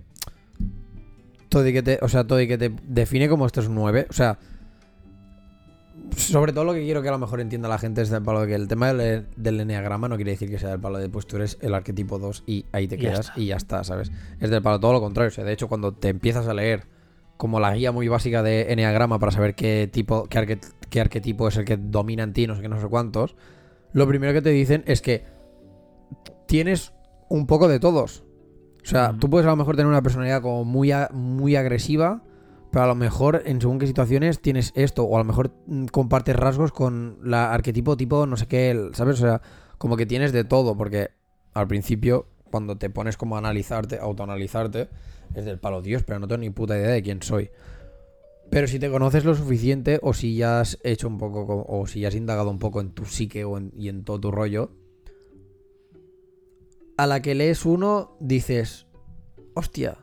[1.49, 3.75] todo y que te, o sea, todo y que te define como esto es un
[3.75, 4.39] 9, o sea,
[6.17, 8.41] sobre todo lo que quiero que a lo mejor entienda la gente es del palo
[8.43, 11.09] de que el tema del, del eneagrama no quiere decir que sea del palo de
[11.09, 13.85] pues tú eres el arquetipo 2 y ahí te Y ya quedas y ya está,
[13.85, 14.11] ¿sabes?
[14.41, 16.87] Es del palo todo lo contrario, o sea, de hecho cuando te empiezas a leer
[17.37, 20.61] como la guía muy básica de Enneagrama para saber qué tipo, qué, arque-
[20.91, 23.35] qué arquetipo es el que domina en ti, no sé qué, no sé cuántos,
[23.93, 25.25] lo primero que te dicen es que
[26.47, 26.93] tienes
[27.29, 28.25] un poco de todos.
[28.83, 32.23] O sea, tú puedes a lo mejor tener una personalidad como muy, a- muy agresiva,
[32.71, 35.87] pero a lo mejor en según qué situaciones tienes esto, o a lo mejor mm,
[35.87, 39.17] compartes rasgos con la arquetipo tipo no sé qué, ¿sabes?
[39.19, 39.43] O sea,
[39.79, 41.11] como que tienes de todo, porque
[41.55, 44.89] al principio, cuando te pones como a analizarte, autoanalizarte,
[45.35, 47.51] es del palo, Dios, pero no tengo ni puta idea de quién soy.
[48.51, 51.87] Pero si te conoces lo suficiente, o si ya has hecho un poco, co- o
[51.87, 54.71] si ya has indagado un poco en tu psique o y en todo tu rollo,
[56.97, 58.87] a la que lees uno, dices,
[59.55, 59.99] hostia,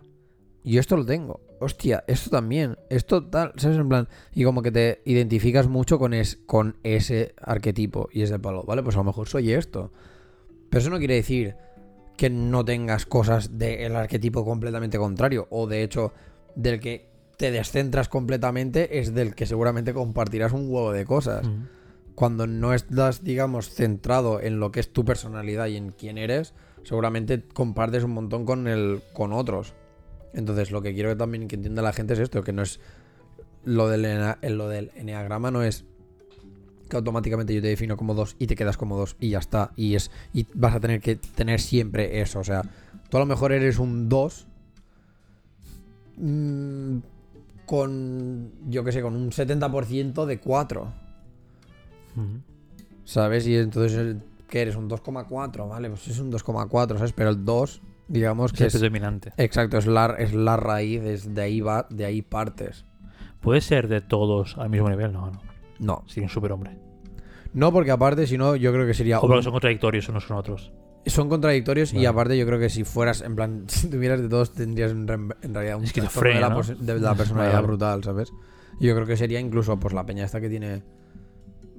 [0.64, 3.78] yo esto lo tengo, hostia, esto también, esto tal, ¿sabes?
[3.78, 8.30] En plan, y como que te identificas mucho con, es, con ese arquetipo y es
[8.30, 8.84] de palo, ¿vale?
[8.84, 9.92] Pues a lo mejor soy esto.
[10.70, 11.56] Pero eso no quiere decir
[12.18, 16.14] que no tengas cosas del arquetipo completamente contrario, o de hecho,
[16.56, 21.48] del que te descentras completamente es del que seguramente compartirás un huevo de cosas
[22.18, 26.56] cuando no estás, digamos, centrado en lo que es tu personalidad y en quién eres,
[26.82, 29.76] seguramente compartes un montón con el, con otros.
[30.38, 32.80] Entonces, lo que quiero que también que entienda la gente es esto, que no es
[33.66, 35.84] lo del, ena- lo del eneagrama no es
[36.90, 39.72] que automáticamente yo te defino como dos y te quedas como dos y ya está.
[39.76, 42.40] Y es y vas a tener que tener siempre eso.
[42.40, 42.62] O sea,
[43.10, 44.46] tú a lo mejor eres un 2
[46.18, 46.98] mm,
[47.66, 50.94] con, yo que sé, con un 70% de 4.
[52.16, 52.26] Ujú.
[53.04, 53.46] ¿Sabes?
[53.48, 54.76] Y entonces, el- ¿qué eres?
[54.76, 55.90] Un 2,4, ¿vale?
[55.90, 57.12] Pues es un 2,4, ¿sabes?
[57.14, 58.74] Pero el 2, digamos Es que es...
[58.74, 59.34] predominante.
[59.38, 62.86] Exacto, es la, es la raíz, es de ahí va, de ahí partes.
[63.42, 65.42] Puede ser de todos al mismo nivel, no, no.
[65.80, 66.04] No.
[66.08, 66.78] Sería un superhombre.
[67.54, 69.20] No, porque aparte, si no, yo creo que sería...
[69.20, 70.72] O porque un- son contradictorios unos con otros.
[71.06, 74.54] son contradictorios y aparte yo creo que si fueras, en plan, si tuvieras de todos,
[74.54, 76.62] tendrías en, re- en realidad un trastorno de Esquizofrenia, la, ¿no?
[76.64, 78.32] de la personalidad brutal, ¿sabes?
[78.80, 80.84] Yo creo que sería incluso, pues, la peña esta que tiene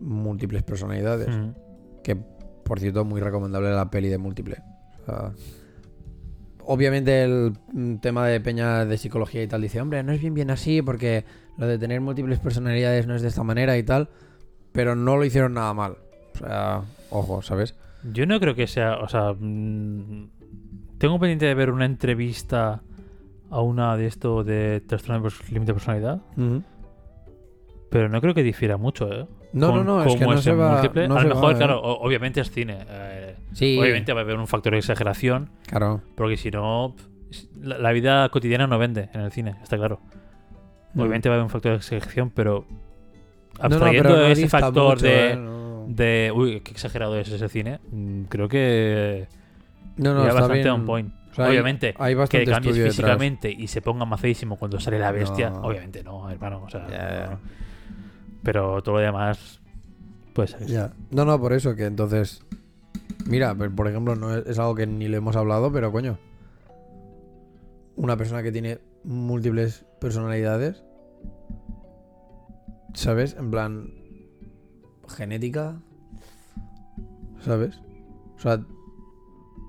[0.01, 1.29] múltiples personalidades.
[1.29, 1.55] Ujú.
[2.03, 4.57] Que, por cierto, muy recomendable la peli de múltiple.
[5.03, 5.33] O sea,
[6.69, 10.35] obviamente el mm, tema de peña de psicología y tal dice, hombre, no es bien
[10.35, 11.25] bien así porque
[11.57, 14.11] lo de tener múltiples personalidades no es de esta manera y tal.
[14.73, 15.97] Pero no lo hicieron nada mal.
[16.35, 17.75] O sea, ojo, ¿sabes?
[18.13, 20.29] Yo no creo que sea, o sea, mm,
[20.99, 22.83] tengo pendiente de ver una entrevista
[23.51, 26.21] a una de esto de trastorno de límite de personalidad,
[27.91, 29.27] pero no creo que difiera mucho, ¿eh?
[29.53, 30.73] No, Con no, no, es que no se va.
[30.73, 31.09] múltiple.
[31.09, 31.57] no a lo mejor, va, ¿eh?
[31.57, 32.79] claro, o- obviamente es cine.
[32.89, 36.03] eh, Sí, Obviamente va a haber un factor de exageración, claro.
[36.17, 36.95] porque si no,
[37.61, 40.01] la, la vida cotidiana no vende en el cine, está claro.
[40.95, 45.07] Obviamente va a haber un factor de exageración, pero no, abstrayendo pero ese factor mucho,
[45.07, 45.39] de, ¿eh?
[45.89, 49.27] De, uy, qué exagerado es ese cine, mm, creo que
[49.97, 50.69] no, no, está bastante bien.
[50.75, 51.13] on point.
[51.31, 52.95] O sea, hay- obviamente, hay, que bastante cambies detrás.
[52.97, 56.63] físicamente y se ponga macísimo cuando sale la bestia, obviamente no, hermano.
[56.65, 57.39] O sea, no.
[58.43, 59.61] Pero todo lo demás,
[60.35, 60.93] pues Ya.
[61.11, 62.43] No, no, por eso que entonces.
[63.27, 66.19] Mira, por ejemplo, no es, es algo que ni le hemos hablado, pero coño.
[67.97, 70.85] Una persona que tiene múltiples personalidades.
[72.95, 73.37] ¿Sabes?
[73.39, 73.93] En plan.
[75.09, 75.81] Genética.
[77.41, 77.81] ¿Sabes?
[78.37, 78.61] O sea.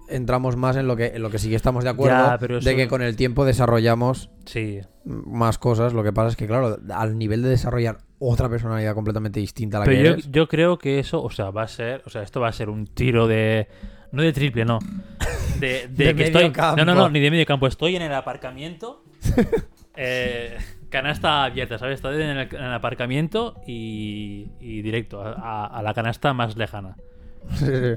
[0.10, 2.18] Entramos más en lo que, en lo que sí que estamos de acuerdo.
[2.32, 4.80] Ya, pero de que con el tiempo desarrollamos sí.
[5.06, 5.94] más cosas.
[5.94, 9.80] Lo que pasa es que, claro, al nivel de desarrollar otra personalidad completamente distinta a
[9.82, 10.32] la que Pero yo, eres.
[10.32, 12.70] yo creo que eso, o sea, va a ser, o sea, esto va a ser
[12.70, 13.68] un tiro de,
[14.12, 14.80] no de triple, no,
[15.60, 16.78] de, de De que medio estoy, campo.
[16.78, 19.04] no, no, no, ni de medio campo, estoy en el aparcamiento,
[19.96, 20.58] eh,
[20.90, 21.96] canasta abierta, ¿sabes?
[21.96, 26.58] Estoy en el, en el aparcamiento y, y directo a, a- a la canasta más
[26.58, 26.96] lejana.
[27.56, 27.96] Sí, sí.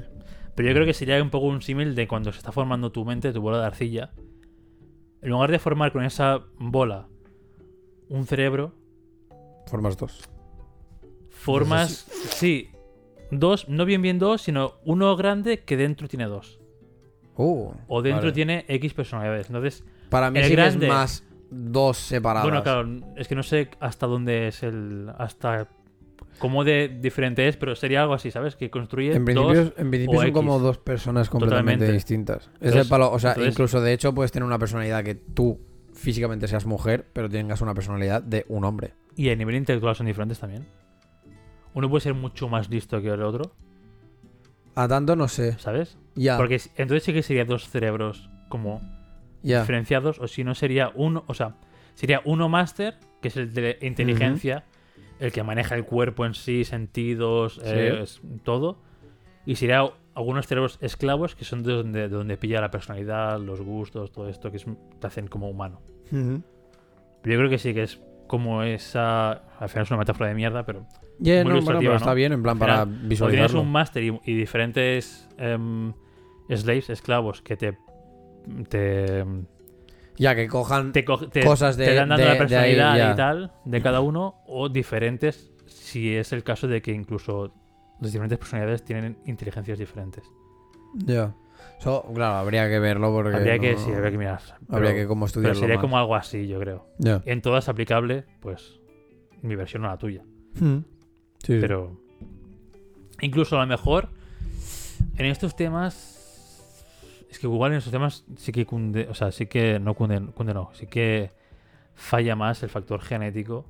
[0.55, 3.03] Pero yo creo que sería un poco un símil de cuando se está formando tu
[3.05, 4.11] mente, tu bola de arcilla.
[5.21, 7.07] En lugar de formar con esa bola
[8.09, 8.73] un cerebro,
[9.65, 10.29] Formas dos.
[11.29, 12.69] formas, sí,
[13.31, 16.59] dos, no bien bien dos, sino uno grande que dentro tiene dos.
[17.35, 18.33] Uh, O dentro vale.
[18.33, 19.47] tiene X personalidades.
[19.47, 22.45] Entonces, Para mí el sí que grande- es más dos separadas.
[22.47, 25.09] bueno, claro, es que no sé hasta dónde es el.
[25.17, 25.67] hasta
[26.39, 28.55] cómo de diferente es, pero sería algo así, ¿sabes?
[28.55, 29.73] Que construye En principio, dos.
[29.77, 30.33] en principio o son X.
[30.33, 31.93] como dos personas completamente Totalmente.
[31.93, 32.49] distintas.
[32.59, 35.59] Es el palo, o sea, entonces- incluso de hecho puedes tener una personalidad que tú
[35.93, 38.93] físicamente seas mujer, pero tengas una personalidad de un hombre.
[39.15, 40.65] Y a nivel intelectual son diferentes también.
[41.75, 43.51] Uno puede ser mucho más listo que el otro,
[44.75, 45.53] A tanto no sé.
[45.59, 45.97] ¿sabes?
[46.15, 48.81] Ya, Porque entonces sí que sería dos cerebros como
[49.43, 49.59] ya.
[49.61, 51.55] diferenciados, o si no sería uno, o sea,
[51.95, 54.65] sería uno máster, que es el de inteligencia,
[55.23, 58.03] el que maneja el cuerpo en sí, sentidos, eh,
[58.43, 58.77] todo,
[59.45, 63.61] y sería algunos cerebros esclavos, que son de donde, de donde pilla la personalidad, los
[63.61, 64.65] gustos, todo esto, que es,
[64.99, 65.81] te hacen como humano.
[66.11, 66.41] Yo
[67.23, 69.31] creo que sí que es como esa.
[69.59, 70.85] Al final es una metáfora de mierda, pero.
[71.19, 71.97] Yeah, Muy no, bueno, pero ¿no?
[71.97, 73.61] está bien, en plan, para final, O tienes visualizarlo.
[73.61, 75.93] un máster y, y diferentes em,
[76.49, 77.77] slaves, esclavos, que te.
[78.69, 79.23] te,
[80.17, 80.91] Ya, que cojan...
[80.91, 83.81] te, co- te- Cosas de- te dan dando de- la ahí, personalidad y tal de
[83.81, 87.53] cada uno, o diferentes, si es el caso de que incluso
[87.99, 90.23] las diferentes personalidades tienen inteligencias diferentes.
[90.95, 91.33] Ya.
[91.79, 93.35] So, claro, habría que verlo porque...
[93.37, 94.39] habría que, no- sí, habría que mirar.
[94.69, 95.81] Habría Pero- que como Pero estudiarlo sería más.
[95.81, 96.87] como algo así, yo creo.
[96.99, 97.21] Ya.
[97.25, 98.79] En todas aplicable, pues
[99.41, 100.23] mi versión o la tuya.
[100.59, 100.77] Mm.
[101.43, 101.57] Sí, sí.
[101.59, 101.99] Pero
[103.21, 104.09] incluso a lo mejor
[105.17, 106.12] en estos temas
[107.33, 110.21] es que igual en estos temas sí que cunde, o sea, sí que no cunde,
[110.33, 111.31] cunde no, sí que
[111.95, 113.65] falla más el factor genético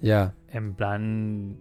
[0.00, 0.34] Ya.
[0.48, 1.56] en plan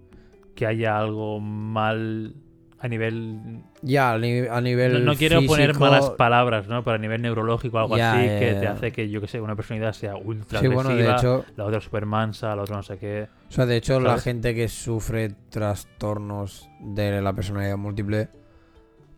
[0.56, 2.34] que haya algo mal
[2.80, 6.84] a nivel Ya, a ni- a nivel no, no quiero poner malas palabras, ¿no?
[6.84, 9.94] Pero a nivel neurológico algo así que te hace que yo que sé, una personalidad
[9.94, 11.46] sea ultra Sí, bueno, de hecho...
[11.56, 13.28] la otra super mansa, la otra no sé qué.
[13.48, 18.30] O sea, de hecho, la gente que sufre trastornos de la personalidad múltiple,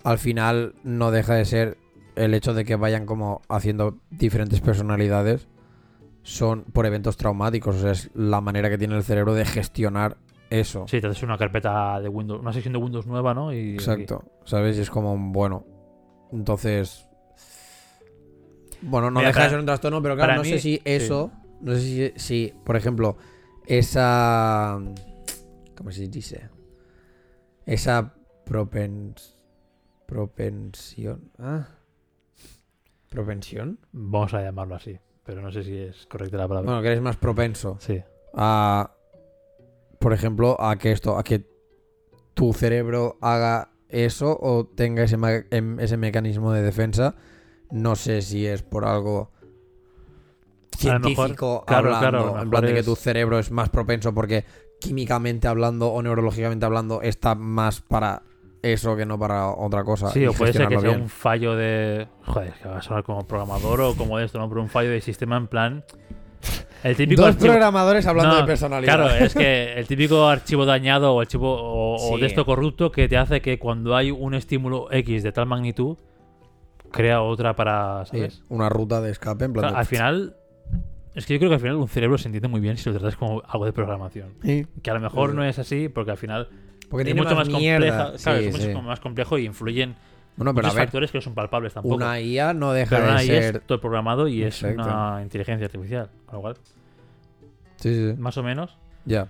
[0.03, 1.77] al final no deja de ser
[2.15, 5.47] el hecho de que vayan como haciendo diferentes personalidades,
[6.23, 7.75] son por eventos traumáticos.
[7.77, 10.17] O sea, es la manera que tiene el cerebro de gestionar
[10.49, 10.85] eso.
[10.87, 13.51] Sí, te haces una carpeta de Windows, una sección de Windows nueva, ¿no?
[13.53, 14.23] Y Exacto.
[14.45, 14.77] ¿Sabes?
[14.77, 15.65] Y es como, bueno.
[16.31, 17.07] Entonces.
[18.81, 21.31] Bueno, no Mira, deja de ser un trastorno, pero claro, no mí- sé si eso.
[21.61, 23.17] No sé si, si, por ejemplo,
[23.65, 24.79] esa.
[25.77, 26.49] ¿Cómo se dice?
[27.65, 28.13] Esa
[28.45, 29.37] propens.
[30.05, 31.31] Propensión.
[31.39, 31.67] ¿Ah?
[33.13, 33.77] ¿Propensión?
[33.91, 36.67] Vamos a llamarlo así, pero no sé si es correcta la palabra.
[36.67, 38.01] Bueno, que eres más propenso sí.
[38.33, 38.91] a.
[39.99, 41.15] Por ejemplo, a que esto.
[41.17, 41.45] A que
[42.33, 47.13] tu cerebro haga eso o tenga ese, ma- em- ese mecanismo de defensa.
[47.69, 52.27] No sé si es por algo A lo mejor, científico claro, hablando, claro, a lo
[52.29, 54.43] en mejor plan de que es- tu cerebro es más propenso porque
[54.81, 58.23] químicamente hablando o neurológicamente hablando está más para
[58.63, 60.07] eso que no para otra cosa.
[60.09, 61.01] Sí, o puede ser que sea bien.
[61.03, 62.07] un fallo de.
[62.25, 64.49] Joder, es que va a sonar como programador o como esto, ¿no?
[64.49, 65.83] Pero un fallo de sistema en plan.
[66.83, 68.95] El típico Dos archivo- programadores hablando No, de personalidad.
[68.95, 72.21] Claro, es que el típico archivo dañado o archivo o, o Sí.
[72.21, 75.97] de esto corrupto que te hace que cuando hay un estímulo X de tal magnitud,
[76.91, 78.05] crea otra para.
[78.05, 78.43] Sí, ¿Sabes?
[78.49, 80.35] una ruta de escape en plan de- al final.
[81.15, 82.97] Es que yo creo que al final un cerebro se entiende muy bien si lo
[82.97, 84.33] tratas como algo de programación.
[84.43, 84.65] Sí.
[84.81, 85.35] Que a lo mejor Sí.
[85.35, 86.49] no es así, porque al final
[86.93, 88.17] Porque tiene mucho más, compleja.
[88.19, 88.41] ¿sabes?
[88.41, 88.85] Sí, es mucho sí.
[88.85, 89.95] más complejo y influyen
[90.37, 91.95] Bueno, pero a muchos ver, factores que no son palpables tampoco.
[91.95, 93.55] una IA no deja pero de una IA ser...
[93.55, 96.11] es todo programado y es una inteligencia artificial.
[96.27, 96.57] Con lo cual,
[97.77, 98.15] Sí, sí, sí.
[98.21, 98.77] más o menos.
[99.05, 99.27] Ya.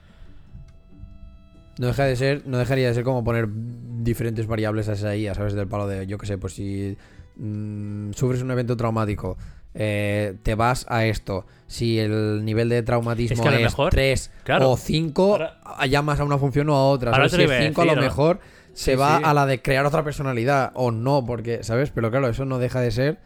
[1.80, 5.34] No deja de ser, no dejaría de ser como poner diferentes variables a esa IA,
[5.34, 5.54] ¿sabes?
[5.54, 6.98] Del palo de, yo qué sé, pues si
[7.38, 9.38] mm, sufres un evento traumático,
[9.76, 11.46] eh, te vas a esto.
[11.68, 14.72] Si el nivel de traumatismo Es que a lo es mejor- 3 claro.
[14.72, 17.12] o 5, Ahora- llamas a una función o a otra.
[17.12, 17.32] Ahora ¿sabes?
[17.32, 18.40] Si es iba a 5 a lo mejor
[18.74, 19.24] se Sí, va sí.
[19.26, 21.90] a la de crear otra personalidad o no, porque, ¿sabes?
[21.92, 23.18] Pero claro, eso no deja de ser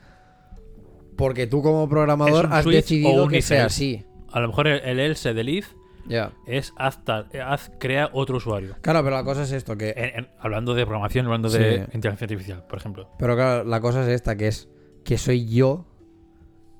[1.18, 4.06] porque tú como programador has decidido que sea así.
[4.32, 5.68] A lo mejor el, el else del if
[6.08, 6.32] Ya.
[6.46, 8.76] es haz, tal- haz- crea otro usuario.
[8.82, 12.26] Claro, pero la cosa es esto, que En- en- hablando de programación, hablando de inteligencia
[12.26, 13.10] artificial, por ejemplo.
[13.18, 14.70] Pero claro, la cosa es esta, que es
[15.04, 15.86] que soy yo.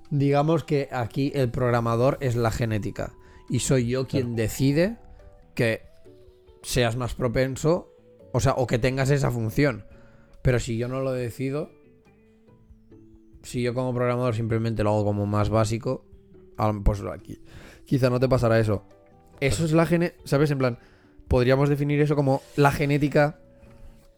[0.10, 3.14] Digamos que aquí el programador es la genética.
[3.50, 4.98] Y soy yo quien decide
[5.54, 5.82] que
[6.64, 7.94] seas más propenso.
[8.34, 9.86] O sea, o que tengas esa función.
[10.42, 11.72] Pero si yo no lo decido.
[13.44, 16.06] Si yo como programador simplemente lo hago como más básico.
[16.84, 17.42] Pues aquí.
[17.86, 18.84] Quizá no te pasará eso.
[19.40, 20.22] Eso es la genética.
[20.26, 20.52] ¿Sabes?
[20.52, 20.80] En plan.
[21.28, 23.40] Podríamos definir eso como la genética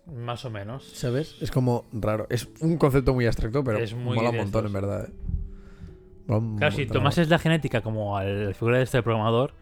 [0.05, 0.91] Más o menos.
[0.93, 1.35] ¿Sabes?
[1.41, 2.27] Es como raro.
[2.29, 5.09] Es un concepto muy abstracto, pero Es muy mola un montón, en verdad.
[5.09, 5.13] eh.
[6.57, 9.53] Claro, si tomases la genética como a la figura de este programador,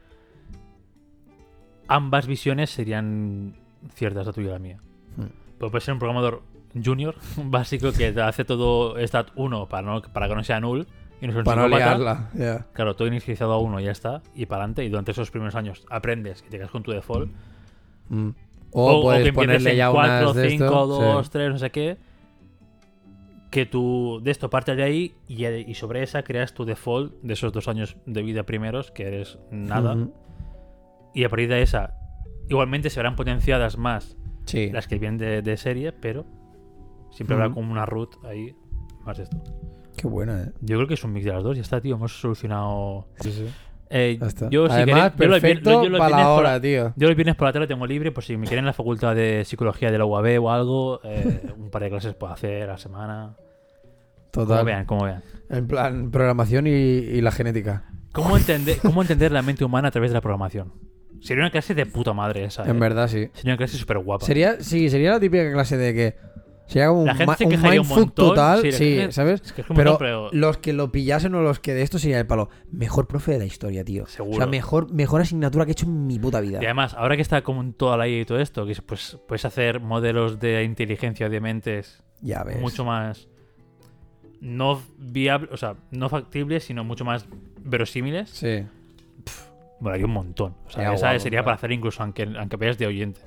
[1.88, 3.56] ambas visiones serían
[3.94, 4.78] ciertas, la tuya y la mía.
[5.16, 5.28] Hmm.
[5.58, 6.44] Pero puede ser un programador
[6.84, 10.88] junior, básico, que te hace todo stat 1 para, no, para que no sea null
[11.22, 12.30] y no Para liarla.
[12.34, 12.68] ya.
[12.74, 15.56] Claro, todo inicializado a 1 y ya está, y para adelante, y durante esos primeros
[15.56, 17.32] años aprendes y te quedas con tu default.
[18.10, 18.30] Mm.
[18.72, 20.88] O, puedes que empieces ponerle en ya 4, unas de 5, esto.
[20.88, 21.32] 2, sí.
[21.32, 21.98] 3, no sé qué.
[23.50, 27.34] Que tú de esto partes de ahí y, y sobre esa creas tu default de
[27.34, 29.96] esos dos años de vida primeros, que eres nada.
[31.14, 31.96] Y a partir de esa,
[32.50, 34.70] igualmente se verán potenciadas más Sí.
[34.72, 36.26] las que vienen de, de serie, pero
[37.12, 38.56] siempre habrá como una root ahí
[39.06, 39.38] más de esto.
[39.98, 40.52] Qué buena, eh.
[40.62, 41.56] Yo creo que es un mix de las dos.
[41.58, 41.96] Ya está, tío.
[41.96, 43.08] Hemos solucionado.
[43.20, 43.48] Sí, sí.
[43.90, 44.20] Eh,
[44.50, 46.94] yo, si Además, queréis- yo yo para la por hora, tío.
[46.96, 49.16] Yo los viernes por la tarde tengo libre, por si me quieren en la facultad
[49.16, 52.74] de psicología de la UAB o algo, eh, un par de clases puedo hacer a
[52.74, 53.36] la semana.
[54.34, 54.66] Como Total.
[54.66, 55.24] vean, como vean.
[55.50, 57.86] En plan, programación y, y la genética.
[58.12, 60.74] ¿Cómo entender, ¿Cómo entender la mente humana a través de la programación?
[61.22, 62.64] Sería una clase de puta madre esa.
[62.64, 62.80] En ¿eh?
[62.80, 63.30] verdad, sí.
[63.34, 64.26] Sería una clase súper guapa.
[64.26, 66.16] Sería, sí, sería la típica clase de que.
[66.68, 68.62] Sería como un, La gente ma- se un quejaría un montón, total.
[68.62, 69.42] sí, Sí, la gente- ¿sabes?
[69.42, 72.20] Es que es como Pero, los que lo pillasen o los que de esto sería
[72.20, 72.50] el palo.
[72.72, 74.04] Mejor profe de la historia, tío.
[74.04, 74.38] O Seguro.
[74.38, 76.60] sea, mejor, mejor asignatura que he hecho en mi puta vida.
[76.62, 78.82] Y además, ahora que está como en toda la IA y todo esto, que es,
[78.82, 82.60] pues puedes hacer modelos de inteligencia de mentes Ya ves.
[82.60, 83.28] mucho más
[84.42, 87.26] no viables, o sea, no factibles, sino mucho más
[87.64, 88.30] verosímiles.
[88.30, 88.66] Sí.
[89.80, 90.54] Bueno, hay un montón.
[90.66, 91.46] O sea, Sería esa guapo, sería claro.
[91.46, 93.22] para hacer incluso aunque, aunque vayas de oyente.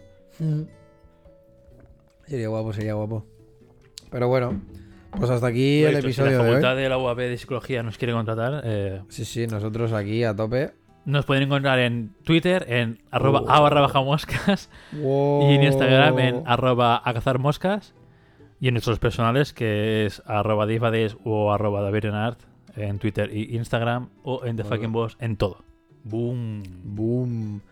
[2.30, 3.26] Sería guapo, sería guapo.
[4.10, 4.60] Pero bueno,
[5.18, 6.54] pues hasta aquí el episodio si la de hoy.
[6.54, 10.34] facultad de la UAB de Psicología nos quiere contratar, eh, Sí, sí, nosotros aquí a
[10.34, 10.70] tope.
[11.04, 13.50] nos pueden encontrar en Twitter en arroba Oh.
[13.50, 17.94] a barra baja moscas y en Instagram en arroba a cazar moscas
[18.60, 22.38] y en nuestros personales que es arroba divades o arroba davidrenart
[22.76, 24.64] en Twitter y Instagram o en The.
[24.64, 25.64] Fucking Boss en todo.
[26.04, 26.62] Boom.
[26.84, 27.62] Boom.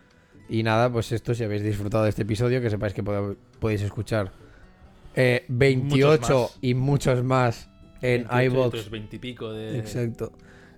[0.49, 4.31] Y nada, pues esto, si habéis disfrutado de este episodio, que sepáis que podéis escuchar
[5.21, 6.57] eh, 28 Muchos más.
[6.61, 7.69] y muchos más
[8.01, 8.89] en iBox.
[8.89, 9.77] 20 y pico de...
[9.79, 10.31] Exacto.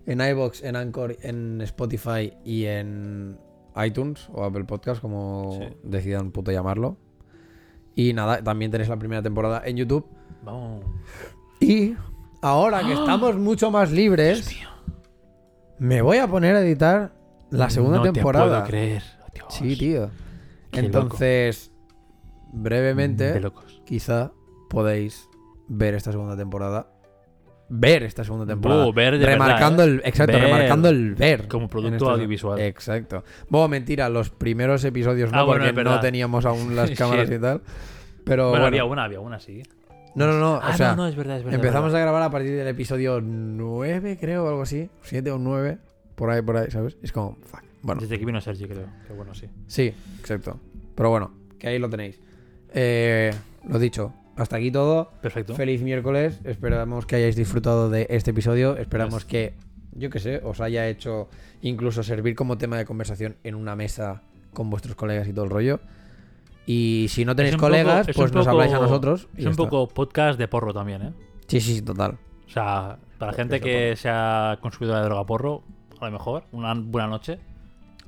[0.05, 3.37] En iBox, en Anchor, en Spotify y en
[3.85, 5.75] iTunes o Apple Podcast, como Sí.
[5.83, 6.97] decidan puto llamarlo.
[7.95, 10.05] Y nada, también tenéis la primera temporada en YouTube.
[10.43, 10.83] Vamos.
[11.59, 11.95] Y
[12.41, 14.49] ahora que estamos mucho más libres,
[15.77, 17.13] me voy a poner a editar
[17.51, 18.45] la segunda no temporada.
[18.45, 19.03] Te puedo creer.
[19.33, 19.45] Dios.
[19.53, 20.09] Sí, tío.
[20.71, 21.71] Qué Entonces,
[22.53, 23.70] brevemente, De locos.
[23.91, 24.31] Quizá
[24.69, 25.27] podéis
[25.67, 26.87] ver esta segunda temporada.
[27.67, 28.85] Ver esta segunda temporada.
[28.85, 30.01] Buh, ver de remarcando verdad, ¿eh?
[30.03, 30.07] el.
[30.07, 30.43] Exacto, Ver.
[30.43, 31.47] remarcando el ver.
[31.49, 32.57] Como en producto audiovisual.
[32.61, 33.25] Exacto.
[33.49, 36.95] Bueno, mentira, los primeros episodios no, Ah, bueno, porque no teníamos aún las Sí.
[36.97, 37.61] cámaras y tal.
[38.23, 39.61] Pero bueno, bueno, había una, había una, sí.
[40.15, 40.59] no, no, no.
[40.63, 41.55] Ah, o sea, no, no, es verdad, es verdad.
[41.59, 41.99] empezamos verdad.
[41.99, 44.89] a grabar a partir del episodio 9, creo, o algo así.
[45.01, 45.79] 7 o 9.
[46.15, 46.97] Por ahí, por ahí, ¿sabes?
[47.01, 47.63] Es como, fuck.
[47.81, 48.85] Bueno, Desde que vino Sergi, creo.
[49.05, 49.47] Que bueno, sí.
[49.67, 50.59] Sí, exacto.
[50.95, 52.21] Pero bueno, que ahí lo tenéis.
[52.73, 53.31] Eh,
[53.67, 55.11] lo dicho, hasta aquí todo.
[55.21, 55.55] Perfecto.
[55.55, 56.39] Feliz miércoles.
[56.43, 58.77] Esperamos que hayáis disfrutado de este episodio.
[58.77, 59.53] Esperamos que,
[59.93, 61.29] yo que sé, os haya hecho
[61.61, 64.23] incluso servir como tema de conversación en una mesa
[64.53, 65.79] con vuestros colegas y todo el rollo.
[66.65, 69.27] Y si no tenéis poco- colegas, es pues nos poco- habláis a nosotros.
[69.35, 69.63] Es un está.
[69.63, 71.13] poco podcast de porro también, ¿eh?
[71.47, 72.17] Sí, sí, sí, total.
[72.45, 73.95] O sea, para Podcast gente que porro.
[73.97, 75.63] sea consumidora de droga porro,
[75.99, 77.39] a lo mejor, una buena noche.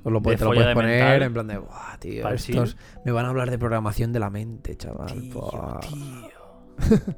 [0.03, 2.77] Os lo, puedes- De te lo puedes de poner en plan de, Buah, tío, estos
[3.05, 5.11] me van a hablar de programación de la mente, chaval.
[5.13, 6.29] Tío, tío,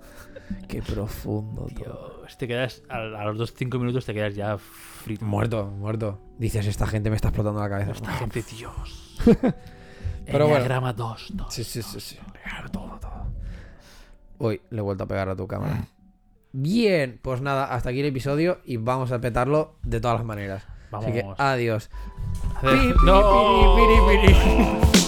[0.68, 2.20] Qué profundo todo.
[2.22, 2.38] Dios.
[2.38, 5.26] Te quedas, a, a los dos cinco minutos te quedas ya frito.
[5.26, 6.22] Muerto, muerto.
[6.38, 7.92] Dices, esta gente me está explotando la cabeza.
[7.92, 9.18] Esta gente, Dios.
[10.26, 10.56] Pero bueno.
[10.58, 11.54] Enneagrama 2, 2.
[11.54, 12.18] Sí, sí, sí, sí.
[12.72, 13.28] Todo, todo.
[14.40, 15.86] Uy, le he vuelto a pegar a tu cámara.
[16.52, 20.66] Bien, pues nada, hasta aquí el episodio y vamos a petarlo de todas las maneras.
[20.96, 21.06] Vamos.
[21.06, 21.90] Así que adiós.
[22.62, 25.05] Piri, piri, piri.